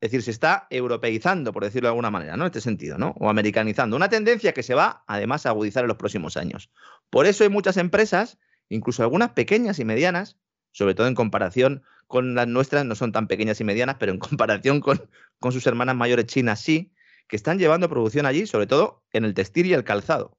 Es 0.00 0.12
decir, 0.12 0.22
se 0.22 0.30
está 0.30 0.68
europeizando, 0.70 1.52
por 1.52 1.64
decirlo 1.64 1.88
de 1.88 1.90
alguna 1.90 2.10
manera, 2.10 2.36
¿no? 2.36 2.44
En 2.44 2.48
este 2.48 2.60
sentido, 2.60 2.98
¿no? 2.98 3.16
O 3.18 3.28
americanizando. 3.28 3.96
Una 3.96 4.08
tendencia 4.08 4.52
que 4.52 4.62
se 4.62 4.74
va, 4.74 5.02
además, 5.08 5.44
a 5.44 5.48
agudizar 5.48 5.82
en 5.82 5.88
los 5.88 5.96
próximos 5.96 6.36
años. 6.36 6.70
Por 7.10 7.26
eso 7.26 7.42
hay 7.42 7.50
muchas 7.50 7.76
empresas, 7.76 8.38
incluso 8.68 9.02
algunas 9.02 9.30
pequeñas 9.30 9.80
y 9.80 9.84
medianas, 9.84 10.38
sobre 10.70 10.94
todo 10.94 11.08
en 11.08 11.16
comparación 11.16 11.82
con 12.06 12.36
las 12.36 12.46
nuestras, 12.46 12.84
no 12.84 12.94
son 12.94 13.10
tan 13.10 13.26
pequeñas 13.26 13.60
y 13.60 13.64
medianas, 13.64 13.96
pero 13.98 14.12
en 14.12 14.18
comparación 14.18 14.80
con, 14.80 15.10
con 15.40 15.50
sus 15.52 15.66
hermanas 15.66 15.96
mayores 15.96 16.26
chinas 16.26 16.60
sí, 16.60 16.92
que 17.26 17.36
están 17.36 17.58
llevando 17.58 17.88
producción 17.88 18.24
allí, 18.24 18.46
sobre 18.46 18.68
todo 18.68 19.04
en 19.12 19.24
el 19.24 19.34
textil 19.34 19.66
y 19.66 19.74
el 19.74 19.82
calzado. 19.82 20.37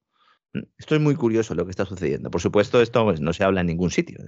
Esto 0.77 0.95
es 0.95 1.01
muy 1.01 1.15
curioso 1.15 1.53
lo 1.53 1.65
que 1.65 1.71
está 1.71 1.85
sucediendo. 1.85 2.31
Por 2.31 2.41
supuesto, 2.41 2.81
esto 2.81 3.03
pues, 3.03 3.21
no 3.21 3.33
se 3.33 3.43
habla 3.43 3.61
en 3.61 3.67
ningún 3.67 3.91
sitio. 3.91 4.19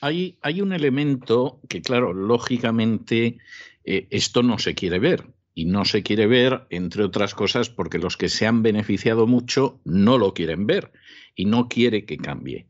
Hay, 0.00 0.38
hay 0.42 0.60
un 0.60 0.72
elemento 0.72 1.60
que, 1.68 1.82
claro, 1.82 2.12
lógicamente 2.12 3.38
eh, 3.84 4.06
esto 4.10 4.42
no 4.42 4.58
se 4.58 4.74
quiere 4.74 4.98
ver. 4.98 5.26
Y 5.54 5.66
no 5.66 5.84
se 5.84 6.02
quiere 6.02 6.26
ver, 6.26 6.66
entre 6.70 7.04
otras 7.04 7.34
cosas, 7.34 7.68
porque 7.68 7.98
los 7.98 8.16
que 8.16 8.30
se 8.30 8.46
han 8.46 8.62
beneficiado 8.62 9.26
mucho 9.26 9.80
no 9.84 10.16
lo 10.16 10.32
quieren 10.32 10.66
ver 10.66 10.92
y 11.34 11.44
no 11.44 11.68
quiere 11.68 12.06
que 12.06 12.16
cambie. 12.16 12.66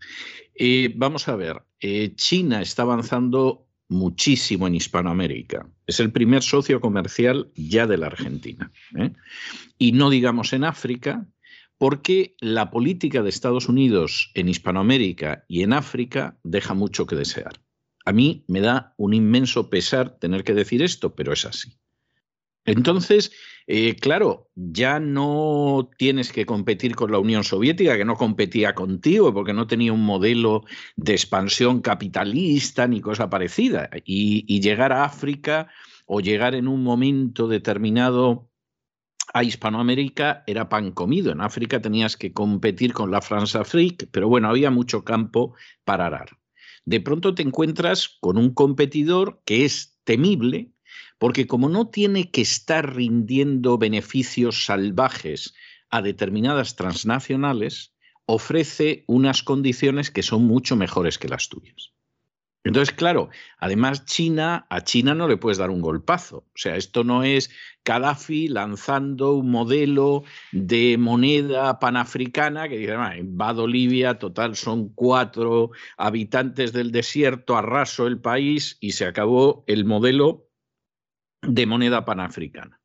Eh, 0.57 0.93
vamos 0.97 1.29
a 1.29 1.37
ver, 1.37 1.63
eh, 1.81 2.13
China 2.17 2.61
está 2.61 2.83
avanzando 2.83 3.69
muchísimo 3.89 4.67
en 4.67 4.75
Hispanoamérica. 4.75 5.69
Es 5.87 6.01
el 6.01 6.11
primer 6.11 6.43
socio 6.43 6.81
comercial 6.81 7.53
ya 7.55 7.87
de 7.87 7.99
la 7.99 8.07
Argentina. 8.07 8.73
Y 9.79 9.93
no 9.93 10.11
digamos 10.11 10.53
en 10.53 10.65
África, 10.65 11.27
porque 11.83 12.37
la 12.39 12.71
política 12.71 13.23
de 13.23 13.29
Estados 13.29 13.69
Unidos 13.69 14.31
en 14.35 14.49
Hispanoamérica 14.49 15.45
y 15.49 15.65
en 15.65 15.73
África 15.73 16.39
deja 16.45 16.75
mucho 16.75 17.09
que 17.09 17.17
desear. 17.17 17.61
A 18.05 18.13
mí 18.13 18.45
me 18.47 18.61
da 18.61 18.95
un 18.99 19.15
inmenso 19.15 19.69
pesar 19.69 20.17
tener 20.21 20.45
que 20.45 20.55
decir 20.55 20.81
esto, 20.81 21.17
pero 21.17 21.33
es 21.33 21.45
así. 21.45 21.81
Entonces, 22.65 23.33
eh, 23.67 23.97
claro, 23.97 24.49
ya 24.55 25.01
no 25.01 25.91
tienes 25.99 26.31
que 26.31 26.47
competir 26.47 26.95
con 26.95 27.11
la 27.11 27.19
Unión 27.19 27.43
Soviética, 27.43 27.97
que 27.97 28.05
no 28.05 28.15
competía 28.15 28.77
contigo 28.77 29.35
porque 29.35 29.53
no 29.53 29.67
tenía 29.67 29.93
un 29.93 30.05
modelo 30.05 30.63
de 30.95 31.15
expansión 31.15 31.81
capitalista 31.81 32.87
ni 32.87 33.01
cosa 33.01 33.29
parecida. 33.29 33.91
y 34.05 34.61
llegar 34.61 34.93
a 34.93 35.03
África 35.03 35.67
o 36.07 36.21
llegar 36.21 36.55
en 36.55 36.69
un 36.69 36.85
momento 36.85 37.49
determinado 37.49 38.52
a 39.35 39.43
Hispanoamérica 39.43 40.45
era 40.47 40.69
pan 40.69 40.93
comido. 40.93 41.33
En 41.33 41.41
África 41.41 41.81
tenías 41.81 42.17
que 42.17 42.33
competir 42.33 42.93
con 42.93 43.11
la 43.11 43.23
France 43.23 43.57
Afrique, 43.59 44.07
pero 44.07 44.29
bueno, 44.29 44.49
había 44.49 44.71
mucho 44.71 45.05
campo 45.05 45.55
para 45.85 46.07
arar. 46.07 46.39
De 46.85 47.01
pronto 47.01 47.35
te 47.35 47.43
encuentras 47.43 48.09
con 48.21 48.37
un 48.37 48.53
competidor 48.53 49.41
que 49.45 49.65
es 49.65 49.99
temible, 50.05 50.73
porque 51.19 51.47
como 51.47 51.69
no 51.69 51.89
tiene 51.89 52.31
que 52.31 52.41
estar 52.41 52.95
rindiendo 52.95 53.79
beneficios 53.79 54.65
salvajes 54.65 55.55
a 55.91 56.03
determinadas 56.03 56.75
transnacionales, 56.75 57.95
ofrece 58.27 59.05
unas 59.07 59.43
condiciones 59.43 60.11
que 60.11 60.23
son 60.23 60.45
mucho 60.45 60.75
mejores 60.77 61.19
que 61.19 61.29
las 61.29 61.49
tuyas. 61.49 61.93
Entonces, 62.65 62.95
claro, 62.95 63.29
además 63.59 64.05
China, 64.05 64.67
a 64.71 64.83
China 64.83 65.15
no 65.15 65.27
le 65.27 65.37
puedes 65.37 65.59
dar 65.59 65.71
un 65.71 65.81
golpazo. 65.81 66.39
O 66.39 66.53
sea, 66.55 66.77
esto 66.77 67.03
no 67.03 67.25
es 67.25 67.51
Gaddafi 67.85 68.47
lanzando 68.47 69.33
un 69.33 69.51
modelo 69.51 70.23
de 70.53 70.97
moneda 70.97 71.81
panafricana 71.81 72.69
que 72.69 72.79
dice, 72.79 72.95
invado 73.19 73.67
Libia, 73.67 74.19
total 74.19 74.55
son 74.55 74.91
cuatro 74.91 75.71
habitantes 75.97 76.73
del 76.73 76.93
desierto, 76.93 77.57
arraso 77.57 78.07
el 78.07 78.21
país 78.21 78.77
y 78.81 78.93
se 78.93 79.07
acabó 79.07 79.65
el 79.67 79.85
modelo 79.85 80.49
de 81.43 81.67
moneda 81.67 82.05
panafricana. 82.05 82.81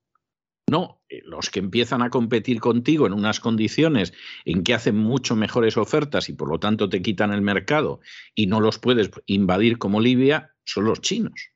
No, 0.69 0.96
los 1.25 1.49
que 1.49 1.59
empiezan 1.59 2.01
a 2.01 2.09
competir 2.09 2.59
contigo 2.59 3.07
en 3.07 3.13
unas 3.13 3.39
condiciones 3.39 4.13
en 4.45 4.63
que 4.63 4.73
hacen 4.73 4.97
mucho 4.97 5.35
mejores 5.35 5.77
ofertas 5.77 6.29
y 6.29 6.33
por 6.33 6.49
lo 6.49 6.59
tanto 6.59 6.89
te 6.89 7.01
quitan 7.01 7.33
el 7.33 7.41
mercado 7.41 7.99
y 8.35 8.47
no 8.47 8.59
los 8.59 8.79
puedes 8.79 9.09
invadir 9.25 9.77
como 9.77 10.01
Libia, 10.01 10.53
son 10.65 10.85
los 10.85 11.01
chinos. 11.01 11.51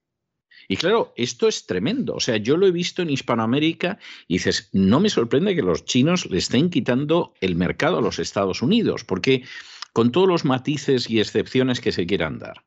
Y 0.67 0.77
claro, 0.77 1.13
esto 1.17 1.47
es 1.47 1.65
tremendo. 1.65 2.15
O 2.15 2.19
sea, 2.19 2.37
yo 2.37 2.55
lo 2.55 2.65
he 2.65 2.71
visto 2.71 3.01
en 3.01 3.09
Hispanoamérica 3.09 3.99
y 4.27 4.35
dices, 4.35 4.69
no 4.71 4.99
me 4.99 5.09
sorprende 5.09 5.55
que 5.55 5.63
los 5.63 5.83
chinos 5.83 6.29
le 6.29 6.37
estén 6.37 6.69
quitando 6.69 7.33
el 7.41 7.55
mercado 7.55 7.97
a 7.97 8.01
los 8.01 8.19
Estados 8.19 8.61
Unidos, 8.61 9.03
porque 9.03 9.43
con 9.91 10.11
todos 10.11 10.27
los 10.27 10.45
matices 10.45 11.09
y 11.09 11.19
excepciones 11.19 11.81
que 11.81 11.91
se 11.91 12.05
quieran 12.05 12.39
dar, 12.39 12.63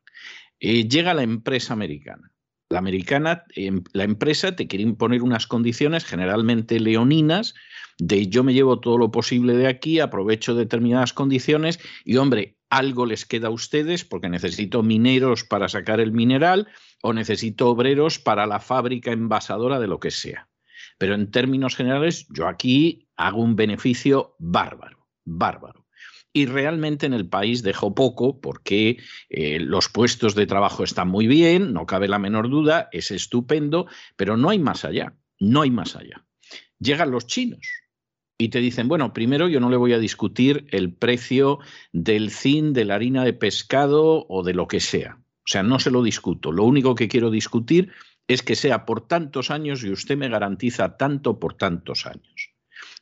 eh, 0.59 0.87
llega 0.87 1.15
la 1.15 1.23
empresa 1.23 1.73
americana 1.73 2.34
la 2.75 2.79
americana, 2.79 3.45
em, 3.55 3.83
la 3.93 4.03
empresa 4.03 4.53
te 4.53 4.67
quiere 4.67 4.83
imponer 4.83 5.23
unas 5.23 5.47
condiciones 5.47 6.03
generalmente 6.03 6.77
leoninas 6.81 7.55
de 7.97 8.27
yo 8.27 8.43
me 8.43 8.53
llevo 8.53 8.81
todo 8.81 8.97
lo 8.97 9.11
posible 9.11 9.55
de 9.55 9.67
aquí, 9.67 10.01
aprovecho 10.01 10.55
determinadas 10.55 11.13
condiciones 11.13 11.79
y 12.03 12.17
hombre, 12.17 12.57
algo 12.69 13.05
les 13.05 13.25
queda 13.25 13.47
a 13.47 13.51
ustedes 13.51 14.03
porque 14.03 14.27
necesito 14.27 14.83
mineros 14.83 15.45
para 15.45 15.69
sacar 15.69 16.01
el 16.01 16.11
mineral 16.11 16.67
o 17.01 17.13
necesito 17.13 17.69
obreros 17.69 18.19
para 18.19 18.45
la 18.45 18.59
fábrica 18.59 19.13
envasadora 19.13 19.79
de 19.79 19.87
lo 19.87 20.01
que 20.01 20.11
sea. 20.11 20.49
Pero 20.97 21.15
en 21.15 21.31
términos 21.31 21.77
generales, 21.77 22.27
yo 22.29 22.49
aquí 22.49 23.07
hago 23.15 23.41
un 23.41 23.55
beneficio 23.55 24.35
bárbaro, 24.37 25.07
bárbaro 25.23 25.84
y 26.35 26.47
realmente 26.47 27.05
en 27.05 27.13
el 27.13 27.29
país 27.29 27.63
dejó 27.63 27.95
poco 27.95 28.41
porque 28.41 28.97
eh, 29.29 29.57
los 29.61 29.87
puestos 29.87 30.35
de 30.35 30.45
trabajo 30.45 30.83
están 30.83 31.07
muy 31.07 31.27
bien, 31.27 31.71
no 31.71 31.85
cabe 31.85 32.09
la 32.09 32.19
menor 32.19 32.49
duda, 32.49 32.89
es 32.91 33.09
estupendo, 33.09 33.87
pero 34.17 34.35
no 34.35 34.49
hay 34.49 34.59
más 34.59 34.83
allá, 34.83 35.15
no 35.39 35.61
hay 35.61 35.71
más 35.71 35.95
allá. 35.95 36.25
Llegan 36.77 37.11
los 37.11 37.25
chinos 37.25 37.65
y 38.37 38.49
te 38.49 38.59
dicen, 38.59 38.89
bueno, 38.89 39.13
primero 39.13 39.47
yo 39.47 39.61
no 39.61 39.69
le 39.69 39.77
voy 39.77 39.93
a 39.93 39.97
discutir 39.97 40.67
el 40.71 40.91
precio 40.91 41.59
del 41.93 42.31
zinc, 42.31 42.75
de 42.75 42.83
la 42.83 42.95
harina 42.95 43.23
de 43.23 43.31
pescado 43.31 44.25
o 44.27 44.43
de 44.43 44.53
lo 44.53 44.67
que 44.67 44.81
sea. 44.81 45.21
O 45.37 45.47
sea, 45.47 45.63
no 45.63 45.79
se 45.79 45.89
lo 45.89 46.03
discuto. 46.03 46.51
Lo 46.51 46.65
único 46.65 46.95
que 46.95 47.07
quiero 47.07 47.31
discutir 47.31 47.93
es 48.27 48.43
que 48.43 48.57
sea 48.57 48.85
por 48.85 49.07
tantos 49.07 49.51
años 49.51 49.85
y 49.85 49.89
usted 49.89 50.17
me 50.17 50.27
garantiza 50.27 50.97
tanto 50.97 51.39
por 51.39 51.53
tantos 51.53 52.05
años. 52.05 52.51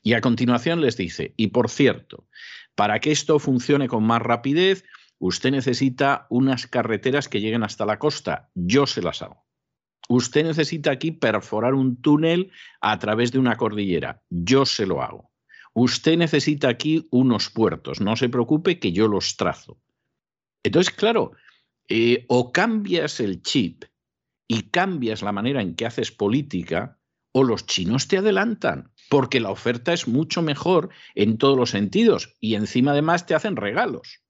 Y 0.04 0.14
a 0.14 0.22
continuación 0.22 0.82
les 0.82 0.98
dice, 0.98 1.34
y 1.36 1.48
por 1.48 1.70
cierto, 1.70 2.28
para 2.76 3.00
que 3.00 3.12
esto 3.12 3.40
funcione 3.40 3.88
con 3.88 4.04
más 4.04 4.22
rapidez, 4.22 4.84
usted 5.20 5.52
necesita 5.52 6.28
unas 6.30 6.68
carreteras 6.68 7.30
que 7.30 7.42
lleguen 7.42 7.64
hasta 7.64 7.86
la 7.86 8.00
costa. 8.00 8.50
Yo 8.56 8.88
se 8.88 9.02
las 9.02 9.22
hago. 9.22 9.46
Usted 10.10 10.44
necesita 10.44 10.92
aquí 10.92 11.12
perforar 11.12 11.74
un 11.74 12.02
túnel 12.02 12.52
a 12.82 13.00
través 13.00 13.32
de 13.32 13.40
una 13.40 13.56
cordillera. 13.56 14.22
Yo 14.30 14.66
se 14.66 14.86
lo 14.86 15.02
hago. 15.02 15.32
Usted 15.74 16.18
necesita 16.18 16.68
aquí 16.68 17.08
unos 17.12 17.50
puertos. 17.50 18.02
No 18.02 18.16
se 18.16 18.30
preocupe 18.30 18.80
que 18.80 18.92
yo 18.92 19.08
los 19.08 19.38
trazo. 19.38 19.80
Entonces, 20.64 20.94
claro, 20.94 21.32
eh, 21.88 22.26
o 22.30 22.52
cambias 22.52 23.20
el 23.20 23.42
chip 23.42 23.86
y 24.48 24.70
cambias 24.70 25.22
la 25.22 25.32
manera 25.32 25.62
en 25.62 25.76
que 25.76 25.86
haces 25.86 26.12
política, 26.12 27.00
o 27.32 27.44
los 27.44 27.66
chinos 27.66 28.08
te 28.08 28.18
adelantan, 28.18 28.93
porque 29.10 29.40
la 29.40 29.52
oferta 29.52 29.94
es 29.94 30.08
mucho 30.08 30.42
mejor 30.42 30.90
en 31.16 31.38
todos 31.38 31.58
los 31.58 31.70
sentidos 31.72 32.36
y 32.40 32.56
encima 32.56 32.92
además 32.92 33.26
te 33.26 33.36
hacen 33.36 33.56
regalos. 33.56 34.22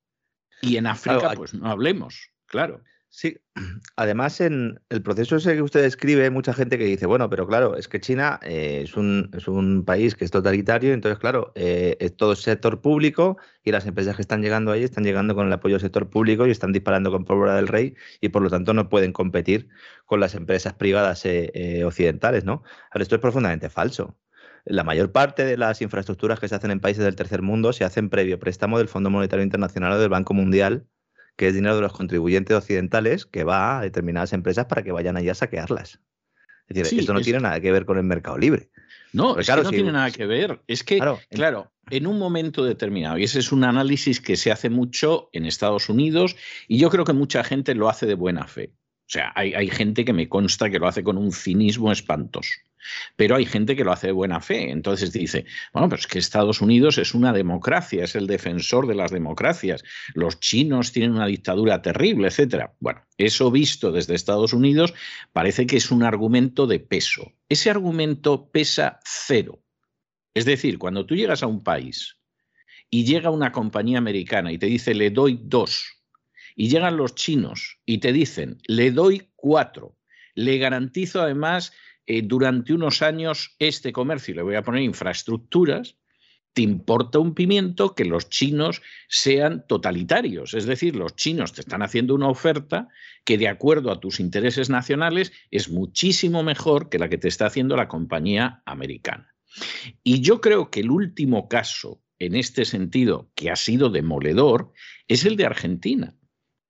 Y 0.61 0.77
en 0.77 0.87
África, 0.87 1.33
pues 1.35 1.53
no 1.53 1.69
hablemos, 1.69 2.29
claro. 2.45 2.81
Sí, 3.15 3.37
además 3.95 4.41
en 4.41 4.81
el 4.89 5.03
proceso 5.03 5.35
ese 5.35 5.53
que 5.53 5.61
usted 5.61 5.83
describe, 5.83 6.23
hay 6.23 6.31
mucha 6.31 6.51
gente 6.51 6.79
que 6.79 6.85
dice, 6.85 7.05
bueno, 7.05 7.29
pero 7.29 7.45
claro, 7.45 7.77
es 7.77 7.87
que 7.87 8.01
China 8.01 8.39
eh, 8.41 8.81
es, 8.85 8.97
un, 8.97 9.29
es, 9.37 9.47
un, 9.47 9.85
país 9.85 10.15
que 10.15 10.25
es 10.25 10.31
totalitario, 10.31 10.93
entonces 10.93 11.19
claro, 11.19 11.51
eh, 11.53 11.95
es 11.99 12.17
todo 12.17 12.35
sector 12.35 12.81
público 12.81 13.37
y 13.63 13.71
las 13.71 13.85
empresas 13.85 14.15
que 14.15 14.23
están 14.23 14.41
llegando 14.41 14.71
ahí 14.71 14.83
están 14.83 15.03
llegando 15.03 15.35
con 15.35 15.45
el 15.45 15.53
apoyo 15.53 15.75
del 15.75 15.81
sector 15.81 16.09
público 16.09 16.47
y 16.47 16.51
están 16.51 16.71
disparando 16.71 17.11
con 17.11 17.23
pólvora 17.23 17.55
del 17.55 17.67
rey 17.67 17.93
y 18.19 18.29
por 18.29 18.41
lo 18.41 18.49
tanto 18.49 18.73
no 18.73 18.89
pueden 18.89 19.13
competir 19.13 19.69
con 20.07 20.19
las 20.19 20.33
empresas 20.33 20.73
privadas 20.73 21.21
eh, 21.25 21.83
occidentales, 21.85 22.45
¿no? 22.45 22.63
Ahora, 22.89 23.03
esto 23.03 23.13
es 23.13 23.21
profundamente 23.21 23.69
falso. 23.69 24.17
La 24.65 24.83
mayor 24.83 25.11
parte 25.11 25.43
de 25.43 25.57
las 25.57 25.81
infraestructuras 25.81 26.39
que 26.39 26.47
se 26.47 26.55
hacen 26.55 26.71
en 26.71 26.79
países 26.79 27.03
del 27.03 27.15
tercer 27.15 27.41
mundo 27.41 27.73
se 27.73 27.83
hacen 27.83 28.09
previo 28.09 28.39
préstamo 28.39 28.77
del 28.77 28.87
Fondo 28.87 29.09
Monetario 29.09 29.43
Internacional 29.43 29.93
o 29.93 29.99
del 29.99 30.09
Banco 30.09 30.33
Mundial 30.33 30.87
que 31.35 31.47
es 31.47 31.53
dinero 31.53 31.75
de 31.75 31.81
los 31.81 31.93
contribuyentes 31.93 32.55
occidentales 32.55 33.25
que 33.25 33.43
va 33.43 33.79
a 33.79 33.81
determinadas 33.81 34.33
empresas 34.33 34.65
para 34.65 34.83
que 34.83 34.91
vayan 34.91 35.17
allá 35.17 35.31
a 35.31 35.35
saquearlas. 35.35 35.99
Es 36.67 36.77
decir, 36.77 36.99
esto 36.99 37.13
no 37.13 37.21
tiene 37.21 37.39
nada 37.39 37.59
que 37.59 37.71
ver 37.71 37.85
con 37.85 37.97
el 37.97 38.03
mercado 38.03 38.37
libre. 38.37 38.69
No, 39.11 39.37
es 39.37 39.47
que 39.47 39.61
no 39.61 39.69
tiene 39.69 39.91
nada 39.91 40.11
que 40.11 40.25
ver. 40.25 40.61
Es 40.67 40.83
que, 40.83 40.97
claro, 40.97 41.19
claro, 41.29 41.71
en 41.89 42.07
un 42.07 42.17
momento 42.17 42.63
determinado, 42.63 43.17
y 43.17 43.23
ese 43.23 43.39
es 43.39 43.51
un 43.51 43.63
análisis 43.63 44.21
que 44.21 44.37
se 44.37 44.51
hace 44.51 44.69
mucho 44.69 45.29
en 45.33 45.45
Estados 45.45 45.89
Unidos, 45.89 46.35
y 46.67 46.77
yo 46.77 46.89
creo 46.89 47.03
que 47.03 47.13
mucha 47.13 47.43
gente 47.43 47.75
lo 47.75 47.89
hace 47.89 48.05
de 48.05 48.15
buena 48.15 48.47
fe. 48.47 48.71
O 49.01 49.09
sea, 49.13 49.31
hay, 49.35 49.53
hay 49.53 49.69
gente 49.69 50.05
que 50.05 50.13
me 50.13 50.29
consta 50.29 50.69
que 50.69 50.79
lo 50.79 50.87
hace 50.87 51.03
con 51.03 51.17
un 51.17 51.31
cinismo 51.31 51.91
espantoso. 51.91 52.51
Pero 53.15 53.35
hay 53.35 53.45
gente 53.45 53.75
que 53.75 53.83
lo 53.83 53.91
hace 53.91 54.07
de 54.07 54.13
buena 54.13 54.39
fe. 54.39 54.69
Entonces 54.71 55.11
dice, 55.11 55.45
bueno, 55.73 55.89
pero 55.89 55.99
es 55.99 56.07
que 56.07 56.19
Estados 56.19 56.61
Unidos 56.61 56.97
es 56.97 57.13
una 57.13 57.33
democracia, 57.33 58.03
es 58.03 58.15
el 58.15 58.27
defensor 58.27 58.87
de 58.87 58.95
las 58.95 59.11
democracias. 59.11 59.83
Los 60.13 60.39
chinos 60.39 60.91
tienen 60.91 61.13
una 61.13 61.27
dictadura 61.27 61.81
terrible, 61.81 62.27
etcétera. 62.27 62.73
Bueno, 62.79 63.01
eso 63.17 63.51
visto 63.51 63.91
desde 63.91 64.15
Estados 64.15 64.53
Unidos 64.53 64.93
parece 65.31 65.65
que 65.65 65.77
es 65.77 65.91
un 65.91 66.03
argumento 66.03 66.67
de 66.67 66.79
peso. 66.79 67.33
Ese 67.49 67.69
argumento 67.69 68.49
pesa 68.51 68.99
cero. 69.03 69.63
Es 70.33 70.45
decir, 70.45 70.79
cuando 70.79 71.05
tú 71.05 71.15
llegas 71.15 71.43
a 71.43 71.47
un 71.47 71.63
país 71.63 72.17
y 72.89 73.05
llega 73.05 73.29
una 73.29 73.51
compañía 73.51 73.97
americana 73.97 74.51
y 74.51 74.57
te 74.57 74.65
dice 74.65 74.93
le 74.93 75.11
doy 75.11 75.39
dos, 75.43 76.03
y 76.55 76.69
llegan 76.69 76.97
los 76.97 77.15
chinos 77.15 77.79
y 77.85 77.99
te 77.99 78.13
dicen 78.13 78.57
le 78.67 78.91
doy 78.91 79.31
cuatro, 79.35 79.97
le 80.35 80.57
garantizo 80.57 81.21
además 81.21 81.73
eh, 82.05 82.21
durante 82.21 82.73
unos 82.73 83.01
años 83.01 83.55
este 83.59 83.91
comercio, 83.91 84.35
le 84.35 84.41
voy 84.41 84.55
a 84.55 84.63
poner 84.63 84.83
infraestructuras, 84.83 85.97
te 86.53 86.61
importa 86.61 87.17
un 87.19 87.33
pimiento 87.33 87.95
que 87.95 88.05
los 88.05 88.29
chinos 88.29 88.81
sean 89.07 89.65
totalitarios. 89.67 90.53
Es 90.53 90.65
decir, 90.65 90.95
los 90.95 91.15
chinos 91.15 91.53
te 91.53 91.61
están 91.61 91.81
haciendo 91.81 92.13
una 92.13 92.29
oferta 92.29 92.89
que 93.25 93.37
de 93.37 93.47
acuerdo 93.47 93.91
a 93.91 93.99
tus 93.99 94.19
intereses 94.19 94.69
nacionales 94.69 95.31
es 95.49 95.69
muchísimo 95.69 96.43
mejor 96.43 96.89
que 96.89 96.99
la 96.99 97.09
que 97.09 97.17
te 97.17 97.27
está 97.27 97.47
haciendo 97.47 97.75
la 97.75 97.87
compañía 97.87 98.61
americana. 98.65 99.33
Y 100.03 100.21
yo 100.21 100.41
creo 100.41 100.69
que 100.69 100.81
el 100.81 100.91
último 100.91 101.47
caso 101.47 102.03
en 102.19 102.35
este 102.35 102.65
sentido 102.65 103.31
que 103.35 103.49
ha 103.49 103.55
sido 103.55 103.89
demoledor 103.89 104.71
es 105.07 105.25
el 105.25 105.35
de 105.35 105.45
Argentina. 105.45 106.15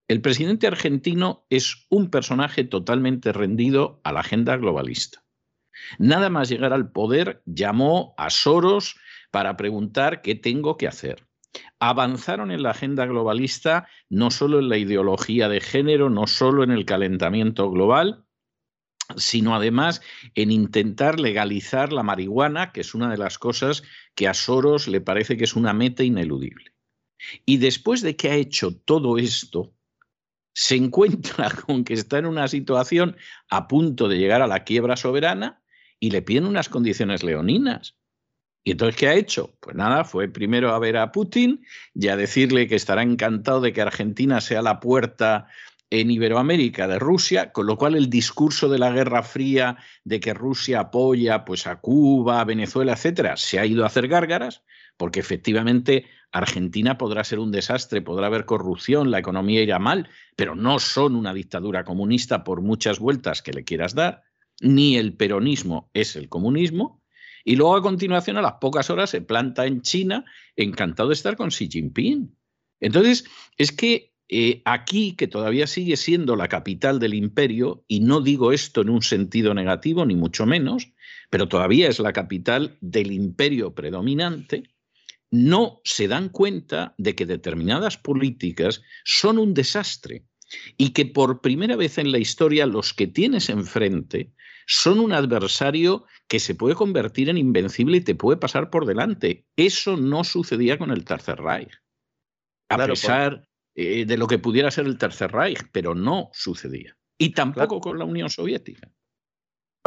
El 0.07 0.21
presidente 0.21 0.67
argentino 0.67 1.45
es 1.49 1.85
un 1.89 2.09
personaje 2.09 2.63
totalmente 2.63 3.31
rendido 3.31 4.01
a 4.03 4.11
la 4.11 4.19
agenda 4.21 4.57
globalista. 4.57 5.22
Nada 5.97 6.29
más 6.29 6.49
llegar 6.49 6.73
al 6.73 6.91
poder, 6.91 7.41
llamó 7.45 8.13
a 8.17 8.29
Soros 8.29 8.95
para 9.31 9.57
preguntar 9.57 10.21
qué 10.21 10.35
tengo 10.35 10.77
que 10.77 10.87
hacer. 10.87 11.27
Avanzaron 11.79 12.51
en 12.51 12.63
la 12.63 12.71
agenda 12.71 13.05
globalista 13.05 13.87
no 14.09 14.31
solo 14.31 14.59
en 14.59 14.69
la 14.69 14.77
ideología 14.77 15.49
de 15.49 15.61
género, 15.61 16.09
no 16.09 16.27
solo 16.27 16.63
en 16.63 16.71
el 16.71 16.85
calentamiento 16.85 17.69
global, 17.69 18.25
sino 19.17 19.55
además 19.55 20.01
en 20.35 20.51
intentar 20.51 21.19
legalizar 21.19 21.91
la 21.91 22.03
marihuana, 22.03 22.71
que 22.71 22.81
es 22.81 22.95
una 22.95 23.09
de 23.09 23.17
las 23.17 23.37
cosas 23.37 23.83
que 24.15 24.27
a 24.27 24.33
Soros 24.33 24.87
le 24.87 25.01
parece 25.01 25.37
que 25.37 25.43
es 25.43 25.55
una 25.55 25.73
meta 25.73 26.03
ineludible. 26.03 26.73
Y 27.45 27.57
después 27.57 28.01
de 28.01 28.15
que 28.15 28.29
ha 28.29 28.35
hecho 28.35 28.75
todo 28.75 29.17
esto, 29.17 29.73
se 30.53 30.75
encuentra 30.75 31.49
con 31.65 31.83
que 31.83 31.93
está 31.93 32.17
en 32.17 32.25
una 32.25 32.47
situación 32.47 33.17
a 33.49 33.67
punto 33.67 34.07
de 34.07 34.17
llegar 34.17 34.41
a 34.41 34.47
la 34.47 34.63
quiebra 34.63 34.95
soberana 34.95 35.62
y 36.03 36.09
le 36.11 36.21
piden 36.21 36.47
unas 36.47 36.67
condiciones 36.67 37.23
leoninas. 37.23 37.95
¿Y 38.61 38.71
entonces 38.71 38.97
qué 38.97 39.07
ha 39.07 39.13
hecho? 39.13 39.55
Pues 39.61 39.73
nada, 39.73 40.03
fue 40.03 40.27
primero 40.27 40.73
a 40.73 40.79
ver 40.79 40.97
a 40.97 41.13
Putin 41.13 41.65
y 41.93 42.09
a 42.09 42.17
decirle 42.17 42.67
que 42.67 42.75
estará 42.75 43.03
encantado 43.03 43.61
de 43.61 43.71
que 43.71 43.81
Argentina 43.81 44.41
sea 44.41 44.61
la 44.61 44.81
puerta 44.81 45.47
en 45.89 46.11
Iberoamérica 46.11 46.89
de 46.89 46.99
Rusia, 46.99 47.53
con 47.53 47.67
lo 47.67 47.77
cual 47.77 47.95
el 47.95 48.09
discurso 48.09 48.67
de 48.67 48.79
la 48.79 48.91
Guerra 48.91 49.23
Fría 49.23 49.77
de 50.03 50.19
que 50.19 50.33
Rusia 50.33 50.81
apoya 50.81 51.45
pues 51.45 51.67
a 51.67 51.77
Cuba, 51.77 52.41
a 52.41 52.43
Venezuela, 52.43 52.91
etcétera, 52.91 53.37
se 53.37 53.59
ha 53.59 53.65
ido 53.65 53.85
a 53.85 53.87
hacer 53.87 54.09
gárgaras, 54.09 54.61
porque 54.97 55.21
efectivamente 55.21 56.07
Argentina 56.33 56.97
podrá 56.97 57.23
ser 57.23 57.39
un 57.39 57.53
desastre, 57.53 58.01
podrá 58.01 58.27
haber 58.27 58.43
corrupción, 58.43 59.09
la 59.09 59.19
economía 59.19 59.63
irá 59.63 59.79
mal, 59.79 60.09
pero 60.35 60.53
no 60.53 60.79
son 60.79 61.15
una 61.15 61.33
dictadura 61.33 61.85
comunista 61.85 62.43
por 62.43 62.59
muchas 62.59 62.99
vueltas 62.99 63.41
que 63.41 63.53
le 63.53 63.63
quieras 63.63 63.95
dar, 63.95 64.23
ni 64.63 64.95
el 64.95 65.13
peronismo 65.13 65.91
es 65.93 66.15
el 66.15 66.29
comunismo. 66.29 67.03
Y 67.45 67.57
luego 67.57 67.75
a 67.75 67.81
continuación, 67.81 68.37
a 68.37 68.41
las 68.41 68.53
pocas 68.61 68.89
horas, 68.89 69.09
se 69.09 69.21
planta 69.21 69.65
en 69.65 69.81
China, 69.81 70.23
encantado 70.55 71.09
de 71.09 71.15
estar 71.15 71.35
con 71.35 71.49
Xi 71.49 71.67
Jinping. 71.69 72.35
Entonces, 72.79 73.25
es 73.57 73.73
que 73.73 74.13
eh, 74.29 74.61
aquí, 74.63 75.15
que 75.17 75.27
todavía 75.27 75.67
sigue 75.67 75.97
siendo 75.97 76.37
la 76.37 76.47
capital 76.47 76.99
del 76.99 77.13
imperio, 77.13 77.83
y 77.89 77.99
no 77.99 78.21
digo 78.21 78.53
esto 78.53 78.81
en 78.81 78.89
un 78.89 79.01
sentido 79.01 79.53
negativo, 79.53 80.05
ni 80.05 80.15
mucho 80.15 80.45
menos, 80.45 80.93
pero 81.29 81.49
todavía 81.49 81.89
es 81.89 81.99
la 81.99 82.13
capital 82.13 82.77
del 82.79 83.11
imperio 83.11 83.75
predominante, 83.75 84.63
no 85.29 85.81
se 85.83 86.07
dan 86.07 86.29
cuenta 86.29 86.95
de 86.97 87.15
que 87.15 87.25
determinadas 87.25 87.97
políticas 87.97 88.81
son 89.03 89.37
un 89.37 89.53
desastre 89.53 90.25
y 90.77 90.91
que 90.91 91.05
por 91.05 91.41
primera 91.41 91.75
vez 91.75 91.97
en 91.97 92.11
la 92.11 92.19
historia 92.19 92.65
los 92.65 92.93
que 92.93 93.07
tienes 93.07 93.49
enfrente 93.49 94.31
son 94.65 94.99
un 94.99 95.13
adversario 95.13 96.05
que 96.27 96.39
se 96.39 96.55
puede 96.55 96.75
convertir 96.75 97.29
en 97.29 97.37
invencible 97.37 97.97
y 97.97 98.01
te 98.01 98.15
puede 98.15 98.37
pasar 98.37 98.69
por 98.69 98.85
delante. 98.85 99.45
Eso 99.55 99.97
no 99.97 100.23
sucedía 100.23 100.77
con 100.77 100.91
el 100.91 101.05
Tercer 101.05 101.39
Reich. 101.39 101.71
A 102.69 102.85
pesar 102.85 103.47
eh, 103.75 104.05
de 104.05 104.17
lo 104.17 104.27
que 104.27 104.39
pudiera 104.39 104.71
ser 104.71 104.85
el 104.85 104.97
Tercer 104.97 105.31
Reich, 105.31 105.63
pero 105.71 105.95
no 105.95 106.29
sucedía. 106.33 106.97
Y 107.17 107.31
tampoco 107.31 107.79
con 107.79 107.99
la 107.99 108.05
Unión 108.05 108.29
Soviética. 108.29 108.91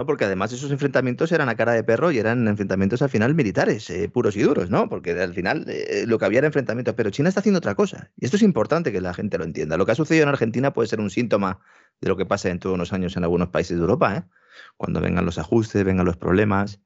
Porque 0.04 0.26
además 0.26 0.52
esos 0.52 0.70
enfrentamientos 0.70 1.32
eran 1.32 1.48
a 1.48 1.56
cara 1.56 1.72
de 1.72 1.82
perro 1.82 2.10
y 2.10 2.18
eran 2.18 2.46
enfrentamientos 2.48 3.00
al 3.00 3.08
final 3.08 3.34
militares, 3.34 3.88
eh, 3.88 4.10
puros 4.10 4.36
y 4.36 4.42
duros, 4.42 4.68
¿no? 4.68 4.90
Porque 4.90 5.12
al 5.12 5.32
final 5.32 5.64
eh, 5.68 6.04
lo 6.06 6.18
que 6.18 6.26
había 6.26 6.38
era 6.38 6.48
enfrentamientos. 6.48 6.94
Pero 6.94 7.08
China 7.08 7.30
está 7.30 7.40
haciendo 7.40 7.58
otra 7.58 7.74
cosa. 7.74 8.10
Y 8.18 8.26
esto 8.26 8.36
es 8.36 8.42
importante 8.42 8.92
que 8.92 9.00
la 9.00 9.14
gente 9.14 9.38
lo 9.38 9.44
entienda. 9.44 9.78
Lo 9.78 9.86
que 9.86 9.92
ha 9.92 9.94
sucedido 9.94 10.24
en 10.24 10.28
Argentina 10.28 10.74
puede 10.74 10.88
ser 10.88 11.00
un 11.00 11.08
síntoma 11.08 11.60
de 12.02 12.08
lo 12.08 12.16
que 12.18 12.26
pasa 12.26 12.50
en 12.50 12.58
todos 12.58 12.74
unos 12.74 12.92
años 12.92 13.16
en 13.16 13.22
algunos 13.22 13.48
países 13.48 13.78
de 13.78 13.80
Europa, 13.80 14.16
¿eh? 14.16 14.22
Cuando 14.76 15.00
vengan 15.00 15.24
los 15.24 15.38
ajustes, 15.38 15.84
vengan 15.84 16.06
los 16.06 16.16
problemas, 16.16 16.80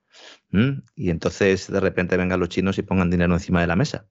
y 0.97 1.11
entonces 1.11 1.71
de 1.71 1.81
repente 1.81 2.17
vengan 2.17 2.41
los 2.41 2.49
chinos 2.49 2.79
y 2.79 2.83
pongan 2.83 3.11
dinero 3.11 3.33
encima 3.33 3.61
de 3.61 3.67
la 3.67 3.77
mesa. 3.77 4.09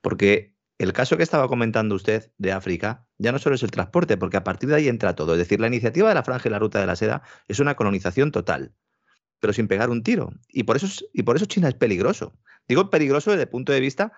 Porque 0.00 0.54
el 0.78 0.92
caso 0.92 1.16
que 1.16 1.22
estaba 1.22 1.48
comentando 1.48 1.94
usted 1.94 2.32
de 2.38 2.52
África 2.52 3.06
ya 3.18 3.30
no 3.30 3.38
solo 3.38 3.54
es 3.54 3.62
el 3.62 3.70
transporte, 3.70 4.16
porque 4.16 4.38
a 4.38 4.44
partir 4.44 4.68
de 4.68 4.76
ahí 4.76 4.88
entra 4.88 5.14
todo. 5.14 5.32
Es 5.32 5.38
decir, 5.38 5.60
la 5.60 5.68
iniciativa 5.68 6.08
de 6.08 6.14
la 6.14 6.22
franja 6.22 6.48
y 6.48 6.52
la 6.52 6.58
ruta 6.58 6.80
de 6.80 6.86
la 6.86 6.96
seda 6.96 7.22
es 7.46 7.60
una 7.60 7.76
colonización 7.76 8.32
total, 8.32 8.74
pero 9.38 9.52
sin 9.52 9.68
pegar 9.68 9.90
un 9.90 10.02
tiro. 10.02 10.32
Y 10.48 10.64
por 10.64 10.76
eso, 10.76 10.88
y 11.12 11.22
por 11.22 11.36
eso 11.36 11.44
China 11.44 11.68
es 11.68 11.74
peligroso. 11.74 12.36
Digo 12.66 12.90
peligroso 12.90 13.30
desde 13.30 13.44
el 13.44 13.48
punto 13.48 13.72
de 13.72 13.80
vista 13.80 14.12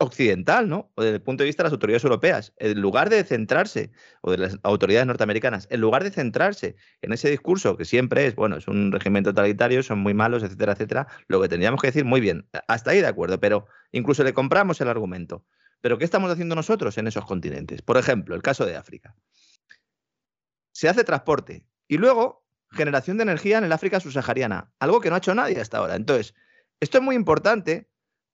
occidental, 0.00 0.68
¿no? 0.68 0.90
O 0.94 1.02
desde 1.02 1.16
el 1.16 1.22
punto 1.22 1.42
de 1.42 1.46
vista 1.46 1.62
de 1.62 1.66
las 1.66 1.72
autoridades 1.74 2.04
europeas. 2.04 2.54
En 2.56 2.80
lugar 2.80 3.10
de 3.10 3.22
centrarse, 3.22 3.92
o 4.22 4.30
de 4.30 4.38
las 4.38 4.58
autoridades 4.62 5.06
norteamericanas, 5.06 5.68
en 5.70 5.80
lugar 5.80 6.02
de 6.02 6.10
centrarse 6.10 6.74
en 7.02 7.12
ese 7.12 7.30
discurso 7.30 7.76
que 7.76 7.84
siempre 7.84 8.26
es, 8.26 8.34
bueno, 8.34 8.56
es 8.56 8.66
un 8.66 8.92
régimen 8.92 9.24
totalitario, 9.24 9.82
son 9.82 9.98
muy 9.98 10.14
malos, 10.14 10.42
etcétera, 10.42 10.72
etcétera, 10.72 11.06
lo 11.28 11.40
que 11.40 11.48
tendríamos 11.48 11.80
que 11.80 11.88
decir, 11.88 12.04
muy 12.04 12.20
bien, 12.20 12.48
hasta 12.66 12.92
ahí 12.92 13.00
de 13.00 13.06
acuerdo, 13.06 13.38
pero 13.38 13.66
incluso 13.92 14.24
le 14.24 14.32
compramos 14.32 14.80
el 14.80 14.88
argumento. 14.88 15.44
Pero 15.82 15.98
¿qué 15.98 16.04
estamos 16.04 16.30
haciendo 16.30 16.54
nosotros 16.54 16.96
en 16.96 17.06
esos 17.06 17.26
continentes? 17.26 17.82
Por 17.82 17.98
ejemplo, 17.98 18.34
el 18.34 18.42
caso 18.42 18.64
de 18.64 18.76
África. 18.76 19.14
Se 20.72 20.88
hace 20.88 21.04
transporte 21.04 21.66
y 21.88 21.98
luego 21.98 22.46
generación 22.70 23.18
de 23.18 23.24
energía 23.24 23.58
en 23.58 23.64
el 23.64 23.72
África 23.72 24.00
subsahariana, 24.00 24.72
algo 24.78 25.00
que 25.00 25.10
no 25.10 25.16
ha 25.16 25.18
hecho 25.18 25.34
nadie 25.34 25.60
hasta 25.60 25.78
ahora. 25.78 25.96
Entonces, 25.96 26.34
esto 26.80 26.98
es 26.98 27.04
muy 27.04 27.16
importante 27.16 27.90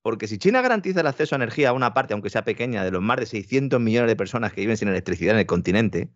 porque 0.06 0.28
si 0.28 0.38
China 0.38 0.62
garantiza 0.62 1.00
el 1.00 1.08
acceso 1.08 1.34
a 1.34 1.38
energía 1.38 1.70
a 1.70 1.72
una 1.72 1.92
parte, 1.92 2.14
aunque 2.14 2.30
sea 2.30 2.44
pequeña, 2.44 2.84
de 2.84 2.92
los 2.92 3.02
más 3.02 3.16
de 3.16 3.26
600 3.26 3.80
millones 3.80 4.06
de 4.06 4.14
personas 4.14 4.52
que 4.52 4.60
viven 4.60 4.76
sin 4.76 4.86
electricidad 4.86 5.34
en 5.34 5.40
el 5.40 5.46
continente, 5.46 6.12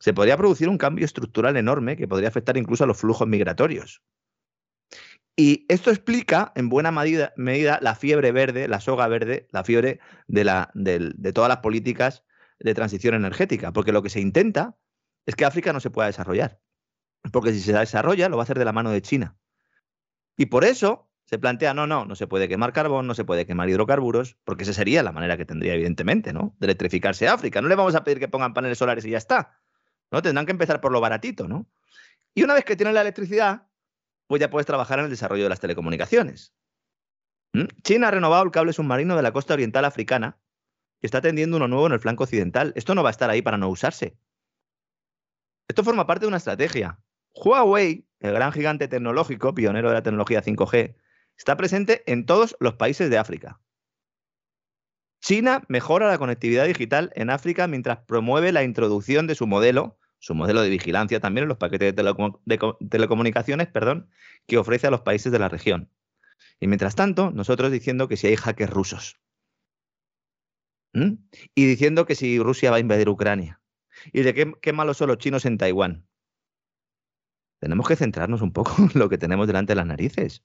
se 0.00 0.12
podría 0.12 0.36
producir 0.36 0.68
un 0.68 0.78
cambio 0.78 1.04
estructural 1.04 1.56
enorme 1.56 1.96
que 1.96 2.08
podría 2.08 2.26
afectar 2.26 2.56
incluso 2.56 2.82
a 2.82 2.88
los 2.88 2.98
flujos 2.98 3.28
migratorios. 3.28 4.02
Y 5.36 5.64
esto 5.68 5.92
explica 5.92 6.50
en 6.56 6.68
buena 6.68 6.90
medida, 6.90 7.78
la 7.80 7.94
fiebre 7.94 8.32
verde, 8.32 8.66
la 8.66 8.80
soga 8.80 9.06
verde, 9.06 9.46
la 9.52 9.62
fiebre 9.62 10.00
de, 10.26 10.68
de, 10.74 11.32
todas 11.32 11.48
las 11.48 11.58
políticas 11.58 12.24
de 12.58 12.74
transición 12.74 13.14
energética, 13.14 13.72
porque 13.72 13.92
lo 13.92 14.02
que 14.02 14.10
se 14.10 14.18
intenta 14.18 14.76
es 15.24 15.36
que 15.36 15.44
África 15.44 15.72
no 15.72 15.78
se 15.78 15.90
pueda 15.90 16.08
desarrollar, 16.08 16.60
porque 17.32 17.52
si 17.52 17.60
se 17.60 17.74
desarrolla 17.74 18.28
lo 18.28 18.38
va 18.38 18.42
a 18.42 18.46
hacer 18.46 18.58
de 18.58 18.64
la 18.64 18.72
mano 18.72 18.90
de 18.90 19.02
China. 19.02 19.36
Y 20.36 20.46
por 20.46 20.64
eso 20.64 21.07
se 21.28 21.38
plantea, 21.38 21.74
no, 21.74 21.86
no, 21.86 22.06
no 22.06 22.16
se 22.16 22.26
puede 22.26 22.48
quemar 22.48 22.72
carbón, 22.72 23.06
no 23.06 23.14
se 23.14 23.22
puede 23.22 23.44
quemar 23.44 23.68
hidrocarburos, 23.68 24.38
porque 24.44 24.62
esa 24.62 24.72
sería 24.72 25.02
la 25.02 25.12
manera 25.12 25.36
que 25.36 25.44
tendría, 25.44 25.74
evidentemente, 25.74 26.32
¿no? 26.32 26.56
De 26.58 26.68
electrificarse 26.68 27.28
África. 27.28 27.60
No 27.60 27.68
le 27.68 27.74
vamos 27.74 27.94
a 27.94 28.02
pedir 28.02 28.18
que 28.18 28.28
pongan 28.28 28.54
paneles 28.54 28.78
solares 28.78 29.04
y 29.04 29.10
ya 29.10 29.18
está. 29.18 29.60
¿no? 30.10 30.22
Tendrán 30.22 30.46
que 30.46 30.52
empezar 30.52 30.80
por 30.80 30.90
lo 30.90 31.02
baratito, 31.02 31.46
¿no? 31.46 31.66
Y 32.34 32.44
una 32.44 32.54
vez 32.54 32.64
que 32.64 32.76
tienen 32.76 32.94
la 32.94 33.02
electricidad, 33.02 33.68
pues 34.26 34.40
ya 34.40 34.48
puedes 34.48 34.64
trabajar 34.64 35.00
en 35.00 35.04
el 35.04 35.10
desarrollo 35.10 35.42
de 35.42 35.50
las 35.50 35.60
telecomunicaciones. 35.60 36.54
¿Mm? 37.52 37.64
China 37.82 38.08
ha 38.08 38.10
renovado 38.10 38.42
el 38.44 38.50
cable 38.50 38.72
submarino 38.72 39.14
de 39.14 39.22
la 39.22 39.32
costa 39.32 39.52
oriental 39.52 39.84
africana 39.84 40.38
y 41.02 41.06
está 41.06 41.20
tendiendo 41.20 41.58
uno 41.58 41.68
nuevo 41.68 41.88
en 41.88 41.92
el 41.92 42.00
flanco 42.00 42.24
occidental. 42.24 42.72
Esto 42.74 42.94
no 42.94 43.02
va 43.02 43.10
a 43.10 43.12
estar 43.12 43.28
ahí 43.28 43.42
para 43.42 43.58
no 43.58 43.68
usarse. 43.68 44.16
Esto 45.68 45.84
forma 45.84 46.06
parte 46.06 46.22
de 46.22 46.28
una 46.28 46.38
estrategia. 46.38 46.98
Huawei, 47.34 48.08
el 48.20 48.32
gran 48.32 48.52
gigante 48.52 48.88
tecnológico, 48.88 49.52
pionero 49.54 49.88
de 49.88 49.94
la 49.94 50.02
tecnología 50.02 50.42
5G, 50.42 50.96
está 51.38 51.56
presente 51.56 52.02
en 52.06 52.26
todos 52.26 52.56
los 52.60 52.74
países 52.74 53.08
de 53.08 53.16
África. 53.16 53.60
China 55.20 55.64
mejora 55.68 56.08
la 56.08 56.18
conectividad 56.18 56.66
digital 56.66 57.10
en 57.14 57.30
África 57.30 57.66
mientras 57.66 57.98
promueve 58.04 58.52
la 58.52 58.62
introducción 58.62 59.26
de 59.26 59.34
su 59.34 59.46
modelo 59.46 59.98
su 60.18 60.34
modelo 60.34 60.62
de 60.62 60.68
vigilancia 60.68 61.20
también 61.20 61.44
en 61.44 61.48
los 61.48 61.58
paquetes 61.58 61.94
de, 61.94 62.64
telecomunicaciones 62.90 63.68
perdón, 63.68 64.10
que 64.46 64.58
ofrece 64.58 64.86
a 64.86 64.90
los 64.90 65.02
países 65.02 65.32
de 65.32 65.38
la 65.38 65.48
región. 65.48 65.90
Y 66.60 66.66
mientras 66.66 66.96
tanto, 66.96 67.30
nosotros 67.30 67.70
diciendo 67.70 68.08
que 68.08 68.16
si 68.16 68.26
hay 68.26 68.36
hackers 68.36 68.72
rusos. 68.72 69.20
Y 70.92 71.66
diciendo 71.66 72.06
que 72.06 72.16
si 72.16 72.40
Rusia 72.40 72.70
va 72.70 72.78
a 72.78 72.80
invadir 72.80 73.08
Ucrania. 73.08 73.60
Y 74.12 74.22
de 74.22 74.34
qué, 74.34 74.52
qué 74.60 74.72
malos 74.72 74.96
son 74.96 75.08
los 75.08 75.18
chinos 75.18 75.44
en 75.44 75.58
Taiwán. 75.58 76.06
Tenemos 77.60 77.86
que 77.86 77.96
centrarnos 77.96 78.42
un 78.42 78.52
poco 78.52 78.74
en 78.92 78.98
lo 78.98 79.08
que 79.08 79.18
tenemos 79.18 79.46
delante 79.46 79.72
de 79.72 79.76
las 79.76 79.86
narices. 79.86 80.42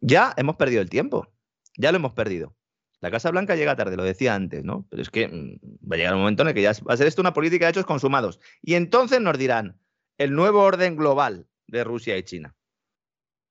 Ya 0.00 0.34
hemos 0.36 0.56
perdido 0.56 0.82
el 0.82 0.90
tiempo. 0.90 1.28
Ya 1.76 1.92
lo 1.92 1.96
hemos 1.96 2.12
perdido. 2.12 2.56
La 3.00 3.10
Casa 3.10 3.30
Blanca 3.30 3.56
llega 3.56 3.76
tarde, 3.76 3.96
lo 3.96 4.04
decía 4.04 4.34
antes, 4.34 4.64
¿no? 4.64 4.86
Pero 4.88 5.02
es 5.02 5.10
que 5.10 5.28
mm, 5.28 5.60
va 5.90 5.96
a 5.96 5.98
llegar 5.98 6.14
un 6.14 6.20
momento 6.20 6.42
en 6.42 6.48
el 6.48 6.54
que 6.54 6.62
ya 6.62 6.72
va 6.88 6.94
a 6.94 6.96
ser 6.96 7.06
esto 7.06 7.20
una 7.20 7.34
política 7.34 7.66
de 7.66 7.70
hechos 7.70 7.86
consumados. 7.86 8.40
Y 8.62 8.74
entonces 8.74 9.20
nos 9.20 9.36
dirán 9.36 9.78
el 10.18 10.32
nuevo 10.32 10.62
orden 10.62 10.96
global 10.96 11.46
de 11.66 11.84
Rusia 11.84 12.16
y 12.16 12.22
China. 12.22 12.56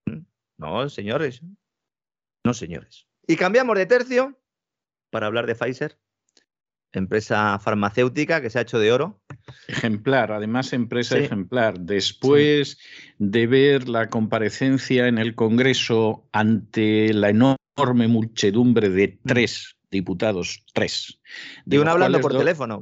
¿Mm? 0.05 0.21
No, 0.57 0.89
señores. 0.89 1.41
No, 2.43 2.53
señores. 2.53 3.07
Y 3.27 3.35
cambiamos 3.35 3.77
de 3.77 3.85
tercio 3.85 4.39
para 5.11 5.27
hablar 5.27 5.45
de 5.45 5.55
Pfizer, 5.55 5.99
empresa 6.99 7.57
farmacéutica 7.59 8.41
que 8.41 8.49
se 8.49 8.59
ha 8.59 8.63
hecho 8.63 8.79
de 8.79 8.91
oro. 8.91 9.19
Ejemplar, 9.67 10.31
además 10.31 10.73
empresa 10.73 11.17
ejemplar. 11.17 11.79
Después 11.79 12.77
de 13.17 13.47
ver 13.47 13.89
la 13.89 14.09
comparecencia 14.09 15.07
en 15.07 15.17
el 15.17 15.35
Congreso 15.35 16.27
ante 16.31 17.13
la 17.13 17.29
enorme 17.29 18.07
muchedumbre 18.07 18.89
de 18.89 19.07
mm. 19.07 19.27
tres 19.27 19.75
diputados, 19.91 20.63
tres. 20.73 21.19
De 21.65 21.77
y 21.77 21.79
uno 21.79 21.91
hablando 21.91 22.19
por 22.19 22.37
teléfono. 22.37 22.81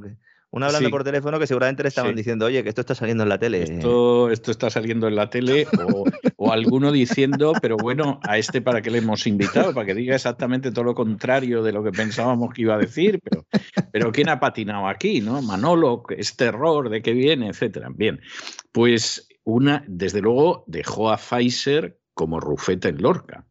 Uno 0.54 0.66
hablando 0.66 0.88
por 0.88 1.02
teléfono 1.02 1.40
que 1.40 1.48
seguramente 1.48 1.82
le 1.82 1.88
estaban 1.88 2.14
diciendo, 2.14 2.46
oye, 2.46 2.62
que 2.62 2.68
esto 2.68 2.82
está 2.82 2.94
saliendo 2.94 3.24
en 3.24 3.28
la 3.28 3.38
tele. 3.38 3.64
Esto, 3.64 4.30
esto 4.30 4.52
está 4.52 4.70
saliendo 4.70 5.08
en 5.08 5.16
la 5.16 5.28
tele, 5.28 5.66
o, 6.36 6.52
alguno 6.52 6.92
diciendo, 6.92 7.54
pero 7.60 7.76
bueno, 7.76 8.20
a 8.22 8.38
este 8.38 8.62
para 8.62 8.80
qué 8.80 8.90
le 8.90 8.98
hemos 8.98 9.26
invitado, 9.26 9.74
para 9.74 9.84
que 9.84 9.94
diga 9.94 10.14
exactamente 10.14 10.70
todo 10.70 10.84
lo 10.84 10.94
contrario 10.94 11.64
de 11.64 11.72
lo 11.72 11.82
que 11.82 11.90
pensábamos 11.90 12.54
que 12.54 12.62
iba 12.62 12.76
a 12.76 12.78
decir, 12.78 13.18
pero, 13.20 13.46
pero 13.90 14.12
¿quién 14.12 14.28
ha 14.28 14.38
patinado 14.38 14.86
aquí? 14.86 15.20
¿no? 15.20 15.42
Manolo, 15.42 16.04
este 16.16 16.44
error, 16.44 16.88
de 16.88 17.02
qué 17.02 17.14
viene, 17.14 17.48
etcétera. 17.48 17.88
Bien, 17.92 18.20
pues 18.70 19.26
una, 19.42 19.84
desde 19.88 20.20
luego, 20.20 20.62
dejó 20.68 21.10
a 21.10 21.16
Pfizer 21.16 21.98
como 22.14 22.38
rufeta 22.38 22.88
en 22.88 23.02
Lorca. 23.02 23.44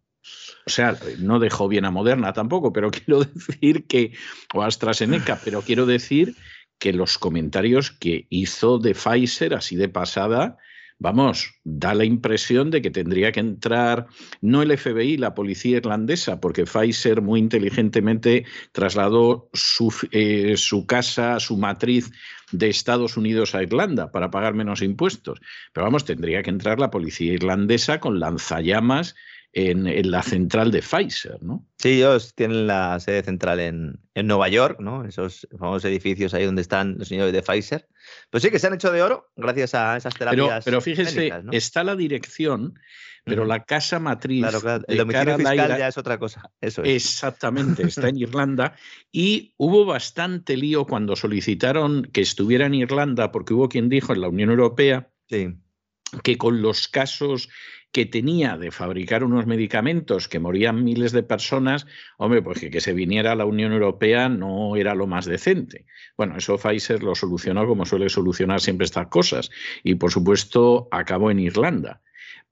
O 0.66 0.70
sea, 0.70 0.98
no 1.20 1.40
dejó 1.40 1.68
bien 1.68 1.84
a 1.84 1.92
Moderna 1.92 2.32
tampoco, 2.32 2.72
pero 2.72 2.92
quiero 2.92 3.26
decir 3.26 3.88
que, 3.88 4.14
o 4.54 4.62
AstraZeneca, 4.62 5.38
pero 5.44 5.62
quiero 5.62 5.86
decir 5.86 6.36
que 6.84 6.92
los 6.92 7.18
comentarios 7.18 7.92
que 7.92 8.28
hizo 8.30 8.78
de 8.78 8.94
Pfizer, 8.94 9.54
así 9.54 9.78
de 9.78 9.88
pasada, 9.88 10.58
vamos, 11.00 11.62
da 11.64 11.94
la 11.94 12.04
impresión 12.04 12.72
de 12.72 12.82
que 12.82 12.92
tendría 12.92 13.32
que 13.32 13.40
entrar 13.40 14.08
no 14.42 14.62
el 14.62 14.78
FBI, 14.78 15.16
la 15.16 15.34
policía 15.34 15.78
irlandesa, 15.78 16.42
porque 16.42 16.66
Pfizer 16.66 17.22
muy 17.22 17.40
inteligentemente 17.40 18.46
trasladó 18.74 19.50
su, 19.54 19.96
eh, 20.12 20.56
su 20.58 20.86
casa, 20.86 21.40
su 21.40 21.56
matriz 21.56 22.12
de 22.52 22.68
Estados 22.68 23.16
Unidos 23.16 23.56
a 23.56 23.64
Irlanda 23.64 24.12
para 24.12 24.30
pagar 24.30 24.54
menos 24.54 24.82
impuestos. 24.82 25.40
Pero 25.72 25.86
vamos, 25.86 26.04
tendría 26.04 26.44
que 26.44 26.50
entrar 26.50 26.82
la 26.82 26.92
policía 26.92 27.32
irlandesa 27.32 28.02
con 28.02 28.20
lanzallamas 28.20 29.16
en, 29.54 30.12
la 30.12 30.24
central 30.24 30.72
de 30.72 30.82
Pfizer, 30.82 31.42
¿no? 31.44 31.66
Sí, 31.78 31.90
ellos 31.94 32.34
tienen 32.34 32.66
la 32.66 33.00
sede 33.00 33.22
central 33.24 33.60
en, 33.60 34.00
Nueva 34.16 34.50
York, 34.50 34.80
¿no? 34.80 35.06
Esos 35.06 35.48
famosos 35.58 35.86
edificios 35.86 36.34
ahí 36.34 36.46
donde 36.46 36.62
están 36.62 36.98
los 36.98 37.08
señores 37.08 37.34
de 37.34 37.42
Pfizer. 37.42 37.88
Pues 38.30 38.44
sí 38.44 38.50
que 38.50 38.60
se 38.60 38.68
han 38.68 38.74
hecho 38.74 38.92
de 38.92 39.02
oro 39.02 39.32
gracias 39.36 39.76
a 39.76 39.96
esas 39.96 40.14
terapias. 40.16 40.64
Pero, 40.64 40.64
pero 40.64 40.82
fíjese, 40.82 41.32
está 41.52 41.84
la 41.84 41.96
dirección, 41.96 42.80
pero 43.24 43.46
la 43.46 43.64
casa 43.64 44.00
matriz. 44.00 44.42
Claro, 44.42 44.84
El 44.88 44.98
domicilio 44.98 45.38
fiscal 45.38 45.78
ya 45.78 45.88
es 45.88 45.98
otra 45.98 46.18
cosa. 46.18 46.52
Eso 46.60 46.84
Exactamente, 46.84 47.84
está 47.88 48.10
en 48.10 48.18
Irlanda. 48.18 48.76
Y 49.12 49.54
hubo 49.58 49.86
bastante 49.86 50.58
lío 50.58 50.86
cuando 50.86 51.16
solicitaron 51.16 52.04
que 52.12 52.22
estuviera 52.22 52.66
en 52.66 52.74
Irlanda, 52.74 53.32
porque 53.32 53.54
hubo 53.54 53.70
quien 53.70 53.90
dijo 53.90 54.14
en 54.14 54.22
la 54.22 54.30
Unión 54.30 54.50
Europea. 54.50 55.10
que 55.28 56.38
con 56.38 56.62
los 56.62 56.88
casos 56.88 57.50
que 57.94 58.08
tenía 58.08 58.58
de 58.58 58.72
fabricar 58.72 59.24
unos 59.24 59.46
medicamentos 59.46 60.28
que 60.28 60.40
morían 60.40 60.84
miles 60.84 61.12
de 61.12 61.22
personas, 61.22 61.86
hombre, 62.18 62.42
pues 62.42 62.60
que, 62.60 62.82
se 62.82 62.92
viniera 62.92 63.32
a 63.32 63.36
la 63.36 63.46
Unión 63.46 63.72
Europea 63.72 64.30
no 64.30 64.76
era 64.76 64.96
lo 64.96 65.06
más 65.06 65.26
decente. 65.26 65.86
Bueno, 66.18 66.36
eso 66.36 66.58
Pfizer 66.58 67.04
lo 67.04 67.14
solucionó 67.14 67.68
como 67.68 67.86
suele 67.86 68.10
solucionar 68.10 68.62
siempre 68.62 68.86
estas 68.86 69.08
cosas 69.08 69.52
y 69.84 69.94
por 69.96 70.12
supuesto 70.12 70.88
acabó 70.92 71.30
en 71.30 71.40
Irlanda. 71.40 72.02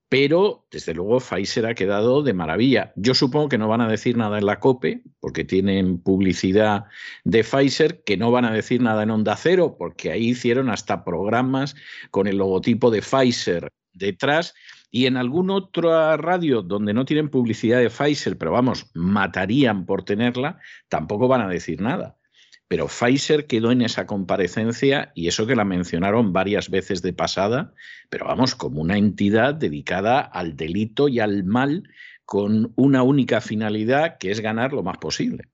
Pero, 0.09 0.67
desde 0.69 0.93
luego, 0.93 1.19
Pfizer 1.19 1.65
ha 1.65 1.73
quedado 1.73 2.21
de 2.21 2.33
maravilla. 2.33 2.93
Yo 2.95 3.15
supongo 3.15 3.49
que 3.49 3.57
no 3.57 3.67
van 3.67 3.81
a 3.81 3.87
decir 3.87 4.17
nada 4.17 4.37
en 4.37 4.45
la 4.45 4.59
COPE, 4.59 5.01
porque 5.21 5.45
tienen 5.45 5.99
publicidad 5.99 6.83
de 7.23 7.43
Pfizer, 7.43 8.03
que 8.03 8.17
no 8.17 8.29
van 8.29 8.45
a 8.45 8.51
decir 8.51 8.81
nada 8.81 9.03
en 9.03 9.09
Onda 9.09 9.35
Cero, 9.37 9.75
porque 9.79 10.11
ahí 10.11 10.29
hicieron 10.31 10.69
hasta 10.69 11.03
programas 11.03 11.75
con 12.11 12.27
el 12.27 12.37
logotipo 12.37 12.91
de 12.91 13.01
Pfizer 13.01 13.69
detrás 13.93 14.53
y 14.91 15.05
en 15.05 15.15
alguna 15.15 15.55
otra 15.55 16.17
radio 16.17 16.61
donde 16.61 16.93
no 16.93 17.05
tienen 17.05 17.29
publicidad 17.29 17.79
de 17.79 17.89
Pfizer, 17.89 18.37
pero 18.37 18.51
vamos, 18.51 18.91
matarían 18.93 19.85
por 19.85 20.03
tenerla, 20.03 20.59
tampoco 20.89 21.29
van 21.29 21.41
a 21.41 21.47
decir 21.47 21.81
nada. 21.81 22.17
Pero 22.67 22.87
Pfizer 22.87 23.47
quedó 23.47 23.71
en 23.71 23.81
esa 23.81 24.05
comparecencia 24.05 25.11
y 25.15 25.27
eso 25.27 25.47
que 25.47 25.55
la 25.55 25.65
mencionaron 25.65 26.33
varias 26.33 26.69
veces 26.69 27.01
de 27.01 27.13
pasada, 27.13 27.73
pero 28.09 28.25
vamos, 28.25 28.55
como 28.55 28.81
una 28.81 28.97
entidad 28.97 29.53
dedicada 29.53 30.19
al 30.19 30.55
delito 30.55 31.07
y 31.07 31.19
al 31.19 31.43
mal 31.45 31.83
con 32.25 32.71
una 32.75 33.03
única 33.03 33.41
finalidad 33.41 34.17
que 34.17 34.31
es 34.31 34.39
ganar 34.39 34.73
lo 34.73 34.83
más 34.83 34.97
posible. 34.97 35.49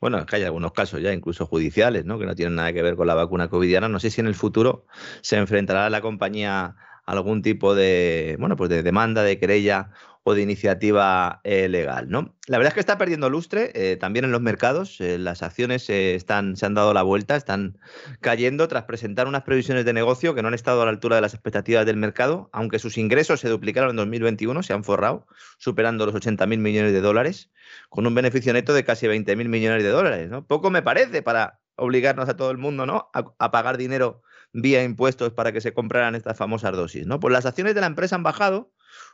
Bueno, 0.00 0.18
es 0.18 0.26
que 0.26 0.36
hay 0.36 0.42
algunos 0.42 0.72
casos 0.72 1.00
ya, 1.00 1.12
incluso 1.12 1.46
judiciales, 1.46 2.04
¿no? 2.04 2.18
que 2.18 2.26
no 2.26 2.34
tienen 2.34 2.56
nada 2.56 2.72
que 2.72 2.82
ver 2.82 2.96
con 2.96 3.06
la 3.06 3.14
vacuna 3.14 3.48
covidiana. 3.48 3.88
No 3.88 3.98
sé 3.98 4.10
si 4.10 4.20
en 4.20 4.26
el 4.26 4.34
futuro 4.34 4.86
se 5.22 5.36
enfrentará 5.36 5.88
la 5.90 6.00
compañía 6.00 6.76
algún 7.06 7.40
tipo 7.40 7.74
de, 7.74 8.36
bueno, 8.38 8.56
pues 8.56 8.68
de 8.68 8.82
demanda, 8.82 9.22
de 9.22 9.38
querella 9.38 9.90
o 10.28 10.34
de 10.34 10.42
iniciativa 10.42 11.40
eh, 11.44 11.68
legal. 11.68 12.10
¿no? 12.10 12.34
La 12.48 12.58
verdad 12.58 12.72
es 12.72 12.74
que 12.74 12.80
está 12.80 12.98
perdiendo 12.98 13.30
lustre 13.30 13.70
eh, 13.74 13.96
también 13.96 14.24
en 14.24 14.32
los 14.32 14.40
mercados. 14.40 15.00
Eh, 15.00 15.18
las 15.18 15.44
acciones 15.44 15.88
están, 15.88 16.56
se 16.56 16.66
han 16.66 16.74
dado 16.74 16.92
la 16.92 17.02
vuelta, 17.02 17.36
están 17.36 17.78
cayendo 18.20 18.66
tras 18.66 18.82
presentar 18.84 19.28
unas 19.28 19.44
previsiones 19.44 19.84
de 19.84 19.92
negocio 19.92 20.34
que 20.34 20.42
no 20.42 20.48
han 20.48 20.54
estado 20.54 20.82
a 20.82 20.84
la 20.86 20.90
altura 20.90 21.14
de 21.14 21.22
las 21.22 21.32
expectativas 21.32 21.86
del 21.86 21.96
mercado, 21.96 22.50
aunque 22.52 22.80
sus 22.80 22.98
ingresos 22.98 23.38
se 23.38 23.48
duplicaron 23.48 23.90
en 23.90 23.96
2021, 23.96 24.64
se 24.64 24.72
han 24.72 24.82
forrado, 24.82 25.28
superando 25.58 26.06
los 26.06 26.14
80.000 26.16 26.58
millones 26.58 26.92
de 26.92 27.00
dólares, 27.00 27.52
con 27.88 28.04
un 28.04 28.14
beneficio 28.16 28.52
neto 28.52 28.74
de 28.74 28.84
casi 28.84 29.06
20.000 29.06 29.48
millones 29.48 29.84
de 29.84 29.90
dólares. 29.90 30.28
¿no? 30.28 30.44
Poco 30.44 30.70
me 30.70 30.82
parece 30.82 31.22
para 31.22 31.60
obligarnos 31.76 32.28
a 32.28 32.36
todo 32.36 32.50
el 32.50 32.58
mundo 32.58 32.84
¿no? 32.84 33.10
a 33.12 33.50
pagar 33.52 33.76
dinero 33.76 34.22
vía 34.56 34.82
impuestos 34.82 35.32
para 35.32 35.52
que 35.52 35.60
se 35.60 35.74
compraran 35.74 36.14
estas 36.14 36.36
famosas 36.36 36.72
dosis. 36.72 37.06
¿no? 37.06 37.20
Pues 37.20 37.32
las 37.32 37.46
acciones 37.46 37.74
de 37.74 37.82
la 37.82 37.86
empresa 37.86 38.16
han 38.16 38.22
bajado. 38.22 38.72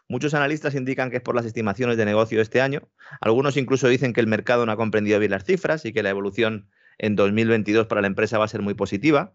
Muchos 0.09 0.35
analistas 0.35 0.75
indican 0.75 1.11
que 1.11 1.17
es 1.17 1.23
por 1.23 1.35
las 1.35 1.45
estimaciones 1.45 1.97
de 1.97 2.05
negocio 2.05 2.39
de 2.39 2.43
este 2.43 2.61
año. 2.61 2.89
Algunos 3.21 3.57
incluso 3.57 3.89
dicen 3.89 4.13
que 4.13 4.21
el 4.21 4.29
mercado 4.29 4.65
no 4.65 4.73
ha 4.73 4.77
comprendido 4.77 5.19
bien 5.19 5.33
las 5.33 5.45
cifras 5.45 5.85
y 5.85 5.93
que 5.93 6.03
la 6.03 6.11
evolución 6.11 6.69
en 6.99 7.17
2022 7.17 7.87
para 7.87 8.01
la 8.01 8.07
empresa 8.07 8.39
va 8.39 8.45
a 8.45 8.49
ser 8.49 8.63
muy 8.63 8.75
positiva. 8.75 9.35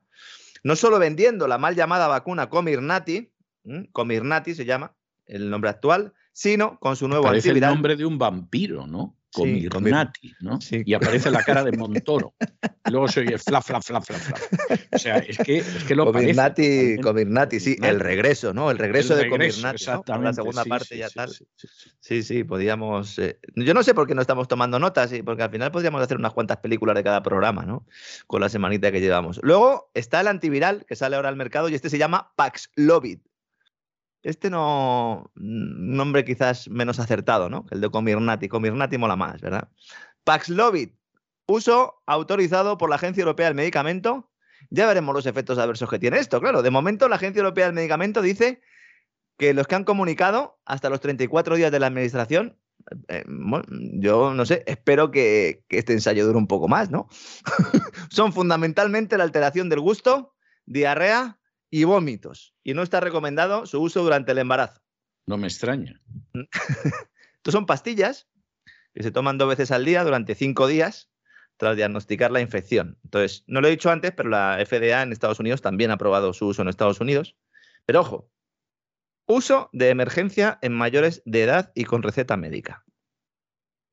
No 0.64 0.76
solo 0.76 0.98
vendiendo 0.98 1.48
la 1.48 1.58
mal 1.58 1.76
llamada 1.76 2.08
vacuna 2.08 2.50
Comirnaty, 2.50 3.32
Comirnaty 3.92 4.56
se 4.56 4.66
llama 4.66 4.96
el 5.26 5.50
nombre 5.50 5.70
actual, 5.70 6.14
sino 6.32 6.80
con 6.80 6.96
su 6.96 7.10
nuevo 7.10 7.26
Parece 7.26 7.50
el 7.50 7.60
nombre 7.60 7.98
de 7.98 8.06
un 8.06 8.18
vampiro, 8.18 8.88
¿no? 8.88 9.17
Comirnaty, 9.38 10.34
¿no? 10.42 10.60
Y 10.72 10.94
aparece 10.94 11.32
la 11.32 11.44
cara 11.44 11.64
de 11.64 11.72
Montoro. 11.78 12.34
luego 12.86 13.08
se 13.08 13.22
oye 13.22 13.38
fla, 13.38 13.62
fla, 13.62 13.82
fla, 13.82 14.02
fla, 14.02 14.18
fla. 14.18 14.38
O 14.94 14.98
sea, 14.98 15.18
es 15.18 15.38
que, 15.38 15.58
es 15.58 15.84
que 15.84 15.96
lo 15.96 16.06
Comirnaty, 16.06 16.98
Comirnaty, 17.02 17.60
sí, 17.60 17.78
el 17.82 18.00
regreso, 18.00 18.54
¿no? 18.54 18.72
El 18.72 18.78
regreso, 18.78 19.16
de 19.16 19.30
Comirnaty, 19.30 19.76
exactamente, 19.76 20.28
La 20.28 20.34
segunda 20.34 20.66
parte 20.66 20.98
ya 20.98 21.10
tal. 21.10 21.32
Sí, 22.00 22.24
sí, 22.24 22.44
podíamos... 22.44 23.20
Eh, 23.20 23.40
yo 23.56 23.74
no 23.74 23.84
sé 23.84 23.94
por 23.94 24.08
qué 24.08 24.16
no 24.16 24.22
estamos 24.22 24.48
tomando 24.48 24.80
notas, 24.80 25.12
porque 25.24 25.44
al 25.44 25.52
final 25.52 25.72
podríamos 25.72 26.02
hacer 26.02 26.18
unas 26.18 26.34
cuantas 26.34 26.58
películas 26.58 26.96
de 26.96 27.04
cada 27.04 27.22
programa, 27.22 27.66
¿no? 27.66 27.86
Con 28.26 28.42
la 28.42 28.50
semanita 28.50 28.92
que 28.92 29.02
llevamos. 29.02 29.40
Luego 29.44 29.92
está 29.94 30.22
el 30.22 30.28
antiviral 30.28 30.86
que 30.86 30.96
sale 30.96 31.16
ahora 31.16 31.30
al 31.30 31.36
mercado 31.36 31.70
y 31.70 31.76
este 31.76 31.90
se 31.90 31.98
llama 31.98 32.32
Paxlovid. 32.36 33.20
Este 34.28 34.50
no, 34.50 35.32
nombre 35.36 36.26
quizás 36.26 36.70
menos 36.70 37.00
acertado, 37.00 37.50
¿no? 37.50 37.66
El 37.72 37.80
de 37.80 37.90
Comirnaty. 37.90 38.50
Comirnaty 38.50 38.98
mola 38.98 39.16
más, 39.16 39.40
¿verdad? 39.40 39.70
Paxlovid, 40.26 40.90
uso 41.46 42.04
autorizado 42.06 42.78
por 42.78 42.90
la 42.90 42.98
Agencia 42.98 43.22
Europea 43.22 43.46
del 43.46 43.56
Medicamento. 43.56 44.30
Ya 44.70 44.86
veremos 44.86 45.16
los 45.16 45.28
efectos 45.28 45.58
adversos 45.58 45.90
que 45.90 45.98
tiene 45.98 46.18
esto. 46.18 46.42
Claro, 46.42 46.62
de 46.62 46.70
momento 46.70 47.08
la 47.08 47.16
Agencia 47.16 47.40
Europea 47.40 47.68
del 47.68 47.76
Medicamento 47.76 48.22
dice 48.22 48.60
que 49.38 49.54
los 49.54 49.66
que 49.66 49.76
han 49.76 49.86
comunicado 49.86 50.60
hasta 50.66 50.90
los 50.90 51.00
34 51.00 51.56
días 51.56 51.72
de 51.72 51.80
la 51.80 51.88
administración, 51.88 52.60
eh, 53.08 53.24
yo 53.94 54.34
no 54.34 54.46
sé, 54.46 54.62
espero 54.68 55.10
que 55.10 55.64
este 55.70 55.94
ensayo 55.94 56.26
dure 56.26 56.38
un 56.38 56.48
poco 56.48 56.68
más, 56.68 56.92
¿no? 56.92 57.08
Son 58.10 58.34
fundamentalmente 58.34 59.18
la 59.18 59.24
alteración 59.24 59.70
del 59.70 59.80
gusto, 59.80 60.36
diarrea, 60.66 61.37
y 61.70 61.84
vómitos. 61.84 62.54
Y 62.64 62.74
no 62.74 62.84
está 62.84 63.00
recomendado 63.00 63.66
su 63.66 63.82
uso 63.82 64.04
durante 64.04 64.32
el 64.32 64.38
embarazo. 64.40 64.82
No 65.26 65.38
me 65.38 65.48
extraña. 65.48 66.02
Estos 67.36 67.52
son 67.52 67.66
pastillas 67.66 68.28
que 68.94 69.04
se 69.04 69.12
toman 69.12 69.38
dos 69.38 69.50
veces 69.50 69.72
al 69.72 69.86
día 69.86 70.04
durante 70.04 70.36
cinco 70.36 70.68
días 70.68 71.12
tras 71.58 71.76
diagnosticar 71.76 72.32
la 72.32 72.42
infección. 72.42 72.98
Entonces, 73.04 73.44
no 73.48 73.62
lo 73.62 73.68
he 73.68 73.72
dicho 73.72 73.90
antes, 73.90 74.12
pero 74.12 74.30
la 74.30 74.64
FDA 74.66 75.02
en 75.02 75.12
Estados 75.12 75.40
Unidos 75.40 75.62
también 75.62 75.92
ha 75.92 75.96
aprobado 75.96 76.34
su 76.34 76.48
uso 76.48 76.62
en 76.62 76.68
Estados 76.68 77.02
Unidos. 77.02 77.36
Pero 77.86 78.02
ojo, 78.02 78.32
uso 79.26 79.70
de 79.74 79.90
emergencia 79.90 80.60
en 80.62 80.74
mayores 80.74 81.22
de 81.26 81.44
edad 81.44 81.72
y 81.76 81.86
con 81.86 82.04
receta 82.04 82.38
médica. 82.38 82.86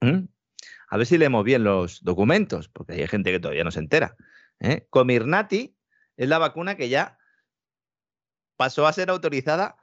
¿Mm? 0.01 0.27
A 0.89 0.97
ver 0.97 1.07
si 1.07 1.19
leemos 1.19 1.45
bien 1.45 1.65
los 1.65 2.03
documentos, 2.05 2.69
porque 2.69 2.93
hay 2.93 3.07
gente 3.09 3.33
que 3.33 3.41
todavía 3.41 3.65
no 3.65 3.71
se 3.71 3.81
entera. 3.81 4.17
¿eh? 4.61 4.87
Comirnaty 4.91 5.77
es 6.17 6.29
la 6.29 6.39
vacuna 6.39 6.77
que 6.77 6.89
ya 6.89 7.19
pasó 8.57 8.87
a 8.87 8.93
ser 8.93 9.11
autorizada 9.11 9.77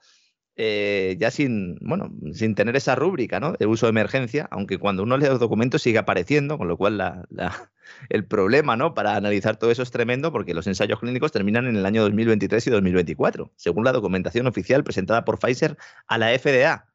eh, 0.57 1.15
ya 1.17 1.32
sin, 1.32 1.78
bueno, 1.80 2.13
sin 2.34 2.55
tener 2.55 2.76
esa 2.76 2.93
rúbrica 2.93 3.39
¿no? 3.39 3.53
de 3.53 3.65
uso 3.65 3.86
de 3.86 3.91
emergencia, 3.91 4.47
aunque 4.51 4.78
cuando 4.78 5.03
uno 5.03 5.17
lee 5.17 5.28
los 5.28 5.39
documentos 5.39 5.82
sigue 5.82 5.97
apareciendo, 5.97 6.57
con 6.57 6.67
lo 6.67 6.78
cual 6.78 7.26
el 8.09 8.26
problema 8.26 8.76
¿no? 8.76 8.93
para 8.93 9.15
analizar 9.15 9.55
todo 9.55 9.72
eso 9.72 9.82
es 9.82 9.91
tremendo 9.91 10.32
porque 10.32 10.53
los 10.53 10.67
ensayos 10.67 10.99
clínicos 10.99 11.32
terminan 11.32 11.67
en 11.67 11.78
el 11.78 11.86
año 11.86 12.01
2023 12.03 12.67
y 12.67 12.69
2024, 12.69 13.51
según 13.55 13.86
la 13.86 13.93
documentación 13.93 14.45
oficial 14.45 14.84
presentada 14.84 15.24
por 15.24 15.39
Pfizer 15.39 15.78
a 16.07 16.17
la 16.17 16.38
FDA. 16.38 16.86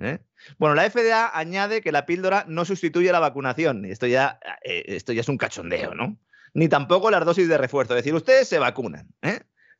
¿eh? 0.00 0.20
Bueno, 0.58 0.76
la 0.76 0.88
FDA 0.88 1.36
añade 1.36 1.80
que 1.82 1.92
la 1.92 2.06
píldora 2.06 2.44
no 2.48 2.64
sustituye 2.64 3.10
la 3.10 3.18
vacunación. 3.18 3.84
Esto 3.86 4.06
ya, 4.06 4.38
eh, 4.64 4.84
esto 4.86 5.12
ya 5.12 5.22
es 5.22 5.28
un 5.28 5.36
cachondeo, 5.36 5.94
¿no? 5.94 6.16
Ni 6.54 6.68
tampoco 6.68 7.10
las 7.10 7.24
dosis 7.24 7.48
de 7.48 7.58
refuerzo. 7.58 7.94
Es 7.94 8.04
decir, 8.04 8.14
ustedes 8.14 8.48
se 8.48 8.58
vacunan. 8.58 9.08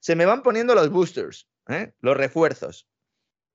Se 0.01 0.17
me 0.17 0.27
van 0.27 0.43
poniendo 0.43 0.75
los 0.75 0.91
boosters, 0.91 1.49
¿eh? 1.69 1.93
los 2.01 2.17
refuerzos. 2.17 2.89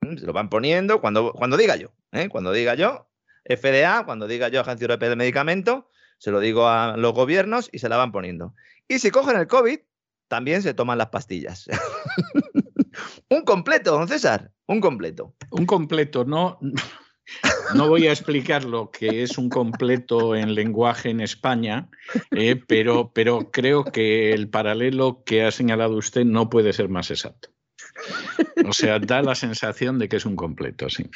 Mm, 0.02 0.18
se 0.18 0.26
lo 0.26 0.34
van 0.34 0.50
poniendo 0.50 1.02
cuando, 1.02 1.34
cuando 1.34 1.58
diga 1.58 1.76
yo. 1.76 1.94
¿eh? 2.12 2.30
Cuando 2.30 2.52
diga 2.52 2.76
yo, 2.76 3.10
FDA, 3.46 4.06
cuando 4.06 4.28
diga 4.28 4.48
yo, 4.48 4.62
Agencia 4.62 4.86
Europea 4.86 5.10
del 5.10 5.18
Medicamento, 5.18 5.90
se 6.18 6.32
lo 6.32 6.40
digo 6.40 6.68
a 6.68 6.96
los 6.98 7.14
gobiernos 7.14 7.70
y 7.72 7.80
se 7.80 7.90
la 7.90 7.98
van 7.98 8.12
poniendo. 8.12 8.56
Y 8.88 9.00
si 9.00 9.12
cogen 9.12 9.38
el 9.38 9.48
COVID, 9.48 9.80
también 10.28 10.62
se 10.62 10.74
toman 10.74 10.98
las 10.98 11.10
pastillas. 11.10 11.68
un 13.30 13.44
completo, 13.44 13.92
don 13.92 14.08
César, 14.08 14.52
un 14.68 14.80
completo. 14.80 15.36
Un 15.52 15.66
completo, 15.66 16.26
no. 16.26 16.60
No 17.74 17.90
voy 17.90 18.08
a 18.08 18.12
explicar 18.12 18.64
lo 18.64 18.92
que 18.92 19.24
es 19.24 19.38
un 19.38 19.50
completo 19.50 20.36
en 20.36 20.54
lenguaje 20.54 21.10
en 21.10 21.22
España, 21.22 21.90
eh, 22.32 22.56
pero, 22.56 23.12
pero 23.14 23.52
creo 23.52 23.84
que 23.84 24.34
el 24.34 24.50
paralelo 24.50 25.24
que 25.26 25.44
ha 25.44 25.52
señalado 25.52 25.96
usted 25.96 26.26
no 26.26 26.50
puede 26.50 26.74
ser 26.74 26.90
más 26.90 27.10
exacto. 27.12 27.50
O 28.68 28.74
sea, 28.74 29.00
da 29.00 29.22
la 29.22 29.36
sensación 29.36 30.00
de 30.00 30.10
que 30.10 30.18
es 30.18 30.26
un 30.26 30.36
completo, 30.36 30.90
sí. 30.90 31.10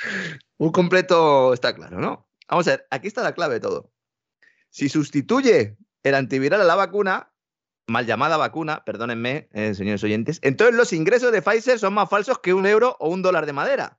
Un 0.57 0.71
completo 0.71 1.53
está 1.53 1.75
claro, 1.75 1.99
¿no? 1.99 2.27
Vamos 2.47 2.67
a 2.67 2.71
ver, 2.71 2.87
aquí 2.89 3.07
está 3.07 3.21
la 3.23 3.33
clave 3.33 3.55
de 3.55 3.59
todo. 3.59 3.91
Si 4.69 4.89
sustituye 4.89 5.77
el 6.03 6.15
antiviral 6.15 6.61
a 6.61 6.65
la 6.65 6.75
vacuna, 6.75 7.31
mal 7.87 8.05
llamada 8.05 8.37
vacuna, 8.37 8.83
perdónenme, 8.85 9.49
eh, 9.53 9.73
señores 9.73 10.03
oyentes, 10.03 10.39
entonces 10.41 10.75
los 10.75 10.93
ingresos 10.93 11.31
de 11.31 11.41
Pfizer 11.41 11.79
son 11.79 11.93
más 11.93 12.09
falsos 12.09 12.39
que 12.39 12.53
un 12.53 12.65
euro 12.65 12.95
o 12.99 13.09
un 13.09 13.21
dólar 13.21 13.45
de 13.45 13.53
madera. 13.53 13.98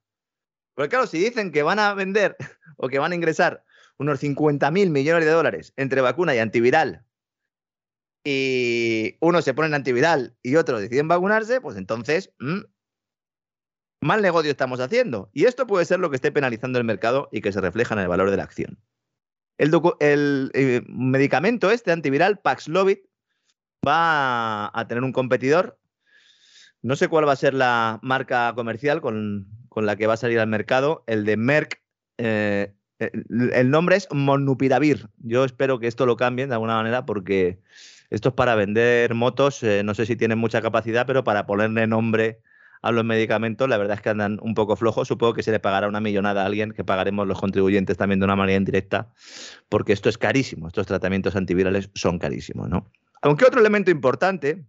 Porque 0.74 0.88
claro, 0.88 1.06
si 1.06 1.18
dicen 1.18 1.52
que 1.52 1.62
van 1.62 1.78
a 1.78 1.94
vender 1.94 2.36
o 2.76 2.88
que 2.88 2.98
van 2.98 3.12
a 3.12 3.14
ingresar 3.14 3.64
unos 3.98 4.22
50.000 4.22 4.90
millones 4.90 5.24
de 5.24 5.30
dólares 5.30 5.72
entre 5.76 6.00
vacuna 6.00 6.34
y 6.34 6.38
antiviral 6.38 7.04
y 8.24 9.16
uno 9.20 9.40
se 9.42 9.54
pone 9.54 9.68
en 9.68 9.74
antiviral 9.74 10.36
y 10.42 10.56
otros 10.56 10.80
deciden 10.80 11.08
vacunarse, 11.08 11.60
pues 11.60 11.76
entonces 11.76 12.32
mm, 12.38 12.60
mal 14.02 14.22
negocio 14.22 14.50
estamos 14.50 14.80
haciendo. 14.80 15.30
Y 15.32 15.44
esto 15.44 15.66
puede 15.66 15.84
ser 15.84 16.00
lo 16.00 16.10
que 16.10 16.16
esté 16.16 16.32
penalizando 16.32 16.78
el 16.78 16.84
mercado 16.84 17.28
y 17.32 17.40
que 17.40 17.52
se 17.52 17.60
refleja 17.60 17.94
en 17.94 18.00
el 18.00 18.08
valor 18.08 18.30
de 18.30 18.36
la 18.36 18.44
acción. 18.44 18.78
El, 19.58 20.50
eh, 20.54 20.82
medicamento 20.86 21.70
este 21.70 21.92
antiviral, 21.92 22.38
Paxlovid, 22.38 22.98
va 23.86 24.70
a 24.78 24.88
tener 24.88 25.04
un 25.04 25.12
competidor. 25.12 25.78
No 26.82 26.96
sé 26.96 27.08
cuál 27.08 27.28
va 27.28 27.32
a 27.32 27.36
ser 27.36 27.52
la 27.52 27.98
marca 28.02 28.52
comercial 28.54 29.02
con, 29.02 29.59
la 29.78 29.96
que 29.96 30.06
va 30.06 30.14
a 30.14 30.18
salir 30.18 30.38
al 30.38 30.48
mercado. 30.48 31.04
El 31.06 31.24
de 31.24 31.36
Merck. 31.36 31.80
Eh, 32.18 32.74
el 32.98 33.70
nombre 33.70 33.96
es 33.96 34.08
Monupiravir. 34.12 35.08
Yo 35.18 35.44
espero 35.44 35.78
que 35.78 35.86
esto 35.86 36.04
lo 36.04 36.16
cambien 36.16 36.50
de 36.50 36.54
alguna 36.54 36.74
manera 36.74 37.06
porque 37.06 37.60
esto 38.10 38.30
es 38.30 38.34
para 38.34 38.54
vender 38.54 39.14
motos. 39.14 39.62
Eh, 39.62 39.82
no 39.84 39.94
sé 39.94 40.04
si 40.04 40.16
tienen 40.16 40.38
mucha 40.38 40.60
capacidad, 40.60 41.06
pero 41.06 41.24
para 41.24 41.46
ponerle 41.46 41.86
nombre 41.86 42.40
a 42.82 42.92
los 42.92 43.04
medicamentos, 43.04 43.68
la 43.68 43.76
verdad 43.76 43.96
es 43.96 44.02
que 44.02 44.10
andan 44.10 44.38
un 44.42 44.54
poco 44.54 44.76
flojos. 44.76 45.08
Supongo 45.08 45.34
que 45.34 45.42
se 45.42 45.52
le 45.52 45.60
pagará 45.60 45.88
una 45.88 46.00
millonada 46.00 46.42
a 46.42 46.46
alguien, 46.46 46.72
que 46.72 46.84
pagaremos 46.84 47.26
los 47.26 47.40
contribuyentes 47.40 47.96
también 47.96 48.20
de 48.20 48.24
una 48.24 48.36
manera 48.36 48.56
indirecta, 48.56 49.12
porque 49.68 49.92
esto 49.92 50.08
es 50.08 50.18
carísimo. 50.18 50.68
Estos 50.68 50.86
tratamientos 50.86 51.36
antivirales 51.36 51.90
son 51.94 52.18
carísimos, 52.18 52.68
¿no? 52.68 52.86
Aunque 53.22 53.44
otro 53.44 53.60
elemento 53.60 53.90
importante 53.90 54.64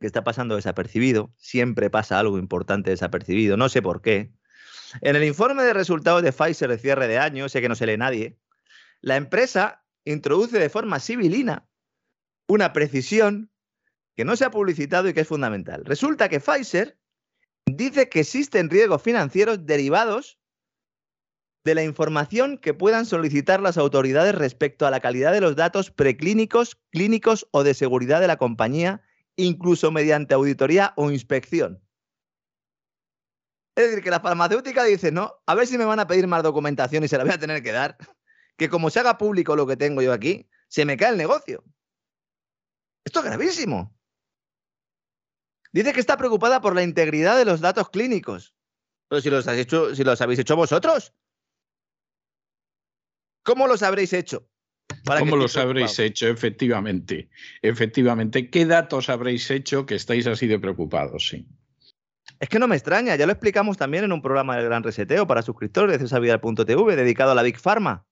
que 0.00 0.06
está 0.06 0.24
pasando 0.24 0.56
desapercibido, 0.56 1.32
siempre 1.36 1.90
pasa 1.90 2.18
algo 2.18 2.38
importante 2.38 2.90
desapercibido, 2.90 3.56
no 3.56 3.68
sé 3.68 3.82
por 3.82 4.02
qué. 4.02 4.32
En 5.00 5.16
el 5.16 5.24
informe 5.24 5.62
de 5.64 5.72
resultados 5.72 6.22
de 6.22 6.32
Pfizer 6.32 6.70
de 6.70 6.78
cierre 6.78 7.08
de 7.08 7.18
año, 7.18 7.48
sé 7.48 7.60
que 7.60 7.68
no 7.68 7.74
se 7.74 7.86
lee 7.86 7.96
nadie, 7.96 8.38
la 9.00 9.16
empresa 9.16 9.84
introduce 10.04 10.58
de 10.58 10.70
forma 10.70 11.00
civilina 11.00 11.68
una 12.46 12.72
precisión 12.72 13.50
que 14.16 14.24
no 14.24 14.36
se 14.36 14.44
ha 14.44 14.50
publicitado 14.50 15.08
y 15.08 15.14
que 15.14 15.20
es 15.20 15.28
fundamental. 15.28 15.84
Resulta 15.84 16.28
que 16.28 16.40
Pfizer 16.40 16.98
dice 17.66 18.08
que 18.08 18.20
existen 18.20 18.70
riesgos 18.70 19.02
financieros 19.02 19.66
derivados 19.66 20.38
de 21.64 21.74
la 21.74 21.84
información 21.84 22.56
que 22.58 22.72
puedan 22.72 23.04
solicitar 23.04 23.60
las 23.60 23.76
autoridades 23.76 24.34
respecto 24.34 24.86
a 24.86 24.90
la 24.90 25.00
calidad 25.00 25.32
de 25.32 25.40
los 25.40 25.54
datos 25.54 25.90
preclínicos, 25.90 26.80
clínicos 26.90 27.46
o 27.50 27.62
de 27.62 27.74
seguridad 27.74 28.20
de 28.20 28.26
la 28.26 28.38
compañía, 28.38 29.02
incluso 29.38 29.90
mediante 29.90 30.34
auditoría 30.34 30.92
o 30.96 31.10
inspección. 31.10 31.80
Es 33.76 33.86
decir, 33.86 34.02
que 34.02 34.10
la 34.10 34.20
farmacéutica 34.20 34.82
dice, 34.84 35.12
no, 35.12 35.32
a 35.46 35.54
ver 35.54 35.66
si 35.66 35.78
me 35.78 35.84
van 35.84 36.00
a 36.00 36.06
pedir 36.06 36.26
más 36.26 36.42
documentación 36.42 37.04
y 37.04 37.08
se 37.08 37.16
la 37.16 37.24
voy 37.24 37.32
a 37.32 37.38
tener 37.38 37.62
que 37.62 37.70
dar, 37.70 37.96
que 38.56 38.68
como 38.68 38.90
se 38.90 38.98
haga 38.98 39.16
público 39.16 39.54
lo 39.54 39.66
que 39.66 39.76
tengo 39.76 40.02
yo 40.02 40.12
aquí, 40.12 40.50
se 40.66 40.84
me 40.84 40.96
cae 40.96 41.12
el 41.12 41.16
negocio. 41.16 41.64
Esto 43.04 43.20
es 43.20 43.26
gravísimo. 43.26 43.96
Dice 45.72 45.92
que 45.92 46.00
está 46.00 46.16
preocupada 46.16 46.60
por 46.60 46.74
la 46.74 46.82
integridad 46.82 47.38
de 47.38 47.44
los 47.44 47.60
datos 47.60 47.88
clínicos. 47.90 48.56
Pero 49.08 49.22
si 49.22 49.30
los, 49.30 49.46
si 49.96 50.04
los 50.04 50.20
habéis 50.20 50.40
hecho 50.40 50.56
vosotros. 50.56 51.14
¿Cómo 53.44 53.68
los 53.68 53.84
habréis 53.84 54.12
hecho? 54.12 54.50
¿Cómo 55.18 55.36
los 55.36 55.56
habréis 55.56 55.98
hecho? 55.98 56.28
Efectivamente. 56.28 57.28
Efectivamente. 57.62 58.50
¿Qué 58.50 58.66
datos 58.66 59.08
habréis 59.08 59.50
hecho 59.50 59.86
que 59.86 59.94
estáis 59.94 60.26
así 60.26 60.46
de 60.46 60.58
preocupados? 60.58 61.28
Sí. 61.28 61.46
Es 62.40 62.48
que 62.48 62.58
no 62.58 62.68
me 62.68 62.76
extraña, 62.76 63.16
ya 63.16 63.26
lo 63.26 63.32
explicamos 63.32 63.76
también 63.76 64.04
en 64.04 64.12
un 64.12 64.22
programa 64.22 64.56
del 64.56 64.66
Gran 64.66 64.82
Reseteo 64.82 65.26
para 65.26 65.42
suscriptores 65.42 65.92
de 65.92 65.98
cesavidal.tv 65.98 66.96
dedicado 66.96 67.32
a 67.32 67.34
la 67.34 67.42
Big 67.42 67.58
Pharma. 67.58 68.06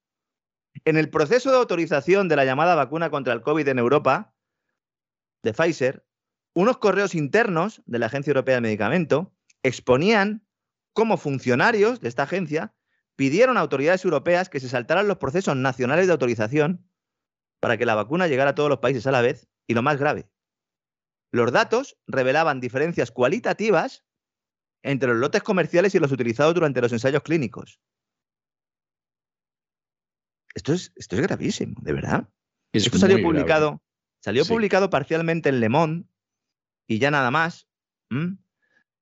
En 0.85 0.97
el 0.97 1.11
proceso 1.11 1.51
de 1.51 1.57
autorización 1.57 2.29
de 2.29 2.37
la 2.37 2.45
llamada 2.45 2.75
vacuna 2.75 3.11
contra 3.11 3.33
el 3.33 3.43
COVID 3.43 3.69
en 3.69 3.79
Europa, 3.79 4.35
de 5.43 5.53
Pfizer, 5.53 6.05
unos 6.55 6.79
correos 6.79 7.15
internos 7.15 7.83
de 7.87 7.99
la 7.99 8.07
Agencia 8.07 8.31
Europea 8.31 8.57
de 8.57 8.63
Medicamento 8.63 9.33
exponían 9.63 10.47
cómo 10.93 11.17
funcionarios 11.17 12.01
de 12.01 12.09
esta 12.09 12.25
agencia 12.25 12.75
pidieron 13.17 13.57
a 13.57 13.61
autoridades 13.61 14.05
europeas 14.05 14.49
que 14.49 14.61
se 14.61 14.69
saltaran 14.69 15.09
los 15.09 15.19
procesos 15.19 15.57
nacionales 15.57 16.07
de 16.07 16.13
autorización 16.13 16.89
para 17.61 17.79
que 17.79 17.87
la 17.87 17.95
vacuna 17.95 18.29
llegara 18.29 18.51
a 18.51 18.55
todos 18.55 18.69
los 18.69 18.79
países 18.79 19.07
a 19.07 19.11
la 19.11 19.23
vez 19.23 19.49
y 19.67 19.75
lo 19.75 19.83
más 19.83 19.99
grave. 19.99 20.31
Los 21.33 21.51
datos 21.51 21.99
revelaban 22.07 22.61
diferencias 22.61 23.11
cualitativas 23.11 24.05
entre 24.83 25.09
los 25.09 25.19
lotes 25.19 25.43
comerciales 25.43 25.95
y 25.95 25.99
los 25.99 26.13
utilizados 26.13 26.55
durante 26.55 26.81
los 26.81 26.93
ensayos 26.93 27.23
clínicos. 27.23 27.81
Esto 30.55 30.73
es, 30.73 30.93
esto 30.97 31.17
es 31.17 31.23
gravísimo, 31.23 31.75
de 31.83 31.93
verdad. 31.93 32.29
esto 32.73 32.97
salió 32.99 33.23
publicado, 33.23 33.83
salió 34.23 34.45
publicado 34.47 34.89
parcialmente 34.89 35.49
en 35.49 35.61
Le 35.61 35.69
Monde 35.69 36.09
y 36.87 36.99
ya 36.99 37.11
nada 37.11 37.31
más. 37.31 37.69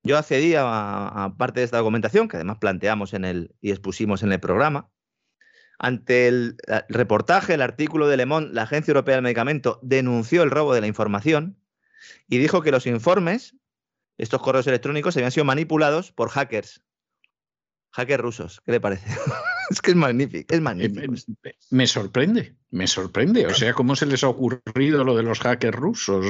Yo 0.05 0.19
accedí 0.19 0.55
a, 0.57 1.35
parte 1.39 1.61
de 1.61 1.65
esta 1.65 1.79
documentación, 1.79 2.29
que 2.29 2.37
además 2.37 2.59
planteamos 2.59 3.15
en 3.15 3.25
el, 3.25 3.55
y 3.63 3.71
expusimos 3.71 4.23
en 4.23 4.33
el 4.33 4.39
programa. 4.39 4.91
Ante 5.79 6.29
el, 6.29 6.57
reportaje, 6.91 7.55
el 7.55 7.63
artículo 7.63 8.07
de 8.07 8.19
Le 8.19 8.27
Monde, 8.27 8.53
la 8.53 8.63
Agencia 8.63 8.93
Europea 8.93 9.17
del 9.17 9.25
Medicamento 9.25 9.81
denunció 9.83 10.43
el 10.43 10.51
robo 10.51 10.75
de 10.75 10.83
la 10.83 10.87
información 10.87 11.59
y 12.29 12.37
dijo 12.37 12.61
que 12.61 12.71
los 12.71 12.87
informes, 12.87 13.57
estos 14.19 14.43
correos 14.43 14.67
electrónicos, 14.67 15.17
habían 15.17 15.33
sido 15.33 15.47
manipulados 15.47 16.13
por 16.13 16.29
hackers. 16.29 16.85
Hackers 17.93 18.23
rusos. 18.23 18.61
¿Qué 18.67 18.73
le 18.73 18.81
parece? 18.81 19.09
es 19.71 19.81
que 19.81 19.91
es 19.91 19.97
magnífico, 19.97 20.55
es 20.55 20.61
magnífico. 20.61 21.15
Me, 21.71 21.87
sorprende, 21.87 22.55
me 22.71 22.87
sorprende. 22.87 23.47
O 23.47 23.55
sea, 23.55 23.73
¿cómo 23.73 23.97
se 23.97 24.07
les 24.07 24.25
ha 24.25 24.29
ocurrido 24.29 25.05
lo 25.05 25.17
de 25.17 25.23
los 25.23 25.41
hackers 25.41 25.77
rusos? 25.77 26.27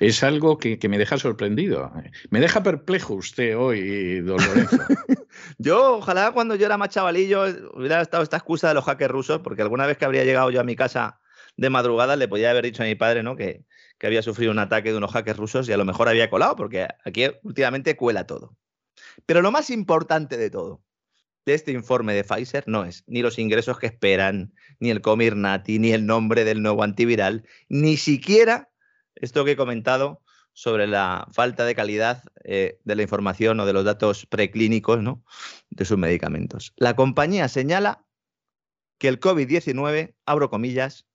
Es 0.00 0.22
algo 0.22 0.58
que, 0.58 0.78
me 0.88 0.98
deja 0.98 1.18
sorprendido. 1.18 1.92
Me 2.30 2.40
deja 2.40 2.62
perplejo 2.62 3.14
usted 3.14 3.56
hoy, 3.56 4.20
don 4.20 4.38
Lorenzo. 4.44 4.76
yo, 5.58 5.98
ojalá 5.98 6.32
cuando 6.32 6.54
yo 6.54 6.66
era 6.66 6.78
más 6.78 6.90
chavalillo 6.90 7.44
hubiera 7.74 8.00
estado 8.00 8.22
esta 8.22 8.38
excusa 8.38 8.68
de 8.68 8.74
los 8.74 8.84
hackers 8.84 9.12
rusos, 9.12 9.40
porque 9.40 9.62
alguna 9.62 9.86
vez 9.86 9.98
que 9.98 10.04
habría 10.04 10.24
llegado 10.24 10.50
yo 10.50 10.60
a 10.60 10.64
mi 10.64 10.76
casa 10.76 11.20
de 11.56 11.70
madrugada 11.70 12.16
le 12.16 12.28
podía 12.28 12.50
haber 12.50 12.64
dicho 12.64 12.82
a 12.82 12.86
mi 12.86 12.94
padre 12.94 13.22
¿no? 13.22 13.36
que, 13.36 13.64
que 13.98 14.06
había 14.06 14.22
sufrido 14.22 14.52
un 14.52 14.60
ataque 14.60 14.92
de 14.92 14.98
unos 14.98 15.12
hackers 15.12 15.38
rusos 15.38 15.68
y 15.68 15.72
a 15.72 15.76
lo 15.76 15.84
mejor 15.84 16.08
había 16.08 16.30
colado, 16.30 16.56
porque 16.56 16.86
aquí 17.04 17.26
últimamente 17.42 17.96
cuela 17.96 18.26
todo. 18.26 18.56
Pero 19.26 19.42
lo 19.42 19.50
más 19.50 19.70
importante 19.70 20.36
de 20.36 20.50
todo, 20.50 20.82
de 21.48 21.54
este 21.54 21.72
informe 21.72 22.12
de 22.12 22.24
Pfizer 22.24 22.64
no 22.66 22.84
es 22.84 23.04
ni 23.06 23.22
los 23.22 23.38
ingresos 23.38 23.78
que 23.78 23.86
esperan, 23.86 24.52
ni 24.80 24.90
el 24.90 25.00
Comirnaty, 25.00 25.78
ni 25.78 25.92
el 25.92 26.04
nombre 26.04 26.44
del 26.44 26.62
nuevo 26.62 26.82
antiviral, 26.82 27.46
ni 27.70 27.96
siquiera 27.96 28.70
esto 29.14 29.44
que 29.44 29.52
he 29.52 29.56
comentado 29.56 30.22
sobre 30.52 30.86
la 30.86 31.26
falta 31.32 31.64
de 31.64 31.74
calidad 31.74 32.22
eh, 32.44 32.78
de 32.84 32.94
la 32.96 33.02
información 33.02 33.58
o 33.60 33.66
de 33.66 33.72
los 33.72 33.84
datos 33.84 34.26
preclínicos 34.26 35.02
¿no? 35.02 35.24
de 35.70 35.86
sus 35.86 35.96
medicamentos. 35.96 36.74
La 36.76 36.94
compañía 36.94 37.48
señala 37.48 38.04
que 38.98 39.08
el 39.08 39.18
COVID-19, 39.18 40.14
abro 40.26 40.50
comillas, 40.50 41.06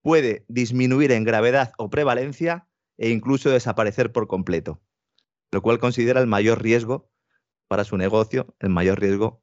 puede 0.00 0.44
disminuir 0.46 1.10
en 1.10 1.24
gravedad 1.24 1.72
o 1.76 1.90
prevalencia 1.90 2.68
e 2.98 3.10
incluso 3.10 3.50
desaparecer 3.50 4.12
por 4.12 4.28
completo, 4.28 4.80
lo 5.50 5.60
cual 5.60 5.80
considera 5.80 6.20
el 6.20 6.28
mayor 6.28 6.62
riesgo 6.62 7.10
para 7.66 7.82
su 7.82 7.96
negocio, 7.96 8.54
el 8.60 8.68
mayor 8.68 9.00
riesgo 9.00 9.42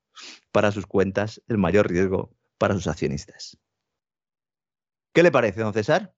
para 0.52 0.72
sus 0.72 0.86
cuentas, 0.86 1.42
el 1.48 1.58
mayor 1.58 1.90
riesgo 1.90 2.36
para 2.58 2.74
sus 2.74 2.88
accionistas. 2.88 3.58
¿Qué 5.14 5.24
le 5.24 5.32
parece, 5.32 5.62
don 5.62 5.74
César? 5.74 6.14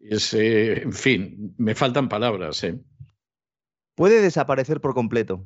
en 0.00 0.92
fin, 0.92 1.54
me 1.58 1.74
faltan 1.74 2.08
palabras. 2.08 2.62
¿eh? 2.64 2.80
Puede 3.94 4.22
desaparecer 4.22 4.80
por 4.80 4.94
completo, 4.94 5.44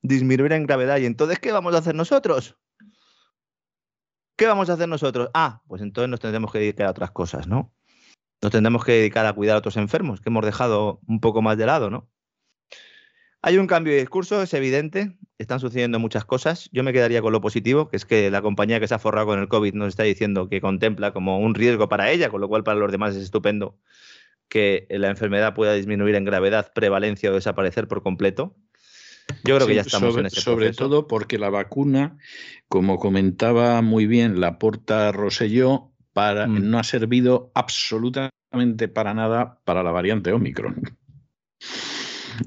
disminuir 0.00 0.52
en 0.52 0.66
gravedad. 0.66 0.98
¿Y 0.98 1.06
entonces 1.06 1.38
qué 1.38 1.52
vamos 1.52 1.74
a 1.74 1.78
hacer 1.78 1.94
nosotros? 1.94 2.56
¿Qué 4.36 4.46
vamos 4.46 4.70
a 4.70 4.74
hacer 4.74 4.88
nosotros? 4.88 5.28
Ah, 5.34 5.62
pues 5.66 5.82
entonces 5.82 6.08
nos 6.08 6.20
tendremos 6.20 6.52
que 6.52 6.60
dedicar 6.60 6.86
a 6.86 6.92
otras 6.92 7.10
cosas, 7.10 7.46
¿no? 7.46 7.74
Nos 8.40 8.52
tendremos 8.52 8.84
que 8.84 8.92
dedicar 8.92 9.26
a 9.26 9.34
cuidar 9.34 9.56
a 9.56 9.58
otros 9.58 9.76
enfermos, 9.76 10.20
que 10.20 10.30
hemos 10.30 10.46
dejado 10.46 11.00
un 11.06 11.20
poco 11.20 11.42
más 11.42 11.58
de 11.58 11.66
lado, 11.66 11.90
¿no? 11.90 12.08
Hay 13.42 13.56
un 13.56 13.66
cambio 13.66 13.94
de 13.94 14.00
discurso, 14.00 14.42
es 14.42 14.52
evidente, 14.52 15.16
están 15.38 15.60
sucediendo 15.60 15.98
muchas 15.98 16.26
cosas. 16.26 16.68
Yo 16.72 16.82
me 16.82 16.92
quedaría 16.92 17.22
con 17.22 17.32
lo 17.32 17.40
positivo, 17.40 17.88
que 17.88 17.96
es 17.96 18.04
que 18.04 18.30
la 18.30 18.42
compañía 18.42 18.80
que 18.80 18.88
se 18.88 18.94
ha 18.94 18.98
forrado 18.98 19.28
con 19.28 19.38
el 19.38 19.48
COVID 19.48 19.72
nos 19.74 19.88
está 19.88 20.02
diciendo 20.02 20.48
que 20.48 20.60
contempla 20.60 21.12
como 21.12 21.38
un 21.38 21.54
riesgo 21.54 21.88
para 21.88 22.10
ella, 22.10 22.28
con 22.28 22.42
lo 22.42 22.48
cual 22.48 22.64
para 22.64 22.78
los 22.78 22.92
demás 22.92 23.16
es 23.16 23.22
estupendo 23.22 23.78
que 24.48 24.86
la 24.90 25.08
enfermedad 25.08 25.54
pueda 25.54 25.72
disminuir 25.72 26.16
en 26.16 26.24
gravedad, 26.24 26.72
prevalencia 26.74 27.30
o 27.30 27.34
desaparecer 27.34 27.88
por 27.88 28.02
completo. 28.02 28.56
Yo 29.44 29.56
creo 29.56 29.66
que 29.66 29.76
ya 29.76 29.82
estamos 29.82 30.10
sobre, 30.10 30.20
en 30.22 30.26
ese 30.26 30.40
Sobre 30.40 30.72
todo 30.72 31.06
porque 31.06 31.38
la 31.38 31.50
vacuna, 31.50 32.18
como 32.68 32.98
comentaba 32.98 33.80
muy 33.80 34.06
bien 34.06 34.40
la 34.40 34.58
Porta 34.58 35.12
Roselló, 35.12 35.92
para, 36.12 36.46
mm. 36.48 36.68
no 36.68 36.78
ha 36.78 36.84
servido 36.84 37.52
absolutamente 37.54 38.88
para 38.88 39.14
nada 39.14 39.60
para 39.64 39.84
la 39.84 39.92
variante 39.92 40.32
Omicron. 40.32 40.82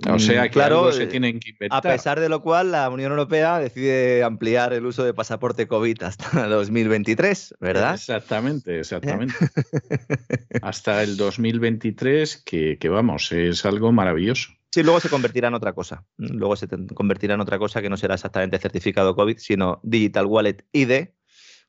O 0.10 0.20
sea 0.20 0.44
que 0.44 0.50
claro, 0.52 0.80
algo 0.80 0.92
se 0.92 1.08
tienen 1.08 1.40
que 1.40 1.52
inventar. 1.52 1.78
A 1.78 1.82
pesar 1.82 2.20
de 2.20 2.30
lo 2.30 2.42
cual, 2.42 2.72
la 2.72 2.90
Unión 2.90 3.12
Europea 3.12 3.60
decide 3.60 4.24
ampliar 4.24 4.74
el 4.74 4.86
uso 4.86 5.04
de 5.04 5.14
pasaporte 5.14 5.68
COVID 5.68 6.04
hasta 6.04 6.48
2023, 6.48 7.56
¿verdad? 7.60 7.96
Exactamente, 7.96 8.80
exactamente. 8.80 9.36
hasta 10.62 11.04
el 11.04 11.18
2023, 11.18 12.44
que, 12.46 12.78
que 12.78 12.90
vamos, 12.90 13.32
es 13.32 13.66
algo 13.66 13.92
maravilloso. 13.92 14.52
Sí, 14.74 14.82
luego 14.82 15.00
se 15.00 15.10
convertirá 15.10 15.50
en 15.50 15.54
otra 15.54 15.74
cosa. 15.74 16.04
Luego 16.18 16.56
se 16.56 16.68
convertirá 16.96 17.36
en 17.36 17.42
otra 17.42 17.60
cosa 17.60 17.80
que 17.80 17.90
no 17.90 17.98
será 17.98 18.16
exactamente 18.16 18.58
certificado 18.58 19.16
COVID, 19.16 19.38
sino 19.38 19.80
Digital 19.84 20.26
Wallet 20.26 20.66
ID, 20.72 21.10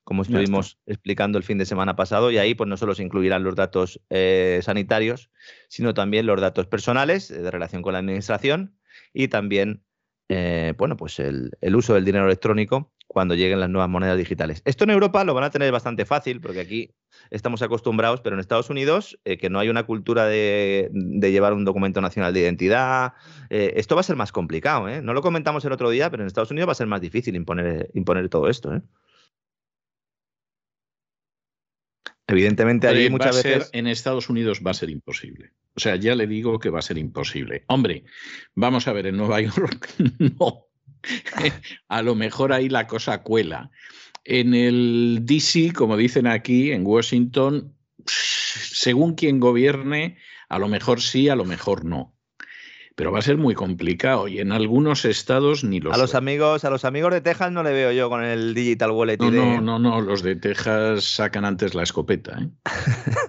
como 0.04 0.22
estuvimos 0.22 0.78
explicando 0.86 1.38
el 1.38 1.44
fin 1.44 1.56
de 1.56 1.64
semana 1.64 1.96
pasado, 1.96 2.30
y 2.30 2.36
ahí 2.36 2.54
pues 2.54 2.68
no 2.68 2.76
solo 2.76 2.94
se 2.94 3.02
incluirán 3.02 3.42
los 3.42 3.56
datos 3.56 4.00
eh, 4.10 4.60
sanitarios, 4.62 5.30
sino 5.68 5.94
también 5.94 6.26
los 6.26 6.40
datos 6.40 6.66
personales 6.66 7.30
eh, 7.30 7.40
de 7.40 7.50
relación 7.50 7.80
con 7.80 7.94
la 7.94 8.00
administración 8.00 8.76
y 9.14 9.28
también 9.28 9.82
eh, 10.28 10.74
bueno, 10.76 10.96
pues 10.96 11.18
el, 11.20 11.52
uso 11.74 11.94
del 11.94 12.04
dinero 12.04 12.26
electrónico 12.26 12.92
cuando 13.06 13.34
lleguen 13.34 13.60
las 13.60 13.70
nuevas 13.70 13.88
monedas 13.88 14.18
digitales. 14.18 14.62
Esto 14.64 14.84
en 14.84 14.90
Europa 14.90 15.22
lo 15.24 15.34
van 15.34 15.44
a 15.44 15.50
tener 15.50 15.70
bastante 15.70 16.04
fácil, 16.04 16.40
porque 16.40 16.60
aquí 16.60 16.94
estamos 17.30 17.62
acostumbrados, 17.62 18.20
pero 18.20 18.34
en 18.34 18.40
Estados 18.40 18.70
Unidos, 18.70 19.18
que 19.24 19.50
no 19.50 19.58
hay 19.58 19.68
una 19.68 19.84
cultura 19.84 20.26
de, 20.26 20.90
llevar 21.20 21.52
un 21.52 21.64
documento 21.64 22.00
nacional 22.00 22.32
de 22.32 22.40
identidad, 22.40 23.12
esto 23.50 23.94
va 23.94 24.00
a 24.00 24.04
ser 24.04 24.16
más 24.16 24.32
complicado. 24.32 24.88
No 25.02 25.12
lo 25.12 25.22
comentamos 25.22 25.64
el 25.66 25.72
otro 25.72 25.90
día, 25.90 26.10
pero 26.10 26.22
en 26.22 26.26
Estados 26.26 26.50
Unidos 26.50 26.68
va 26.68 26.72
a 26.72 26.76
ser 26.76 26.86
más 26.86 27.02
difícil 27.02 27.36
imponer, 27.36 27.90
imponer 27.92 28.28
todo 28.30 28.48
esto. 28.48 28.82
Evidentemente, 32.26 32.88
hay 32.88 33.10
muchas 33.10 33.42
veces. 33.42 33.70
en 33.72 33.86
Estados 33.86 34.28
Unidos 34.30 34.62
va 34.66 34.70
a 34.70 34.74
ser 34.74 34.90
imposible. 34.90 35.52
O 35.74 35.80
sea, 35.80 35.96
ya 35.96 36.14
le 36.14 36.26
digo 36.26 36.58
que 36.58 36.70
va 36.70 36.78
a 36.78 36.82
ser 36.82 36.98
imposible. 36.98 37.64
Hombre, 37.66 38.04
vamos 38.54 38.88
a 38.88 38.92
ver, 38.92 39.06
en 39.06 39.16
Nueva 39.16 39.40
York 39.42 39.90
no. 40.18 40.66
a 41.88 42.02
lo 42.02 42.14
mejor 42.14 42.52
ahí 42.52 42.68
la 42.68 42.86
cosa 42.86 43.22
cuela. 43.22 43.70
En 44.24 44.54
el 44.54 45.20
DC, 45.22 45.72
como 45.74 45.98
dicen 45.98 46.26
aquí, 46.26 46.72
en 46.72 46.86
Washington, 46.86 47.74
según 48.06 49.14
quien 49.14 49.38
gobierne, 49.38 50.16
a 50.48 50.58
lo 50.58 50.68
mejor 50.68 51.02
sí, 51.02 51.28
a 51.28 51.36
lo 51.36 51.44
mejor 51.44 51.84
no 51.84 52.13
pero 52.94 53.10
va 53.10 53.18
a 53.18 53.22
ser 53.22 53.36
muy 53.36 53.54
complicado 53.54 54.28
y 54.28 54.38
en 54.38 54.52
algunos 54.52 55.04
estados 55.04 55.64
ni 55.64 55.80
los 55.80 55.94
a 55.94 55.98
los 55.98 56.14
amigos 56.14 56.64
a 56.64 56.70
los 56.70 56.84
amigos 56.84 57.12
de 57.12 57.20
Texas 57.20 57.50
no 57.50 57.62
le 57.62 57.72
veo 57.72 57.92
yo 57.92 58.08
con 58.08 58.22
el 58.22 58.54
digital 58.54 58.92
wallet 58.92 59.18
no 59.18 59.30
no 59.30 59.60
no 59.60 59.78
no 59.78 60.00
los 60.00 60.22
de 60.22 60.36
Texas 60.36 61.04
sacan 61.04 61.44
antes 61.44 61.74
la 61.74 61.82
escopeta 61.82 62.38
¿eh? 62.40 62.48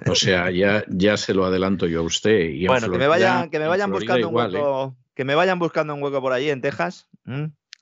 o 0.07 0.16
sea 0.16 0.51
ya 0.51 0.84
ya 0.89 1.18
se 1.18 1.34
lo 1.34 1.45
adelanto 1.45 1.88
yo 1.88 2.01
a 2.01 2.03
usted 2.03 2.51
bueno 2.68 2.91
que 2.91 2.97
me 2.97 3.07
vayan 3.07 3.49
que 3.49 3.59
me 3.59 3.68
vayan 3.68 3.91
buscando 3.91 4.30
un 4.30 4.36
hueco 4.36 4.95
¿eh? 4.95 5.03
que 5.16 5.26
me 5.26 5.36
vayan 5.36 5.59
buscando 5.59 5.95
un 5.95 6.03
hueco 6.03 6.22
por 6.22 6.34
allí 6.34 6.49
en 6.49 6.61
Texas 6.61 7.07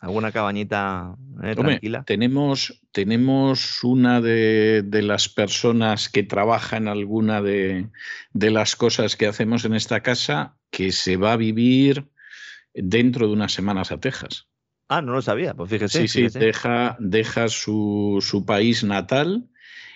alguna 0.03 0.33
cabañita 0.33 1.15
eh, 1.41 1.55
tranquila. 1.55 2.03
Tenemos, 2.03 2.81
tenemos 2.91 3.83
una 3.85 4.19
de, 4.19 4.83
las 5.01 5.29
personas 5.29 6.09
que 6.09 6.23
trabaja 6.23 6.75
en 6.75 6.89
alguna 6.89 7.41
de, 7.41 7.87
las 8.33 8.75
cosas 8.75 9.15
que 9.15 9.27
hacemos 9.27 9.63
en 9.63 9.73
esta 9.73 10.01
casa 10.01 10.57
que 10.71 10.91
se 10.91 11.15
va 11.15 11.31
a 11.31 11.37
vivir 11.37 12.05
dentro 12.73 13.27
de 13.27 13.33
unas 13.33 13.53
semanas 13.53 13.93
a 13.93 13.99
Texas. 14.01 14.49
Ah, 14.89 15.01
no 15.01 15.13
lo 15.13 15.21
sabía, 15.21 15.53
pues 15.53 15.69
fíjese. 15.69 16.05
Sí, 16.05 16.29
sí, 16.29 16.37
deja, 16.37 16.97
deja 16.99 17.47
su, 17.47 18.19
su 18.21 18.45
país 18.45 18.83
natal 18.83 19.47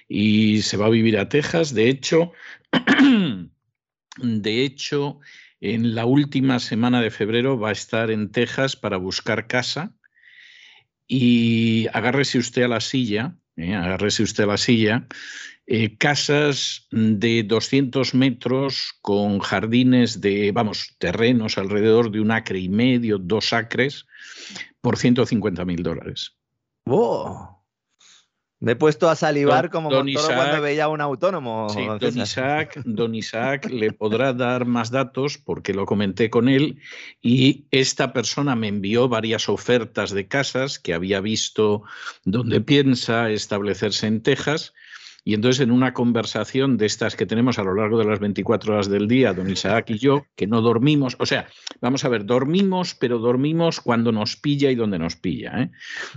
y 0.07 0.61
se 0.61 0.77
va 0.77 0.85
a 0.85 0.89
vivir 0.89 1.17
a 1.17 1.27
Texas. 1.27 1.73
De 1.73 1.89
hecho, 1.89 2.31
de 4.17 4.63
hecho, 4.63 5.19
en 5.59 5.95
la 5.95 6.05
última 6.05 6.59
semana 6.59 7.01
de 7.01 7.11
febrero 7.11 7.59
va 7.59 7.69
a 7.69 7.73
estar 7.73 8.09
en 8.09 8.31
Texas 8.31 8.77
para 8.77 8.95
buscar 8.95 9.47
casa 9.47 9.96
y 11.07 11.87
agárrese 11.93 12.37
usted 12.37 12.63
a 12.63 12.67
la 12.67 12.81
silla, 12.81 13.35
¿eh? 13.55 13.73
agárrese 13.75 14.23
usted 14.23 14.43
a 14.43 14.47
la 14.47 14.57
silla, 14.57 15.07
eh, 15.65 15.97
casas 15.97 16.87
de 16.91 17.43
200 17.43 18.13
metros 18.13 18.93
con 19.01 19.39
jardines 19.39 20.21
de, 20.21 20.51
vamos, 20.51 20.95
terrenos 20.97 21.57
alrededor 21.57 22.11
de 22.11 22.21
un 22.21 22.31
acre 22.31 22.59
y 22.59 22.69
medio, 22.69 23.17
dos 23.17 23.53
acres, 23.53 24.05
por 24.81 24.97
150 24.97 25.65
mil 25.65 25.83
dólares. 25.83 26.37
¡Wow! 26.85 27.56
Me 28.59 28.71
he 28.71 28.75
puesto 28.75 29.07
a 29.07 29.15
salivar 29.15 29.69
como 29.69 29.91
don 29.91 30.07
cuando 30.11 30.61
veía 30.61 30.87
un 30.87 30.99
autónomo. 30.99 31.69
Sí, 31.69 31.85
don 31.99 32.17
Isaac, 32.17 32.81
don 32.85 33.13
Isaac 33.13 33.69
le 33.69 33.91
podrá 33.91 34.33
dar 34.33 34.65
más 34.65 34.89
datos 34.89 35.37
porque 35.37 35.73
lo 35.73 35.85
comenté 35.85 36.31
con 36.31 36.49
él 36.49 36.79
y 37.21 37.67
esta 37.69 38.13
persona 38.13 38.55
me 38.55 38.67
envió 38.67 39.09
varias 39.09 39.47
ofertas 39.47 40.09
de 40.09 40.27
casas 40.27 40.79
que 40.79 40.95
había 40.95 41.21
visto 41.21 41.83
donde 42.23 42.59
piensa 42.61 43.29
establecerse 43.29 44.07
en 44.07 44.23
Texas 44.23 44.73
y 45.27 45.33
entonces 45.33 45.59
en 45.59 45.71
una 45.71 45.93
conversación 45.93 46.77
de 46.77 46.85
estas 46.85 47.17
que 47.17 47.25
tenemos 47.25 47.59
a 47.59 47.63
lo 47.65 47.75
largo 47.75 47.99
de 47.99 48.05
las 48.05 48.21
24 48.21 48.73
horas 48.73 48.89
del 48.89 49.09
día, 49.09 49.33
don 49.33 49.49
Isaac 49.49 49.89
y 49.89 49.97
yo, 49.97 50.25
que 50.37 50.47
no 50.47 50.61
dormimos, 50.61 51.17
o 51.19 51.25
sea, 51.25 51.49
vamos 51.81 52.05
a 52.05 52.07
ver, 52.07 52.25
dormimos, 52.25 52.95
pero 52.95 53.19
dormimos 53.19 53.81
cuando 53.81 54.13
nos 54.13 54.37
pilla 54.37 54.71
y 54.71 54.75
donde 54.75 54.99
nos 54.99 55.17
pilla. 55.17 55.63
¿eh? 55.63 55.71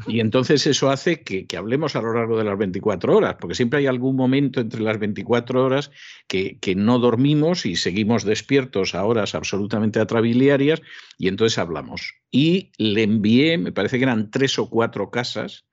Y 0.07 0.21
entonces 0.21 0.65
eso 0.69 0.91
hace 0.91 1.25
que, 1.25 1.45
hablemos 1.57 1.97
a 1.97 2.03
lo 2.03 2.15
largo 2.15 2.39
de 2.39 2.45
las 2.45 2.57
24 2.57 3.17
horas, 3.17 3.35
porque 3.41 3.57
siempre 3.57 3.81
hay 3.81 3.87
algún 3.89 4.15
momento 4.15 4.61
entre 4.61 4.81
las 4.81 5.01
24 5.01 5.65
horas 5.65 5.91
que, 6.29 6.61
que 6.61 6.77
no 6.77 7.01
dormimos 7.01 7.67
y 7.67 7.75
seguimos 7.75 8.23
despiertos 8.23 8.95
a 8.95 9.05
horas 9.05 9.35
absolutamente 9.35 9.99
atrabiliarias 9.99 10.83
y 11.19 11.27
entonces 11.27 11.59
hablamos. 11.59 12.15
Y 12.31 12.71
le 12.79 13.03
envié, 13.03 13.59
me 13.59 13.73
parece 13.73 13.99
que 13.99 14.05
eran 14.05 14.31
tres 14.31 14.57
o 14.61 14.71
cuatro 14.71 15.11
casas, 15.11 15.65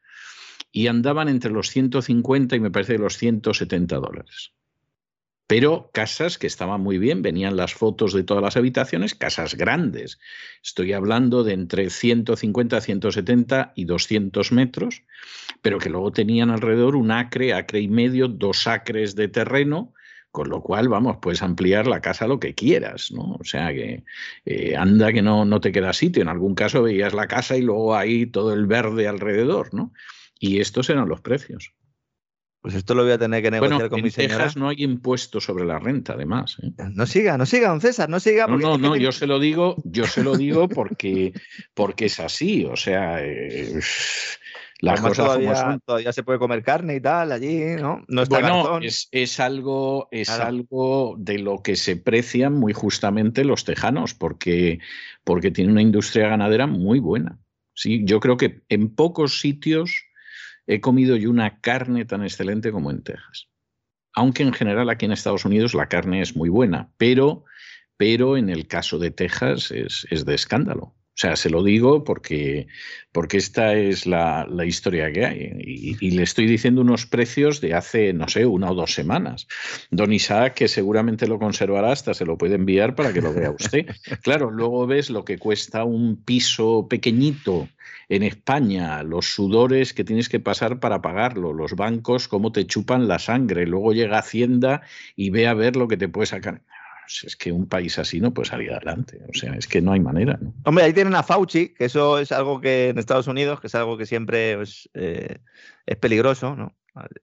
y 0.77 0.85
andaban 0.85 1.27
entre 1.27 1.49
los 1.49 1.71
150 1.71 2.55
y 2.55 2.59
me 2.59 2.69
parece 2.69 2.99
los 2.99 3.17
170 3.17 3.95
dólares. 3.95 4.53
Pero 5.47 5.89
casas 5.91 6.37
que 6.37 6.45
estaban 6.45 6.81
muy 6.81 6.99
bien, 6.99 7.23
venían 7.23 7.57
las 7.57 7.73
fotos 7.73 8.13
de 8.13 8.21
todas 8.21 8.43
las 8.43 8.57
habitaciones, 8.57 9.15
casas 9.15 9.55
grandes. 9.55 10.19
Estoy 10.63 10.93
hablando 10.93 11.43
de 11.43 11.53
entre 11.53 11.89
150, 11.89 12.79
170 12.79 13.73
y 13.75 13.85
200 13.85 14.51
metros, 14.51 15.01
pero 15.63 15.79
que 15.79 15.89
luego 15.89 16.11
tenían 16.11 16.51
alrededor 16.51 16.95
un 16.95 17.09
acre, 17.09 17.53
acre 17.53 17.79
y 17.79 17.87
medio, 17.87 18.27
dos 18.27 18.67
acres 18.67 19.15
de 19.15 19.29
terreno, 19.29 19.95
con 20.29 20.47
lo 20.47 20.61
cual, 20.61 20.89
vamos, 20.89 21.17
puedes 21.19 21.41
ampliar 21.41 21.87
la 21.87 22.01
casa 22.01 22.27
lo 22.27 22.39
que 22.39 22.53
quieras, 22.53 23.11
¿no? 23.11 23.37
O 23.39 23.43
sea 23.43 23.73
que 23.73 24.03
eh, 24.45 24.75
anda 24.75 25.11
que 25.11 25.23
no, 25.23 25.43
no 25.43 25.59
te 25.59 25.71
queda 25.71 25.91
sitio. 25.93 26.21
En 26.21 26.29
algún 26.29 26.53
caso 26.53 26.83
veías 26.83 27.15
la 27.15 27.27
casa 27.27 27.57
y 27.57 27.63
luego 27.63 27.95
ahí 27.95 28.27
todo 28.27 28.53
el 28.53 28.67
verde 28.67 29.07
alrededor, 29.07 29.73
¿no? 29.73 29.91
Y 30.39 30.59
estos 30.59 30.89
eran 30.89 31.09
los 31.09 31.21
precios. 31.21 31.73
Pues 32.61 32.75
esto 32.75 32.95
lo 32.95 33.03
voy 33.03 33.13
a 33.13 33.17
tener 33.17 33.41
que 33.43 33.51
negociar 33.51 33.89
con 33.89 34.01
mi 34.01 34.09
señora. 34.09 34.37
Texas 34.37 34.57
no 34.57 34.69
hay 34.69 34.83
impuesto 34.83 35.39
sobre 35.39 35.63
la 35.63 35.79
renta, 35.79 36.13
además. 36.13 36.57
¿eh? 36.61 36.71
No 36.93 37.05
siga, 37.05 37.37
no 37.37 37.45
siga, 37.45 37.69
don 37.69 37.81
César, 37.81 38.09
no 38.09 38.19
siga. 38.19 38.47
No, 38.47 38.57
no, 38.57 38.77
no, 38.77 38.95
yo 38.95 39.11
se 39.11 39.27
lo 39.27 39.39
digo, 39.39 39.75
yo 39.85 40.05
se 40.05 40.23
lo 40.23 40.35
digo 40.35 40.67
porque, 40.67 41.33
porque 41.73 42.07
es 42.07 42.19
así. 42.19 42.65
O 42.65 42.75
sea, 42.75 43.23
eh, 43.23 43.79
las 44.79 45.01
cosas 45.01 45.39
todavía, 45.85 46.11
se 46.11 46.23
puede 46.23 46.39
comer 46.39 46.63
carne 46.63 46.95
y 46.95 47.01
tal 47.01 47.31
allí, 47.31 47.75
¿no? 47.79 48.03
No 48.07 48.23
está 48.23 48.41
bueno, 48.41 48.79
es, 48.79 49.07
es, 49.11 49.39
algo, 49.39 50.07
es 50.11 50.29
algo 50.29 51.15
de 51.17 51.39
lo 51.39 51.61
que 51.61 51.75
se 51.75 51.95
precian 51.95 52.53
muy 52.53 52.73
justamente 52.73 53.45
los 53.45 53.65
tejanos, 53.65 54.13
porque, 54.13 54.79
porque 55.23 55.51
tiene 55.51 55.71
una 55.71 55.81
industria 55.81 56.27
ganadera 56.27 56.67
muy 56.67 56.99
buena. 56.99 57.39
Sí, 57.73 58.01
yo 58.03 58.19
creo 58.19 58.37
que 58.37 58.61
en 58.69 58.93
pocos 58.93 59.39
sitios 59.39 60.06
he 60.67 60.81
comido 60.81 61.15
yo 61.15 61.29
una 61.29 61.59
carne 61.59 62.05
tan 62.05 62.23
excelente 62.23 62.71
como 62.71 62.91
en 62.91 63.03
Texas. 63.03 63.47
Aunque 64.13 64.43
en 64.43 64.53
general 64.53 64.89
aquí 64.89 65.05
en 65.05 65.11
Estados 65.11 65.45
Unidos 65.45 65.73
la 65.73 65.87
carne 65.87 66.21
es 66.21 66.35
muy 66.35 66.49
buena, 66.49 66.91
pero, 66.97 67.45
pero 67.97 68.37
en 68.37 68.49
el 68.49 68.67
caso 68.67 68.99
de 68.99 69.11
Texas 69.11 69.71
es, 69.71 70.05
es 70.09 70.25
de 70.25 70.35
escándalo. 70.35 70.97
O 71.17 71.19
sea, 71.19 71.35
se 71.35 71.49
lo 71.49 71.63
digo 71.63 72.03
porque, 72.03 72.67
porque 73.11 73.37
esta 73.37 73.73
es 73.73 74.05
la, 74.05 74.47
historia 74.63 75.11
que 75.11 75.25
hay. 75.25 75.51
Y, 75.99 76.11
le 76.11 76.21
estoy 76.21 76.45
diciendo 76.45 76.81
unos 76.81 77.07
precios 77.07 77.59
de 77.59 77.73
hace, 77.73 78.13
no 78.13 78.27
sé, 78.27 78.45
una 78.45 78.69
o 78.69 78.75
dos 78.75 78.93
semanas. 78.93 79.47
Don 79.89 80.13
Isaac, 80.13 80.53
que 80.53 80.67
seguramente 80.67 81.25
lo 81.25 81.39
conservará, 81.39 81.91
hasta 81.91 82.13
se 82.13 82.23
lo 82.23 82.37
puede 82.37 82.53
enviar 82.53 82.93
para 82.93 83.13
que 83.13 83.21
lo 83.21 83.33
vea 83.33 83.49
usted. 83.49 83.87
Claro, 84.21 84.51
luego 84.51 84.85
ves 84.85 85.09
lo 85.09 85.25
que 85.25 85.39
cuesta 85.39 85.83
un 85.85 86.23
piso 86.23 86.87
pequeñito 86.87 87.67
en 88.09 88.23
España, 88.23 89.03
los 89.03 89.33
sudores 89.33 89.93
que 89.93 90.03
tienes 90.03 90.29
que 90.29 90.39
pasar 90.39 90.79
para 90.79 91.01
pagarlo, 91.01 91.53
los 91.53 91.75
bancos, 91.75 92.27
cómo 92.27 92.51
te 92.51 92.65
chupan 92.65 93.07
la 93.07 93.19
sangre. 93.19 93.67
Luego 93.67 93.93
llega 93.93 94.19
Hacienda 94.19 94.81
y 95.15 95.29
ve 95.29 95.47
a 95.47 95.53
ver 95.53 95.75
lo 95.75 95.87
que 95.87 95.97
te 95.97 96.07
puede 96.07 96.27
sacar. 96.27 96.61
Pues 97.07 97.23
es 97.25 97.35
que 97.37 97.51
un 97.51 97.67
país 97.67 97.97
así 97.99 98.19
no 98.19 98.33
puede 98.33 98.49
salir 98.49 98.71
adelante. 98.71 99.21
O 99.29 99.33
sea, 99.33 99.53
es 99.55 99.67
que 99.67 99.81
no 99.81 99.93
hay 99.93 99.99
manera. 99.99 100.39
Hombre, 100.63 100.83
ahí 100.83 100.93
tienen 100.93 101.15
a 101.15 101.23
Fauci, 101.23 101.69
que 101.69 101.85
eso 101.85 102.19
es 102.19 102.31
algo 102.31 102.59
que 102.59 102.89
en 102.89 102.97
Estados 102.97 103.27
Unidos, 103.27 103.61
que 103.61 103.67
es 103.67 103.75
algo 103.75 103.97
que 103.97 104.05
siempre 104.05 104.57
pues, 104.57 104.89
eh, 104.93 105.37
es 105.85 105.97
peligroso. 105.97 106.55
¿no? 106.55 106.75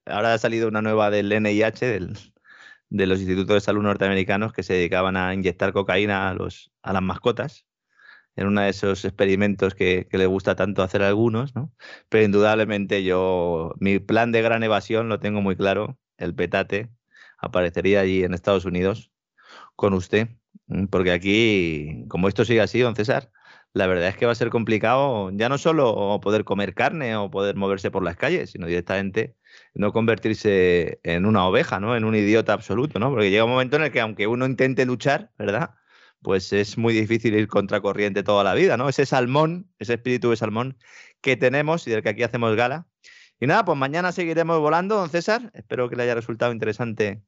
Ahora 0.06 0.34
ha 0.34 0.38
salido 0.38 0.68
una 0.68 0.80
nueva 0.80 1.10
del 1.10 1.28
NIH, 1.30 1.98
de 2.90 3.06
los 3.06 3.18
institutos 3.18 3.54
de 3.54 3.60
salud 3.60 3.82
norteamericanos, 3.82 4.52
que 4.52 4.62
se 4.62 4.74
dedicaban 4.74 5.16
a 5.16 5.34
inyectar 5.34 5.72
cocaína 5.72 6.30
a, 6.30 6.34
los, 6.34 6.70
a 6.82 6.92
las 6.92 7.02
mascotas. 7.02 7.66
En 8.36 8.46
uno 8.48 8.62
de 8.62 8.70
esos 8.70 9.04
experimentos 9.04 9.74
que, 9.74 10.06
que 10.10 10.18
le 10.18 10.26
gusta 10.26 10.56
tanto 10.56 10.82
hacer 10.82 11.02
a 11.02 11.08
algunos, 11.08 11.54
¿no? 11.54 11.72
Pero 12.08 12.24
indudablemente 12.24 13.04
yo, 13.04 13.74
mi 13.78 13.98
plan 13.98 14.32
de 14.32 14.42
gran 14.42 14.62
evasión 14.62 15.08
lo 15.08 15.20
tengo 15.20 15.40
muy 15.40 15.56
claro, 15.56 15.98
el 16.18 16.34
petate 16.34 16.90
aparecería 17.38 18.00
allí 18.00 18.24
en 18.24 18.34
Estados 18.34 18.64
Unidos 18.64 19.12
con 19.76 19.94
usted, 19.94 20.28
mm, 20.66 20.86
porque 20.86 21.12
aquí, 21.12 22.04
como 22.08 22.28
esto 22.28 22.44
sigue 22.44 22.60
así, 22.60 22.80
don 22.80 22.96
César, 22.96 23.30
la 23.72 23.86
verdad 23.88 24.08
es 24.08 24.16
que 24.16 24.26
va 24.26 24.32
a 24.32 24.36
ser 24.36 24.50
complicado 24.50 25.30
ya 25.32 25.48
no 25.48 25.58
solo 25.58 26.20
poder 26.22 26.44
comer 26.44 26.74
carne 26.74 27.16
o 27.16 27.30
poder 27.30 27.56
moverse 27.56 27.90
por 27.90 28.04
las 28.04 28.16
calles, 28.16 28.50
sino 28.50 28.66
directamente 28.68 29.36
no 29.74 29.92
convertirse 29.92 31.00
en 31.02 31.26
una 31.26 31.46
oveja, 31.46 31.80
¿no? 31.80 31.96
En 31.96 32.04
un 32.04 32.14
idiota 32.14 32.52
absoluto, 32.52 32.98
¿no? 33.00 33.10
Porque 33.10 33.30
llega 33.30 33.44
un 33.44 33.50
momento 33.50 33.76
en 33.76 33.82
el 33.84 33.90
que 33.92 34.00
aunque 34.00 34.26
uno 34.28 34.46
intente 34.46 34.86
luchar, 34.86 35.32
¿verdad? 35.38 35.70
Pues 36.24 36.54
es 36.54 36.78
muy 36.78 36.94
difícil 36.94 37.34
ir 37.34 37.48
contracorriente 37.48 38.22
toda 38.22 38.42
la 38.42 38.54
vida, 38.54 38.78
¿no? 38.78 38.88
Ese 38.88 39.04
salmón, 39.04 39.68
ese 39.78 39.94
espíritu 39.94 40.30
de 40.30 40.36
salmón 40.36 40.78
que 41.20 41.36
tenemos 41.36 41.86
y 41.86 41.90
del 41.90 42.02
que 42.02 42.08
aquí 42.08 42.22
hacemos 42.22 42.56
gala. 42.56 42.86
Y 43.38 43.46
nada, 43.46 43.66
pues 43.66 43.76
mañana 43.76 44.10
seguiremos 44.10 44.58
volando, 44.58 44.96
don 44.96 45.10
César. 45.10 45.50
Espero 45.52 45.90
que 45.90 45.96
le 45.96 46.04
haya 46.04 46.14
resultado 46.14 46.50
interesante 46.50 47.22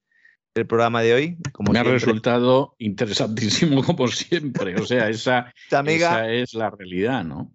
el 0.55 0.67
programa 0.67 1.03
de 1.03 1.13
hoy. 1.13 1.39
Como 1.53 1.73
Me 1.73 1.79
ha 1.79 1.83
resultado 1.83 2.75
interesantísimo 2.79 3.83
como 3.85 4.09
siempre. 4.09 4.75
O 4.81 4.87
sea, 4.87 5.11
esa, 5.11 5.53
esa 5.69 6.33
es 6.33 6.55
la 6.55 6.71
realidad, 6.71 7.23
¿no? 7.23 7.53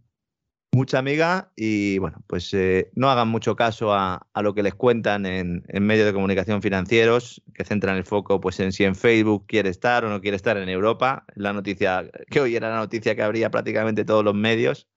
Mucha 0.74 1.00
amiga 1.00 1.52
y 1.58 1.98
bueno, 1.98 2.24
pues 2.28 2.54
eh, 2.54 2.92
no 2.96 3.10
hagan 3.10 3.28
mucho 3.28 3.58
caso 3.58 3.94
a, 3.94 4.26
lo 4.42 4.54
que 4.54 4.64
les 4.64 4.74
cuentan 4.74 5.26
en, 5.26 5.66
medios 5.82 6.06
de 6.06 6.14
comunicación 6.14 6.62
financieros, 6.62 7.44
que 7.54 7.66
centran 7.66 7.98
el 7.98 8.06
foco 8.06 8.40
pues 8.40 8.58
en 8.62 8.72
si 8.72 8.86
en 8.86 8.96
Facebook 8.96 9.46
quiere 9.48 9.70
estar 9.70 10.06
o 10.06 10.10
no 10.10 10.22
quiere 10.22 10.38
estar 10.38 10.56
en 10.56 10.70
Europa. 10.70 11.26
La 11.36 11.52
noticia, 11.52 12.10
que 12.30 12.40
hoy 12.40 12.56
era 12.56 12.70
la 12.70 12.78
noticia 12.78 13.18
que 13.18 13.22
habría 13.22 13.52
prácticamente 13.52 14.06
todos 14.06 14.24
los 14.24 14.34
medios. 14.34 14.88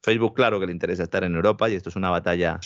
Facebook, 0.00 0.34
claro 0.34 0.60
que 0.60 0.66
le 0.66 0.72
interesa 0.72 1.02
estar 1.02 1.24
en 1.24 1.34
Europa 1.34 1.68
y 1.68 1.74
esto 1.74 1.88
es 1.88 1.96
una 1.96 2.10
batalla 2.10 2.60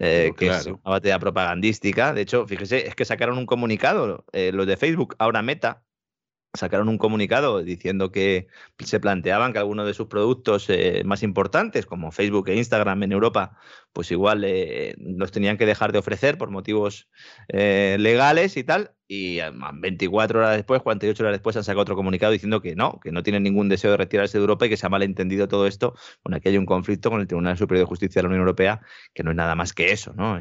eh, 0.00 0.32
que 0.36 0.48
es 0.48 0.66
una 0.66 0.80
batalla 0.82 1.20
propagandística. 1.20 2.12
De 2.12 2.22
hecho, 2.22 2.46
fíjese, 2.48 2.88
es 2.88 2.96
que 2.96 3.04
sacaron 3.04 3.38
un 3.38 3.46
comunicado, 3.46 4.24
eh, 4.32 4.50
los 4.52 4.66
de 4.66 4.76
Facebook, 4.76 5.14
ahora 5.18 5.40
Meta, 5.40 5.85
sacaron 6.56 6.88
un 6.88 6.98
comunicado 6.98 7.62
diciendo 7.62 8.10
que 8.10 8.48
se 8.78 9.00
planteaban 9.00 9.52
que 9.52 9.58
algunos 9.58 9.86
de 9.86 9.94
sus 9.94 10.06
productos 10.06 10.66
eh, 10.68 11.02
más 11.04 11.22
importantes, 11.22 11.86
como 11.86 12.10
Facebook 12.10 12.48
e 12.48 12.56
Instagram 12.56 13.02
en 13.04 13.12
Europa, 13.12 13.58
pues 13.92 14.10
igual 14.10 14.44
eh, 14.44 14.94
los 14.98 15.32
tenían 15.32 15.56
que 15.56 15.66
dejar 15.66 15.92
de 15.92 15.98
ofrecer 15.98 16.38
por 16.38 16.50
motivos 16.50 17.08
eh, 17.48 17.96
legales 18.00 18.56
y 18.56 18.64
tal. 18.64 18.92
Y 19.08 19.38
24 19.74 20.40
horas 20.40 20.56
después, 20.56 20.82
48 20.82 21.22
horas 21.22 21.34
después, 21.34 21.56
han 21.56 21.62
sacado 21.62 21.82
otro 21.82 21.94
comunicado 21.94 22.32
diciendo 22.32 22.60
que 22.60 22.74
no, 22.74 22.98
que 22.98 23.12
no 23.12 23.22
tienen 23.22 23.44
ningún 23.44 23.68
deseo 23.68 23.92
de 23.92 23.98
retirarse 23.98 24.36
de 24.36 24.42
Europa 24.42 24.66
y 24.66 24.68
que 24.68 24.76
se 24.76 24.84
ha 24.84 24.88
malentendido 24.88 25.46
todo 25.46 25.68
esto. 25.68 25.94
Bueno, 26.24 26.38
aquí 26.38 26.48
hay 26.48 26.58
un 26.58 26.66
conflicto 26.66 27.08
con 27.08 27.20
el 27.20 27.28
Tribunal 27.28 27.56
Superior 27.56 27.86
de 27.86 27.88
Justicia 27.88 28.18
de 28.18 28.24
la 28.24 28.30
Unión 28.30 28.40
Europea, 28.40 28.80
que 29.14 29.22
no 29.22 29.30
es 29.30 29.36
nada 29.36 29.54
más 29.54 29.72
que 29.72 29.92
eso, 29.92 30.12
¿no? 30.14 30.40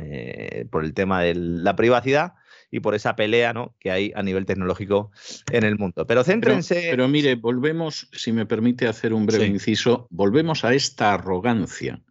por 0.71 0.83
el 0.83 0.95
tema 0.95 1.21
de 1.21 1.35
la 1.35 1.75
privacidad 1.75 2.33
y 2.75 2.81
por 2.81 2.93
esa 2.93 3.15
pelea 3.15 3.53
¿no? 3.53 3.73
que 3.79 3.89
hay 3.89 4.11
a 4.15 4.21
nivel 4.21 4.45
tecnológico 4.45 5.11
en 5.49 5.63
el 5.63 5.77
mundo. 5.77 6.05
Pero 6.05 6.25
céntrense. 6.25 6.87
Pero, 6.91 7.07
mire, 7.07 7.35
volvemos, 7.35 8.09
si 8.11 8.33
me 8.33 8.45
permite 8.45 8.85
hacer 8.85 9.13
un 9.13 9.25
breve 9.25 9.45
inciso, 9.45 10.07
volvemos 10.09 10.65
a 10.65 10.73
esta 10.73 11.13
arrogancia 11.13 12.01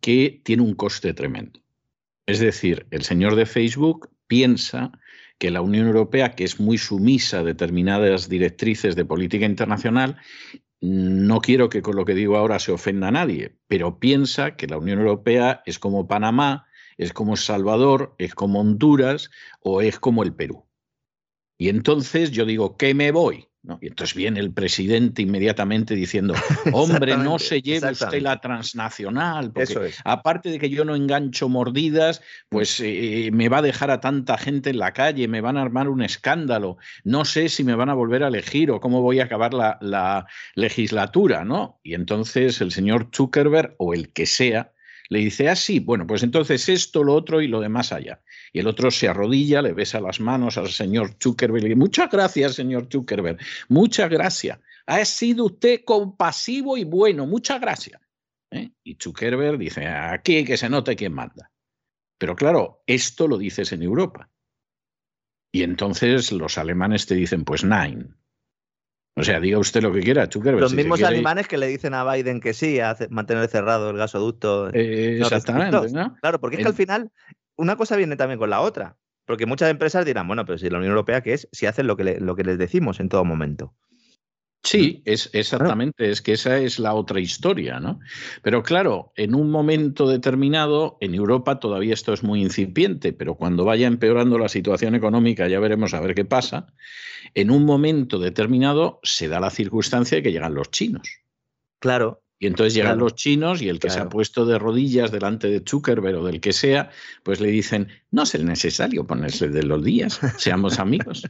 que 0.00 0.40
tiene 0.42 0.62
un 0.62 0.74
coste 0.74 1.12
tremendo. 1.12 1.60
Es 2.24 2.38
decir, 2.38 2.86
el 2.90 3.02
señor 3.02 3.36
de 3.36 3.44
Facebook 3.44 4.08
piensa 4.26 4.90
que 5.36 5.50
la 5.50 5.60
Unión 5.60 5.86
Europea, 5.86 6.34
que 6.34 6.44
es 6.44 6.58
muy 6.58 6.78
sumisa 6.78 7.40
a 7.40 7.44
determinadas 7.44 8.30
directrices 8.30 8.96
de 8.96 9.04
política 9.04 9.44
internacional, 9.44 10.16
no 10.80 11.40
quiero 11.42 11.68
que 11.68 11.82
con 11.82 11.96
lo 11.96 12.06
que 12.06 12.14
digo 12.14 12.38
ahora 12.38 12.58
se 12.58 12.72
ofenda 12.72 13.08
a 13.08 13.10
nadie, 13.10 13.56
pero 13.68 13.98
piensa 13.98 14.56
que 14.56 14.66
la 14.66 14.78
Unión 14.78 15.00
Europea 15.00 15.62
es 15.66 15.78
como 15.78 16.06
Panamá, 16.06 16.66
es 16.98 17.12
como 17.12 17.36
Salvador, 17.36 18.14
es 18.18 18.34
como 18.34 18.60
Honduras 18.60 19.30
o 19.60 19.80
es 19.80 19.98
como 19.98 20.22
el 20.22 20.34
Perú. 20.34 20.64
Y 21.58 21.68
entonces 21.68 22.30
yo 22.30 22.44
digo, 22.44 22.76
¿qué 22.76 22.94
me 22.94 23.12
voy? 23.12 23.48
¿No? 23.62 23.78
Y 23.80 23.86
entonces 23.86 24.14
viene 24.14 24.40
el 24.40 24.52
presidente 24.52 25.22
inmediatamente 25.22 25.94
diciendo, 25.94 26.34
hombre, 26.74 27.16
no 27.16 27.38
se 27.38 27.62
lleve 27.62 27.92
usted 27.92 28.20
la 28.20 28.38
transnacional, 28.38 29.52
porque 29.52 29.92
aparte 30.04 30.50
de 30.50 30.58
que 30.58 30.68
yo 30.68 30.84
no 30.84 30.94
engancho 30.94 31.48
mordidas, 31.48 32.20
pues 32.50 32.78
eh, 32.80 33.30
me 33.32 33.48
va 33.48 33.58
a 33.58 33.62
dejar 33.62 33.90
a 33.90 34.00
tanta 34.00 34.36
gente 34.36 34.68
en 34.68 34.78
la 34.78 34.92
calle, 34.92 35.28
me 35.28 35.40
van 35.40 35.56
a 35.56 35.62
armar 35.62 35.88
un 35.88 36.02
escándalo, 36.02 36.76
no 37.04 37.24
sé 37.24 37.48
si 37.48 37.64
me 37.64 37.74
van 37.74 37.88
a 37.88 37.94
volver 37.94 38.22
a 38.22 38.28
elegir 38.28 38.70
o 38.70 38.80
cómo 38.80 39.00
voy 39.00 39.20
a 39.20 39.24
acabar 39.24 39.54
la, 39.54 39.78
la 39.80 40.26
legislatura, 40.54 41.46
¿no? 41.46 41.80
Y 41.82 41.94
entonces 41.94 42.60
el 42.60 42.70
señor 42.70 43.08
Zuckerberg 43.14 43.76
o 43.78 43.94
el 43.94 44.12
que 44.12 44.26
sea, 44.26 44.73
le 45.08 45.18
dice, 45.18 45.48
así, 45.48 45.78
ah, 45.78 45.82
bueno, 45.84 46.06
pues 46.06 46.22
entonces 46.22 46.68
esto, 46.68 47.04
lo 47.04 47.14
otro 47.14 47.42
y 47.42 47.48
lo 47.48 47.60
demás 47.60 47.92
allá. 47.92 48.22
Y 48.52 48.60
el 48.60 48.66
otro 48.66 48.90
se 48.90 49.08
arrodilla, 49.08 49.62
le 49.62 49.72
besa 49.72 50.00
las 50.00 50.20
manos 50.20 50.56
al 50.56 50.68
señor 50.68 51.16
Zuckerberg 51.22 51.58
y 51.58 51.62
le 51.62 51.68
dice, 51.68 51.78
muchas 51.78 52.10
gracias, 52.10 52.54
señor 52.54 52.88
Zuckerberg, 52.90 53.38
muchas 53.68 54.08
gracias. 54.08 54.58
Ha 54.86 55.04
sido 55.04 55.46
usted 55.46 55.82
compasivo 55.84 56.76
y 56.76 56.84
bueno, 56.84 57.26
muchas 57.26 57.60
gracias. 57.60 58.00
¿eh? 58.50 58.72
Y 58.82 58.96
Zuckerberg 59.00 59.58
dice, 59.58 59.86
aquí 59.86 60.44
que 60.44 60.56
se 60.56 60.68
note 60.68 60.96
quién 60.96 61.12
manda. 61.12 61.50
Pero 62.18 62.36
claro, 62.36 62.82
esto 62.86 63.28
lo 63.28 63.36
dices 63.38 63.72
en 63.72 63.82
Europa. 63.82 64.30
Y 65.52 65.62
entonces 65.62 66.32
los 66.32 66.58
alemanes 66.58 67.06
te 67.06 67.14
dicen, 67.14 67.44
pues 67.44 67.62
nine. 67.64 68.08
O 69.16 69.22
sea, 69.22 69.38
diga 69.38 69.58
usted 69.58 69.82
lo 69.82 69.92
que 69.92 70.00
quiera, 70.00 70.26
Zuckerberg. 70.30 70.60
Los 70.60 70.74
mismos 70.74 71.02
alemanes 71.02 71.46
que 71.46 71.56
le 71.56 71.68
dicen 71.68 71.94
a 71.94 72.10
Biden 72.10 72.40
que 72.40 72.52
sí, 72.52 72.80
a 72.80 72.96
mantener 73.10 73.48
cerrado 73.48 73.90
el 73.90 73.96
gasoducto. 73.96 74.70
Eh, 74.72 75.20
exactamente, 75.20 75.92
¿no? 75.92 76.16
Claro, 76.20 76.40
porque 76.40 76.56
es 76.56 76.62
que 76.62 76.68
al 76.68 76.74
final 76.74 77.12
una 77.56 77.76
cosa 77.76 77.96
viene 77.96 78.16
también 78.16 78.38
con 78.38 78.50
la 78.50 78.60
otra. 78.60 78.96
Porque 79.26 79.46
muchas 79.46 79.70
empresas 79.70 80.04
dirán, 80.04 80.26
bueno, 80.26 80.44
pero 80.44 80.58
si 80.58 80.68
la 80.68 80.78
Unión 80.78 80.90
Europea, 80.90 81.22
¿qué 81.22 81.32
es? 81.32 81.48
Si 81.52 81.64
hacen 81.66 81.86
lo 81.86 81.96
que, 81.96 82.20
lo 82.20 82.36
que 82.36 82.44
les 82.44 82.58
decimos 82.58 83.00
en 83.00 83.08
todo 83.08 83.24
momento. 83.24 83.74
Sí, 84.64 85.02
es 85.04 85.28
exactamente, 85.34 86.08
es 86.08 86.22
que 86.22 86.32
esa 86.32 86.56
es 86.56 86.78
la 86.78 86.94
otra 86.94 87.20
historia, 87.20 87.80
¿no? 87.80 88.00
Pero 88.42 88.62
claro, 88.62 89.12
en 89.14 89.34
un 89.34 89.50
momento 89.50 90.08
determinado, 90.08 90.96
en 91.02 91.14
Europa 91.14 91.60
todavía 91.60 91.92
esto 91.92 92.14
es 92.14 92.22
muy 92.22 92.40
incipiente, 92.40 93.12
pero 93.12 93.34
cuando 93.34 93.66
vaya 93.66 93.86
empeorando 93.86 94.38
la 94.38 94.48
situación 94.48 94.94
económica, 94.94 95.48
ya 95.48 95.60
veremos 95.60 95.92
a 95.92 96.00
ver 96.00 96.14
qué 96.14 96.24
pasa. 96.24 96.72
En 97.34 97.50
un 97.50 97.66
momento 97.66 98.18
determinado 98.18 99.00
se 99.02 99.28
da 99.28 99.38
la 99.38 99.50
circunstancia 99.50 100.16
de 100.16 100.22
que 100.22 100.32
llegan 100.32 100.54
los 100.54 100.70
chinos. 100.70 101.06
Claro, 101.78 102.23
y 102.38 102.46
entonces 102.46 102.74
llegan 102.74 102.98
los 102.98 103.14
chinos 103.14 103.62
y 103.62 103.68
el 103.68 103.78
que 103.78 103.90
se 103.90 104.00
ha 104.00 104.08
puesto 104.08 104.44
de 104.44 104.58
rodillas 104.58 105.10
delante 105.10 105.48
de 105.48 105.62
Zuckerberg 105.66 106.18
o 106.18 106.26
del 106.26 106.40
que 106.40 106.52
sea, 106.52 106.90
pues 107.22 107.40
le 107.40 107.48
dicen, 107.48 107.88
no 108.10 108.24
es 108.24 108.42
necesario 108.42 109.06
ponerse 109.06 109.48
de 109.48 109.62
los 109.62 109.82
días, 109.84 110.20
seamos 110.36 110.78
amigos. 110.78 111.22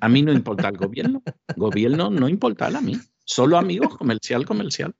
A 0.00 0.08
mí 0.08 0.22
no 0.22 0.32
importa 0.32 0.68
el 0.68 0.76
gobierno, 0.76 1.22
gobierno 1.56 2.10
no 2.10 2.28
importa 2.28 2.66
a 2.66 2.80
mí, 2.80 2.98
solo 3.24 3.56
amigos, 3.58 3.96
comercial, 3.96 4.44
comercial. 4.44 4.94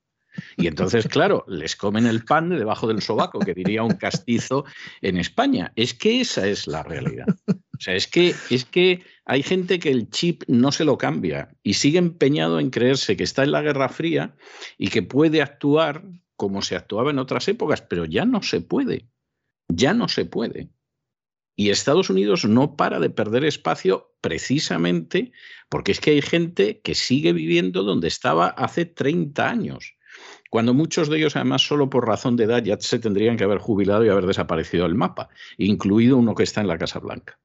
Y 0.57 0.67
entonces, 0.67 1.07
claro, 1.09 1.45
les 1.49 1.77
comen 1.77 2.07
el 2.07 2.25
pan 2.25 2.49
de 2.49 2.59
debajo 2.59 2.87
del 2.87 3.03
sobaco, 3.03 3.39
que 3.41 3.55
diría 3.55 3.83
un 3.83 3.95
castizo 3.97 4.65
en 5.03 5.17
España. 5.17 5.73
Es 5.77 5.95
que 5.95 6.21
esa 6.21 6.47
es 6.47 6.67
la 6.67 6.83
realidad. 6.83 7.27
O 7.47 7.81
sea, 7.81 7.95
es 7.95 8.07
que, 8.07 8.35
es 8.51 8.65
que 8.65 9.03
hay 9.25 9.43
gente 9.43 9.79
que 9.79 9.91
el 9.91 10.09
chip 10.11 10.45
no 10.47 10.73
se 10.73 10.85
lo 10.85 10.97
cambia 10.97 11.51
y 11.63 11.75
sigue 11.75 11.99
empeñado 11.99 12.61
en 12.61 12.71
creerse 12.71 13.17
que 13.17 13.25
está 13.25 13.43
en 13.43 13.53
la 13.53 13.63
Guerra 13.63 13.89
Fría 13.89 14.37
y 14.79 14.89
que 14.89 15.03
puede 15.03 15.43
actuar 15.43 16.05
como 16.37 16.63
se 16.63 16.77
actuaba 16.77 17.11
en 17.11 17.19
otras 17.19 17.49
épocas, 17.49 17.83
pero 17.83 18.05
ya 18.05 18.25
no 18.25 18.43
se 18.43 18.61
puede. 18.61 19.09
Ya 19.69 19.95
no 19.95 20.09
se 20.09 20.25
puede. 20.25 20.71
Y 21.57 21.71
Estados 21.71 22.11
Unidos 22.11 22.45
no 22.45 22.77
para 22.77 22.99
de 22.99 23.11
perder 23.11 23.45
espacio 23.45 24.15
precisamente 24.21 25.33
porque 25.69 25.93
es 25.93 26.01
que 26.01 26.11
hay 26.11 26.23
gente 26.23 26.81
que 26.81 26.95
sigue 26.95 27.33
viviendo 27.33 27.85
donde 27.85 28.09
estaba 28.09 28.49
hace 28.49 28.87
30 28.87 29.49
años 29.49 29.97
cuando 30.55 30.73
muchos 30.73 31.09
de 31.09 31.19
ellos, 31.19 31.35
además, 31.35 31.67
solo 31.67 31.91
por 31.91 32.07
razón 32.07 32.37
de 32.37 32.45
edad, 32.45 32.63
ya 32.63 32.77
se 32.79 33.01
tendrían 33.01 33.37
que 33.37 33.43
haber 33.43 33.59
jubilado 33.59 34.05
y 34.05 34.09
haber 34.09 34.25
desaparecido 34.25 34.85
del 34.85 34.95
mapa, 34.95 35.29
incluido 35.59 36.17
uno 36.17 36.37
que 36.37 36.45
está 36.45 36.61
en 36.61 36.69
la 36.69 36.79
Casa 36.79 37.01
Blanca. 37.01 37.41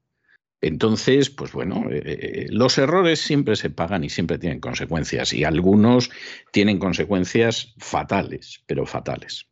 Entonces, 0.61 1.31
pues 1.31 1.51
bueno, 1.51 1.87
eh, 1.89 2.03
eh, 2.05 2.47
los 2.51 2.77
errores 2.77 3.19
siempre 3.19 3.55
se 3.55 3.71
pagan 3.71 4.03
y 4.03 4.09
siempre 4.09 4.37
tienen 4.37 4.59
consecuencias, 4.59 5.33
y 5.33 5.43
algunos 5.43 6.11
tienen 6.51 6.77
consecuencias 6.77 7.73
fatales, 7.79 8.61
pero 8.67 8.85
fatales. 8.85 9.47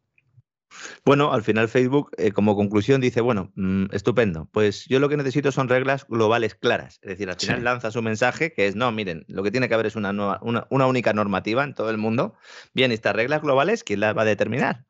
Bueno, 1.05 1.33
al 1.33 1.43
final 1.43 1.69
Facebook, 1.69 2.11
eh, 2.17 2.31
como 2.31 2.55
conclusión, 2.55 3.01
dice, 3.01 3.21
bueno, 3.21 3.51
mm, 3.55 3.85
estupendo, 3.91 4.49
pues 4.51 4.85
yo 4.87 4.99
lo 4.99 5.09
que 5.09 5.17
necesito 5.17 5.51
son 5.51 5.69
reglas 5.69 6.05
globales 6.07 6.55
claras. 6.55 6.99
Es 7.01 7.09
decir, 7.09 7.29
al 7.29 7.37
final 7.37 7.63
lanza 7.63 7.91
su 7.91 8.01
mensaje 8.01 8.53
que 8.53 8.67
es, 8.67 8.75
no, 8.75 8.91
miren, 8.91 9.25
lo 9.27 9.43
que 9.43 9.51
tiene 9.51 9.67
que 9.67 9.73
haber 9.73 9.85
es 9.85 9.95
una, 9.95 10.13
nueva, 10.13 10.39
una, 10.41 10.87
única 10.87 11.13
normativa 11.13 11.63
en 11.63 11.73
todo 11.73 11.89
el 11.89 11.97
mundo. 11.97 12.35
Bien, 12.73 12.91
estas 12.91 13.15
reglas 13.15 13.41
globales, 13.41 13.83
¿quién 13.83 13.99
las 13.99 14.17
va 14.17 14.23
a 14.23 14.25
determinar? 14.25 14.86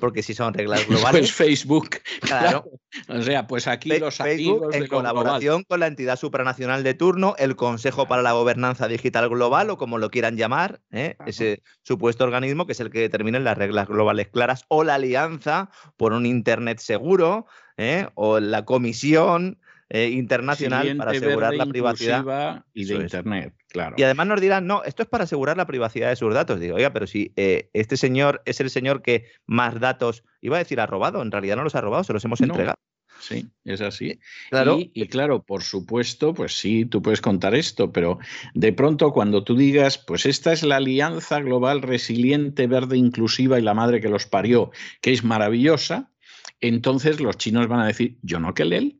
Porque 0.00 0.22
si 0.22 0.34
son 0.34 0.54
reglas 0.54 0.86
globales. 0.88 1.20
Pues 1.20 1.32
Facebook. 1.32 1.88
Claro. 2.20 2.64
O 3.08 3.22
sea, 3.22 3.46
pues 3.46 3.66
aquí 3.68 3.90
Fe- 3.90 4.00
los 4.00 4.16
Facebook, 4.16 4.70
de 4.72 4.78
en 4.78 4.86
colaboración 4.88 5.62
con 5.64 5.80
la 5.80 5.86
entidad 5.86 6.18
supranacional 6.18 6.82
de 6.82 6.94
turno, 6.94 7.34
el 7.38 7.56
Consejo 7.56 8.06
para 8.08 8.22
la 8.22 8.32
Gobernanza 8.32 8.88
Digital 8.88 9.28
Global, 9.28 9.70
o 9.70 9.78
como 9.78 9.98
lo 9.98 10.10
quieran 10.10 10.36
llamar, 10.36 10.80
¿eh? 10.90 11.16
Ese 11.26 11.62
supuesto 11.82 12.24
organismo 12.24 12.66
que 12.66 12.72
es 12.72 12.80
el 12.80 12.90
que 12.90 13.00
determina 13.00 13.38
las 13.38 13.56
reglas 13.56 13.86
globales 13.88 14.28
claras, 14.28 14.64
o 14.68 14.84
la 14.84 14.94
Alianza 14.96 15.70
por 15.96 16.12
un 16.12 16.26
Internet 16.26 16.78
seguro, 16.80 17.46
¿eh? 17.76 18.08
o 18.14 18.40
la 18.40 18.64
Comisión 18.64 19.60
eh, 19.90 20.08
Internacional 20.10 20.96
para 20.96 21.12
asegurar 21.12 21.54
la 21.54 21.66
privacidad. 21.66 22.64
y 22.74 22.84
de 22.84 22.94
Eso 22.94 22.98
es. 23.02 23.04
Internet, 23.04 23.54
claro. 23.68 23.96
Y 23.98 24.02
además 24.02 24.26
nos 24.26 24.40
dirán, 24.40 24.66
no, 24.66 24.82
esto 24.84 25.02
es 25.02 25.08
para 25.08 25.24
asegurar 25.24 25.56
la 25.56 25.66
privacidad 25.66 26.10
de 26.10 26.16
sus 26.16 26.32
datos. 26.34 26.60
Digo, 26.60 26.76
oiga, 26.76 26.92
pero 26.92 27.06
si 27.06 27.32
eh, 27.36 27.70
este 27.72 27.96
señor 27.96 28.42
es 28.44 28.60
el 28.60 28.70
señor 28.70 29.02
que 29.02 29.24
más 29.46 29.80
datos, 29.80 30.24
iba 30.40 30.56
a 30.56 30.60
decir 30.60 30.80
ha 30.80 30.86
robado, 30.86 31.22
en 31.22 31.30
realidad 31.30 31.56
no 31.56 31.64
los 31.64 31.74
ha 31.74 31.80
robado, 31.80 32.04
se 32.04 32.12
los 32.12 32.24
hemos 32.24 32.40
No. 32.40 32.48
entregado. 32.48 32.76
Sí, 33.20 33.48
es 33.64 33.80
así. 33.80 34.20
Claro. 34.48 34.78
Y, 34.78 34.92
y 34.94 35.08
claro, 35.08 35.42
por 35.42 35.62
supuesto, 35.64 36.32
pues 36.32 36.56
sí, 36.56 36.84
tú 36.84 37.02
puedes 37.02 37.20
contar 37.20 37.54
esto, 37.56 37.90
pero 37.90 38.18
de 38.54 38.72
pronto 38.72 39.10
cuando 39.12 39.42
tú 39.42 39.56
digas, 39.56 39.98
pues 39.98 40.24
esta 40.24 40.52
es 40.52 40.62
la 40.62 40.76
Alianza 40.76 41.40
Global 41.40 41.82
Resiliente, 41.82 42.68
Verde, 42.68 42.96
Inclusiva 42.96 43.58
y 43.58 43.62
la 43.62 43.74
madre 43.74 44.00
que 44.00 44.08
los 44.08 44.26
parió, 44.26 44.70
que 45.00 45.12
es 45.12 45.24
maravillosa, 45.24 46.12
entonces 46.60 47.20
los 47.20 47.36
chinos 47.36 47.66
van 47.66 47.80
a 47.80 47.86
decir, 47.88 48.18
yo 48.22 48.38
no 48.38 48.54
que 48.54 48.62
él. 48.62 48.97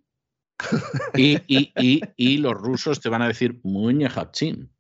Y, 1.15 1.39
y, 1.47 1.73
y, 1.77 2.01
y 2.17 2.39
los 2.39 2.55
rusos 2.55 3.01
te 3.01 3.09
van 3.09 3.23
a 3.23 3.29
decir, 3.29 3.61
muñe 3.63 4.09
hachín. 4.09 4.71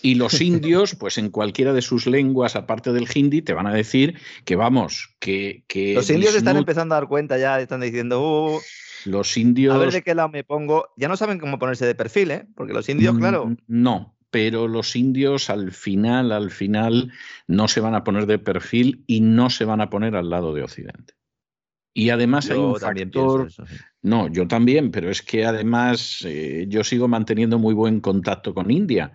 Y 0.00 0.16
los 0.16 0.40
indios, 0.40 0.96
pues 0.96 1.16
en 1.18 1.30
cualquiera 1.30 1.72
de 1.72 1.82
sus 1.82 2.06
lenguas, 2.06 2.56
aparte 2.56 2.92
del 2.92 3.06
hindi, 3.14 3.40
te 3.42 3.52
van 3.52 3.66
a 3.68 3.74
decir 3.74 4.18
que 4.44 4.56
vamos, 4.56 5.14
que... 5.20 5.64
que 5.68 5.94
Los 5.94 6.10
indios 6.10 6.34
están 6.34 6.56
empezando 6.56 6.94
a 6.94 6.98
dar 7.00 7.08
cuenta 7.08 7.38
ya, 7.38 7.60
están 7.60 7.82
diciendo, 7.82 8.20
"Uh, 8.20 8.60
Los 9.04 9.36
indios... 9.36 9.74
a 9.74 9.78
ver 9.78 9.92
de 9.92 10.02
qué 10.02 10.14
lado 10.14 10.28
me 10.28 10.42
pongo. 10.42 10.88
Ya 10.96 11.06
no 11.08 11.16
saben 11.16 11.38
cómo 11.38 11.58
ponerse 11.58 11.86
de 11.86 11.94
perfil, 11.94 12.30
¿eh? 12.32 12.46
Porque 12.56 12.72
los 12.72 12.88
indios, 12.88 13.16
claro, 13.16 13.46
Mm, 13.46 13.56
No, 13.68 14.16
pero 14.30 14.66
los 14.66 14.96
indios 14.96 15.50
al 15.50 15.70
final, 15.72 16.32
al 16.32 16.50
final, 16.50 17.12
no 17.46 17.68
se 17.68 17.80
van 17.80 17.94
a 17.94 18.02
poner 18.02 18.26
de 18.26 18.38
perfil 18.40 19.04
y 19.06 19.20
no 19.20 19.50
se 19.50 19.64
van 19.64 19.80
a 19.80 19.90
poner 19.90 20.16
al 20.16 20.30
lado 20.30 20.52
de 20.54 20.62
Occidente. 20.62 21.14
Y 21.94 22.10
además 22.10 22.50
hay 22.50 22.58
un 22.58 22.76
factor. 22.76 22.94
pienso 22.94 23.46
eso. 23.46 23.66
sí. 23.66 23.76
No, 24.02 24.28
yo 24.28 24.48
también, 24.48 24.90
pero 24.90 25.10
es 25.10 25.22
que 25.22 25.44
además 25.44 26.24
eh, 26.26 26.66
yo 26.68 26.82
sigo 26.82 27.06
manteniendo 27.06 27.58
muy 27.58 27.74
buen 27.74 28.00
contacto 28.00 28.52
con 28.54 28.70
India. 28.70 29.12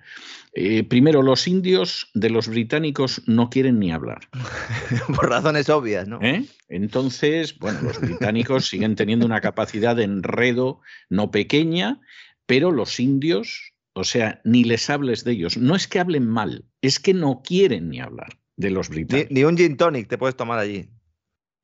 Eh, 0.53 0.83
primero, 0.83 1.21
los 1.21 1.47
indios 1.47 2.09
de 2.13 2.29
los 2.29 2.47
británicos 2.47 3.21
no 3.27 3.49
quieren 3.49 3.79
ni 3.79 3.91
hablar. 3.91 4.19
Por 5.15 5.29
razones 5.29 5.69
obvias, 5.69 6.07
¿no? 6.07 6.19
¿eh? 6.21 6.45
Entonces, 6.69 7.57
bueno, 7.59 7.81
los 7.81 7.99
británicos 7.99 8.65
siguen 8.69 8.95
teniendo 8.95 9.25
una 9.25 9.41
capacidad 9.41 9.95
de 9.95 10.03
enredo 10.03 10.79
no 11.09 11.31
pequeña, 11.31 11.99
pero 12.45 12.71
los 12.71 12.99
indios, 12.99 13.73
o 13.93 14.03
sea, 14.03 14.39
ni 14.45 14.63
les 14.63 14.89
hables 14.89 15.23
de 15.25 15.33
ellos. 15.33 15.57
No 15.57 15.75
es 15.75 15.87
que 15.87 15.99
hablen 15.99 16.27
mal, 16.27 16.63
es 16.81 16.99
que 16.99 17.13
no 17.13 17.41
quieren 17.43 17.89
ni 17.89 17.99
hablar 17.99 18.39
de 18.55 18.71
los 18.71 18.89
Ni, 18.89 18.95
británicos. 18.95 19.31
ni 19.31 19.43
un 19.43 19.57
gin 19.57 19.77
tonic 19.77 20.07
te 20.07 20.17
puedes 20.17 20.35
tomar 20.37 20.59
allí. 20.59 20.89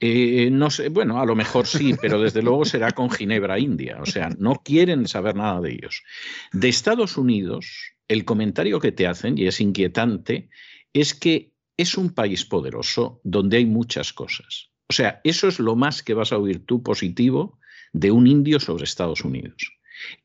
Eh, 0.06 0.50
no 0.52 0.70
sé, 0.70 0.90
bueno, 0.90 1.22
a 1.22 1.26
lo 1.26 1.34
mejor 1.34 1.66
sí, 1.66 1.96
pero 2.02 2.22
desde 2.22 2.42
luego 2.44 2.66
será 2.66 2.92
con 2.92 3.10
Ginebra 3.10 3.58
India. 3.58 4.00
O 4.02 4.06
sea, 4.06 4.28
no 4.38 4.56
quieren 4.56 5.08
saber 5.08 5.34
nada 5.34 5.62
de 5.62 5.72
ellos. 5.72 6.04
De 6.52 6.68
Estados 6.68 7.16
Unidos, 7.16 7.94
el 8.10 8.26
comentario 8.26 8.82
que 8.82 8.92
te 8.92 9.08
hacen, 9.08 9.38
y 9.38 9.48
es 9.48 9.62
inquietante, 9.62 10.50
es 10.92 11.14
que 11.14 11.54
es 11.78 11.98
un 11.98 12.10
país 12.10 12.44
poderoso 12.44 13.22
donde 13.24 13.56
hay 13.56 13.66
muchas 13.66 14.12
cosas. 14.12 14.72
O 14.90 14.94
sea, 14.94 15.22
eso 15.24 15.48
es 15.48 15.58
lo 15.58 15.78
más 15.78 16.04
que 16.04 16.14
vas 16.14 16.34
a 16.34 16.38
oír 16.38 16.66
tú 16.66 16.84
positivo 16.84 17.58
de 17.94 18.12
un 18.12 18.28
indio 18.28 18.60
sobre 18.60 18.84
Estados 18.84 19.24
Unidos. 19.24 19.72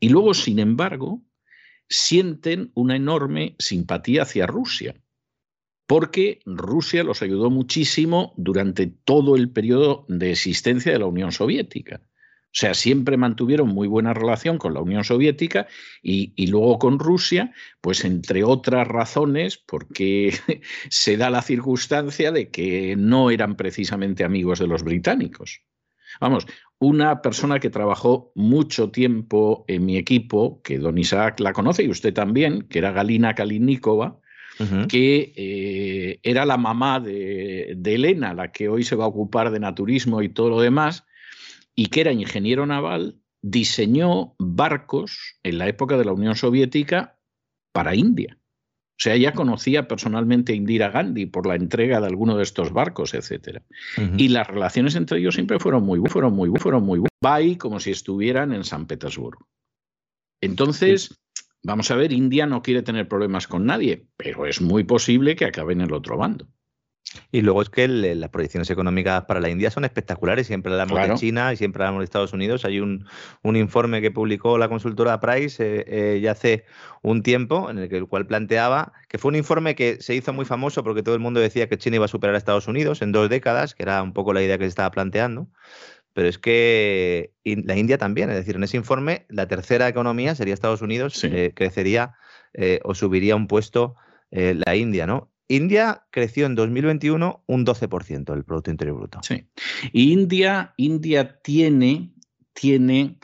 Y 0.01 0.09
luego, 0.09 0.35
sin 0.35 0.59
embargo, 0.59 1.23
sienten 1.89 2.73
una 2.75 2.97
enorme 2.97 3.55
simpatía 3.61 4.23
hacia 4.23 4.49
Rusia 4.49 4.97
porque 5.89 6.41
Rusia 6.45 7.03
los 7.03 7.23
ayudó 7.23 7.49
muchísimo 7.49 8.35
durante 8.37 8.87
todo 8.87 9.37
el 9.37 9.51
periodo 9.51 10.05
de 10.09 10.33
existencia 10.33 10.93
de 10.93 10.99
la 10.99 11.07
Unión 11.07 11.33
Soviética. 11.33 12.03
O 12.05 12.51
sea, 12.53 12.75
siempre 12.75 13.17
mantuvieron 13.17 13.69
muy 13.69 13.89
buena 13.89 14.13
relación 14.13 14.59
con 14.59 14.75
la 14.75 14.83
Unión 14.83 15.03
Soviética 15.03 15.67
y, 16.03 16.47
luego 16.49 16.79
con 16.79 16.99
Rusia, 16.99 17.55
pues 17.81 18.05
entre 18.05 18.45
otras 18.45 18.87
razones, 18.87 19.57
porque 19.57 20.35
se 20.91 21.17
da 21.17 21.31
la 21.31 21.41
circunstancia 21.41 22.33
de 22.33 22.51
que 22.51 22.95
no 22.95 23.31
eran 23.31 23.57
precisamente 23.57 24.25
amigos 24.25 24.59
de 24.59 24.67
los 24.67 24.83
británicos. 24.83 25.63
Vamos, 26.21 26.47
una 26.79 27.23
persona 27.23 27.61
que 27.61 27.71
trabajó 27.71 28.31
mucho 28.35 28.91
tiempo 28.91 29.65
en 29.69 29.87
mi 29.87 29.97
equipo, 29.97 30.61
que 30.63 30.79
don 30.79 30.99
Isaac 30.99 31.41
la 31.41 31.55
conoce 31.55 31.83
y 31.83 31.89
usted 31.89 32.13
también, 32.13 32.69
que 32.69 32.79
era 32.79 32.93
Galina 32.93 33.35
Kalinikova, 33.35 34.21
Que 34.89 35.33
eh, 35.37 36.21
era 36.23 36.45
la 36.45 36.57
mamá 36.57 36.99
de, 37.01 37.75
de 37.77 37.95
Elena, 37.95 38.35
la 38.35 38.51
que 38.51 38.69
hoy 38.69 38.83
se 38.83 38.97
va 38.97 39.05
a 39.05 39.09
ocupar 39.09 39.51
de 39.51 39.61
naturismo 39.61 40.21
y 40.23 40.29
todo 40.29 40.51
lo 40.51 40.61
demás, 40.61 41.05
y 41.75 41.87
que 41.87 42.01
era 42.01 42.13
ingeniero 42.13 42.67
naval, 42.67 43.21
diseñó 43.41 44.35
barcos 44.39 45.39
en 45.43 45.59
la 45.59 45.69
época 45.69 45.97
de 45.97 46.05
la 46.05 46.13
Unión 46.13 46.35
Soviética 46.35 47.19
para 47.73 47.95
India. 47.95 48.39
O 48.99 49.01
sea, 49.01 49.15
ella 49.15 49.33
conocía 49.33 49.87
personalmente 49.87 50.53
a 50.53 50.57
Indira 50.57 50.91
Gandhi 50.91 51.27
por 51.27 51.47
la 51.47 51.55
entrega 51.55 52.01
de 52.01 52.09
alguno 52.09 52.37
de 52.37 52.43
estos 52.43 52.73
barcos. 52.73 53.15
Ujú. 53.15 54.15
Y 54.17 54.29
las 54.29 54.49
relaciones 54.49 54.97
entre 54.97 55.21
ellos 55.21 55.37
siempre 55.37 55.61
fueron 55.61 55.85
muy, 55.85 56.01
fueron 56.09 56.35
muy, 56.35 56.51
fueron 56.59 56.83
muy. 56.83 56.99
Va 57.25 57.37
ahí 57.37 57.55
como 57.55 57.79
si 57.79 57.93
estuvieran 57.93 58.53
en 58.53 58.65
San 58.65 58.89
Petersburgo. 58.89 59.47
Entonces, 60.41 61.17
vamos 61.63 61.91
a 61.91 61.97
ver, 61.97 62.13
India 62.13 62.47
no 62.47 62.63
quiere 62.63 62.83
tener 62.83 63.09
problemas 63.09 63.47
con 63.47 63.67
nadie, 63.67 64.07
pero 64.17 64.47
es 64.47 64.61
muy 64.61 64.85
posible 64.85 65.37
que 65.37 65.45
acabe 65.47 65.73
en 65.73 65.81
el 65.83 65.93
otro 65.93 66.17
bando. 66.17 66.47
Y 67.33 67.41
luego 67.41 67.63
es 67.63 67.71
que 67.71 67.85
el- 67.85 68.21
las 68.21 68.29
proyecciones 68.29 68.69
económicas 68.69 69.25
para 69.25 69.41
la 69.41 69.49
India 69.49 69.71
son 69.71 69.87
espectaculares. 69.87 70.47
Siempre 70.47 70.71
hablamos 70.73 70.93
Claro. 70.99 71.15
de 71.15 71.19
China 71.19 71.51
y 71.55 71.57
siempre 71.57 71.83
hablamos 71.83 72.01
de 72.01 72.05
Estados 72.05 72.35
Unidos. 72.35 72.67
Hay 72.67 72.81
un, 72.81 73.07
un 73.43 73.57
informe 73.57 74.03
que 74.03 74.11
publicó 74.11 74.59
la 74.59 74.69
consultora 74.69 75.19
Price 75.19 75.57
eh, 75.65 75.85
eh, 75.89 76.21
ya 76.21 76.33
hace 76.33 76.65
un 77.03 77.23
tiempo, 77.23 77.71
en 77.71 77.79
el, 77.79 77.89
que, 77.89 77.97
el 77.97 78.07
cual 78.09 78.27
planteaba 78.27 78.93
que 79.09 79.17
fue 79.17 79.31
un 79.31 79.37
informe 79.37 79.75
que 79.75 79.97
se 80.03 80.15
hizo 80.15 80.35
muy 80.35 80.45
famoso 80.45 80.85
porque 80.85 81.03
todo 81.03 81.15
el 81.15 81.21
mundo 81.23 81.41
decía 81.41 81.67
que 81.67 81.79
China 81.79 81.97
iba 81.97 82.05
a 82.05 82.09
superar 82.09 82.35
a 82.35 82.39
Estados 82.39 82.69
Unidos 82.69 83.01
en 83.01 83.11
dos 83.13 83.31
décadas, 83.31 83.75
que 83.75 83.85
era 83.85 84.03
un 84.03 84.13
poco 84.13 84.35
la 84.35 84.43
idea 84.43 84.59
que 84.59 84.65
se 84.65 84.69
estaba 84.69 84.91
planteando. 84.91 85.49
Pero 86.19 86.31
es 86.31 86.39
que 86.39 87.33
la 87.45 87.77
India 87.77 87.97
también, 87.97 88.29
es 88.29 88.35
decir, 88.35 88.57
en 88.57 88.65
ese 88.65 88.77
informe 88.77 89.25
la 89.29 89.47
tercera 89.47 89.87
economía 89.87 90.35
sería 90.35 90.53
Estados 90.53 90.83
Unidos, 90.83 91.13
Sí. 91.15 91.29
eh, 91.31 91.53
crecería 91.55 92.17
eh, 92.55 92.81
o 92.83 92.97
subiría 92.97 93.37
un 93.37 93.47
puesto 93.47 93.95
eh, 94.33 94.61
la 94.67 94.75
India, 94.75 95.07
¿no? 95.07 95.31
India 95.47 96.09
creció 96.11 96.47
en 96.47 96.57
2021 96.57 97.45
un 97.47 97.65
12% 97.65 98.33
del 98.35 98.43
Producto 98.43 98.73
Interior 98.73 98.97
Bruto. 98.97 99.21
Sí. 99.23 99.47
Y 99.93 100.13
India, 100.13 100.75
India 100.77 101.39
tiene, 101.41 102.11
tiene 102.53 103.19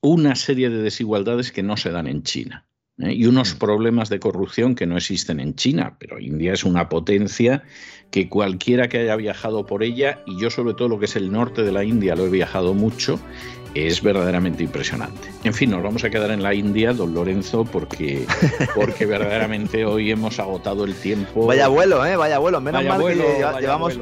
una 0.00 0.34
serie 0.34 0.68
de 0.68 0.82
desigualdades 0.82 1.52
que 1.52 1.62
no 1.62 1.76
se 1.76 1.92
dan 1.92 2.08
en 2.08 2.24
China. 2.24 2.66
¿Eh? 3.02 3.12
Y 3.14 3.26
unos 3.26 3.54
Mm. 3.54 3.58
problemas 3.58 4.08
de 4.08 4.20
corrupción 4.20 4.74
que 4.74 4.86
no 4.86 4.96
existen 4.96 5.40
en 5.40 5.54
China, 5.54 5.94
pero 5.98 6.18
India 6.18 6.52
es 6.52 6.64
una 6.64 6.88
potencia 6.88 7.62
que 8.10 8.28
cualquiera 8.28 8.88
que 8.88 8.98
haya 8.98 9.14
viajado 9.16 9.66
por 9.66 9.82
ella, 9.84 10.18
y 10.26 10.40
yo 10.40 10.50
sobre 10.50 10.74
todo 10.74 10.88
lo 10.88 10.98
que 10.98 11.04
es 11.04 11.14
el 11.16 11.30
norte 11.30 11.62
de 11.62 11.70
la 11.72 11.84
India 11.84 12.16
lo 12.16 12.26
he 12.26 12.28
viajado 12.30 12.74
mucho, 12.74 13.20
es 13.74 14.02
verdaderamente 14.02 14.64
impresionante. 14.64 15.28
En 15.44 15.54
fin, 15.54 15.70
nos 15.70 15.80
vamos 15.80 16.02
a 16.02 16.10
quedar 16.10 16.32
en 16.32 16.42
la 16.42 16.52
India, 16.52 16.92
don 16.92 17.14
Lorenzo, 17.14 17.64
porque, 17.64 18.26
porque 18.74 19.06
verdaderamente 19.06 19.84
hoy 19.84 20.10
hemos 20.10 20.40
agotado 20.40 20.84
el 20.84 20.94
tiempo. 20.94 21.46
Vaya 21.46 21.68
vuelo, 21.68 22.04
¿eh? 22.04 22.16
Vaya 22.16 22.38
vuelo. 22.40 22.60
Menos 22.60 22.80
Vaya 22.80 22.88
mal 22.90 23.00
vuelo, 23.00 23.24
que 23.24 23.34
lleva- 23.36 23.60
llevamos, 23.60 23.98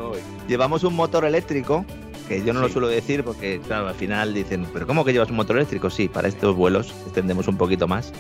llevamos 0.49 0.85
un 0.85 0.97
motor 0.97 1.27
eléctrico, 1.27 1.85
que 2.29 2.43
yo 2.43 2.55
no 2.55 2.61
lo 2.61 2.69
Sí. 2.69 2.73
suelo 2.75 2.89
decir 2.89 3.25
porque, 3.25 3.61
claro, 3.67 3.89
al 3.89 3.95
final 3.95 4.33
dicen, 4.33 4.67
¿pero 4.73 4.87
cómo 4.87 5.05
que 5.05 5.13
llevas 5.13 5.29
un 5.29 5.37
motor 5.37 5.57
eléctrico? 5.57 5.91
Sí, 5.91 6.09
para 6.09 6.29
estos 6.29 6.57
vuelos 6.57 6.95
extendemos 7.05 7.47
un 7.47 7.59
poquito 7.59 7.87
más. 7.87 8.11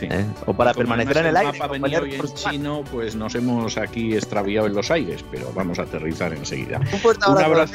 Sí. 0.00 0.08
¿eh? 0.10 0.24
O 0.46 0.52
para 0.54 0.72
Como 0.72 0.86
permanecer 0.86 1.16
en 1.18 1.26
el 1.26 1.36
aire. 1.36 1.52
mapa 1.58 1.72
venía 1.72 1.98
acompañar 1.98 2.02
hoy 2.02 2.12
en 2.14 2.16
por 2.20 2.28
su 2.28 2.44
mar. 2.44 2.52
chino, 2.54 2.84
pues 2.90 3.14
nos 3.14 3.34
hemos 3.34 3.76
aquí 3.78 4.14
extraviado 4.14 4.66
en 4.66 4.74
los 4.74 4.90
aires, 4.90 5.24
pero 5.30 5.52
vamos 5.54 5.78
a 5.78 5.82
aterrizar 5.82 6.32
enseguida. 6.32 6.78
Un 6.92 6.98
fuerte 6.98 7.30
Un 7.30 7.38
abrazo, 7.38 7.74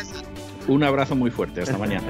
un 0.67 0.83
abrazo 0.83 1.15
muy 1.15 1.31
fuerte. 1.31 1.61
Hasta 1.61 1.77
mañana. 1.77 2.07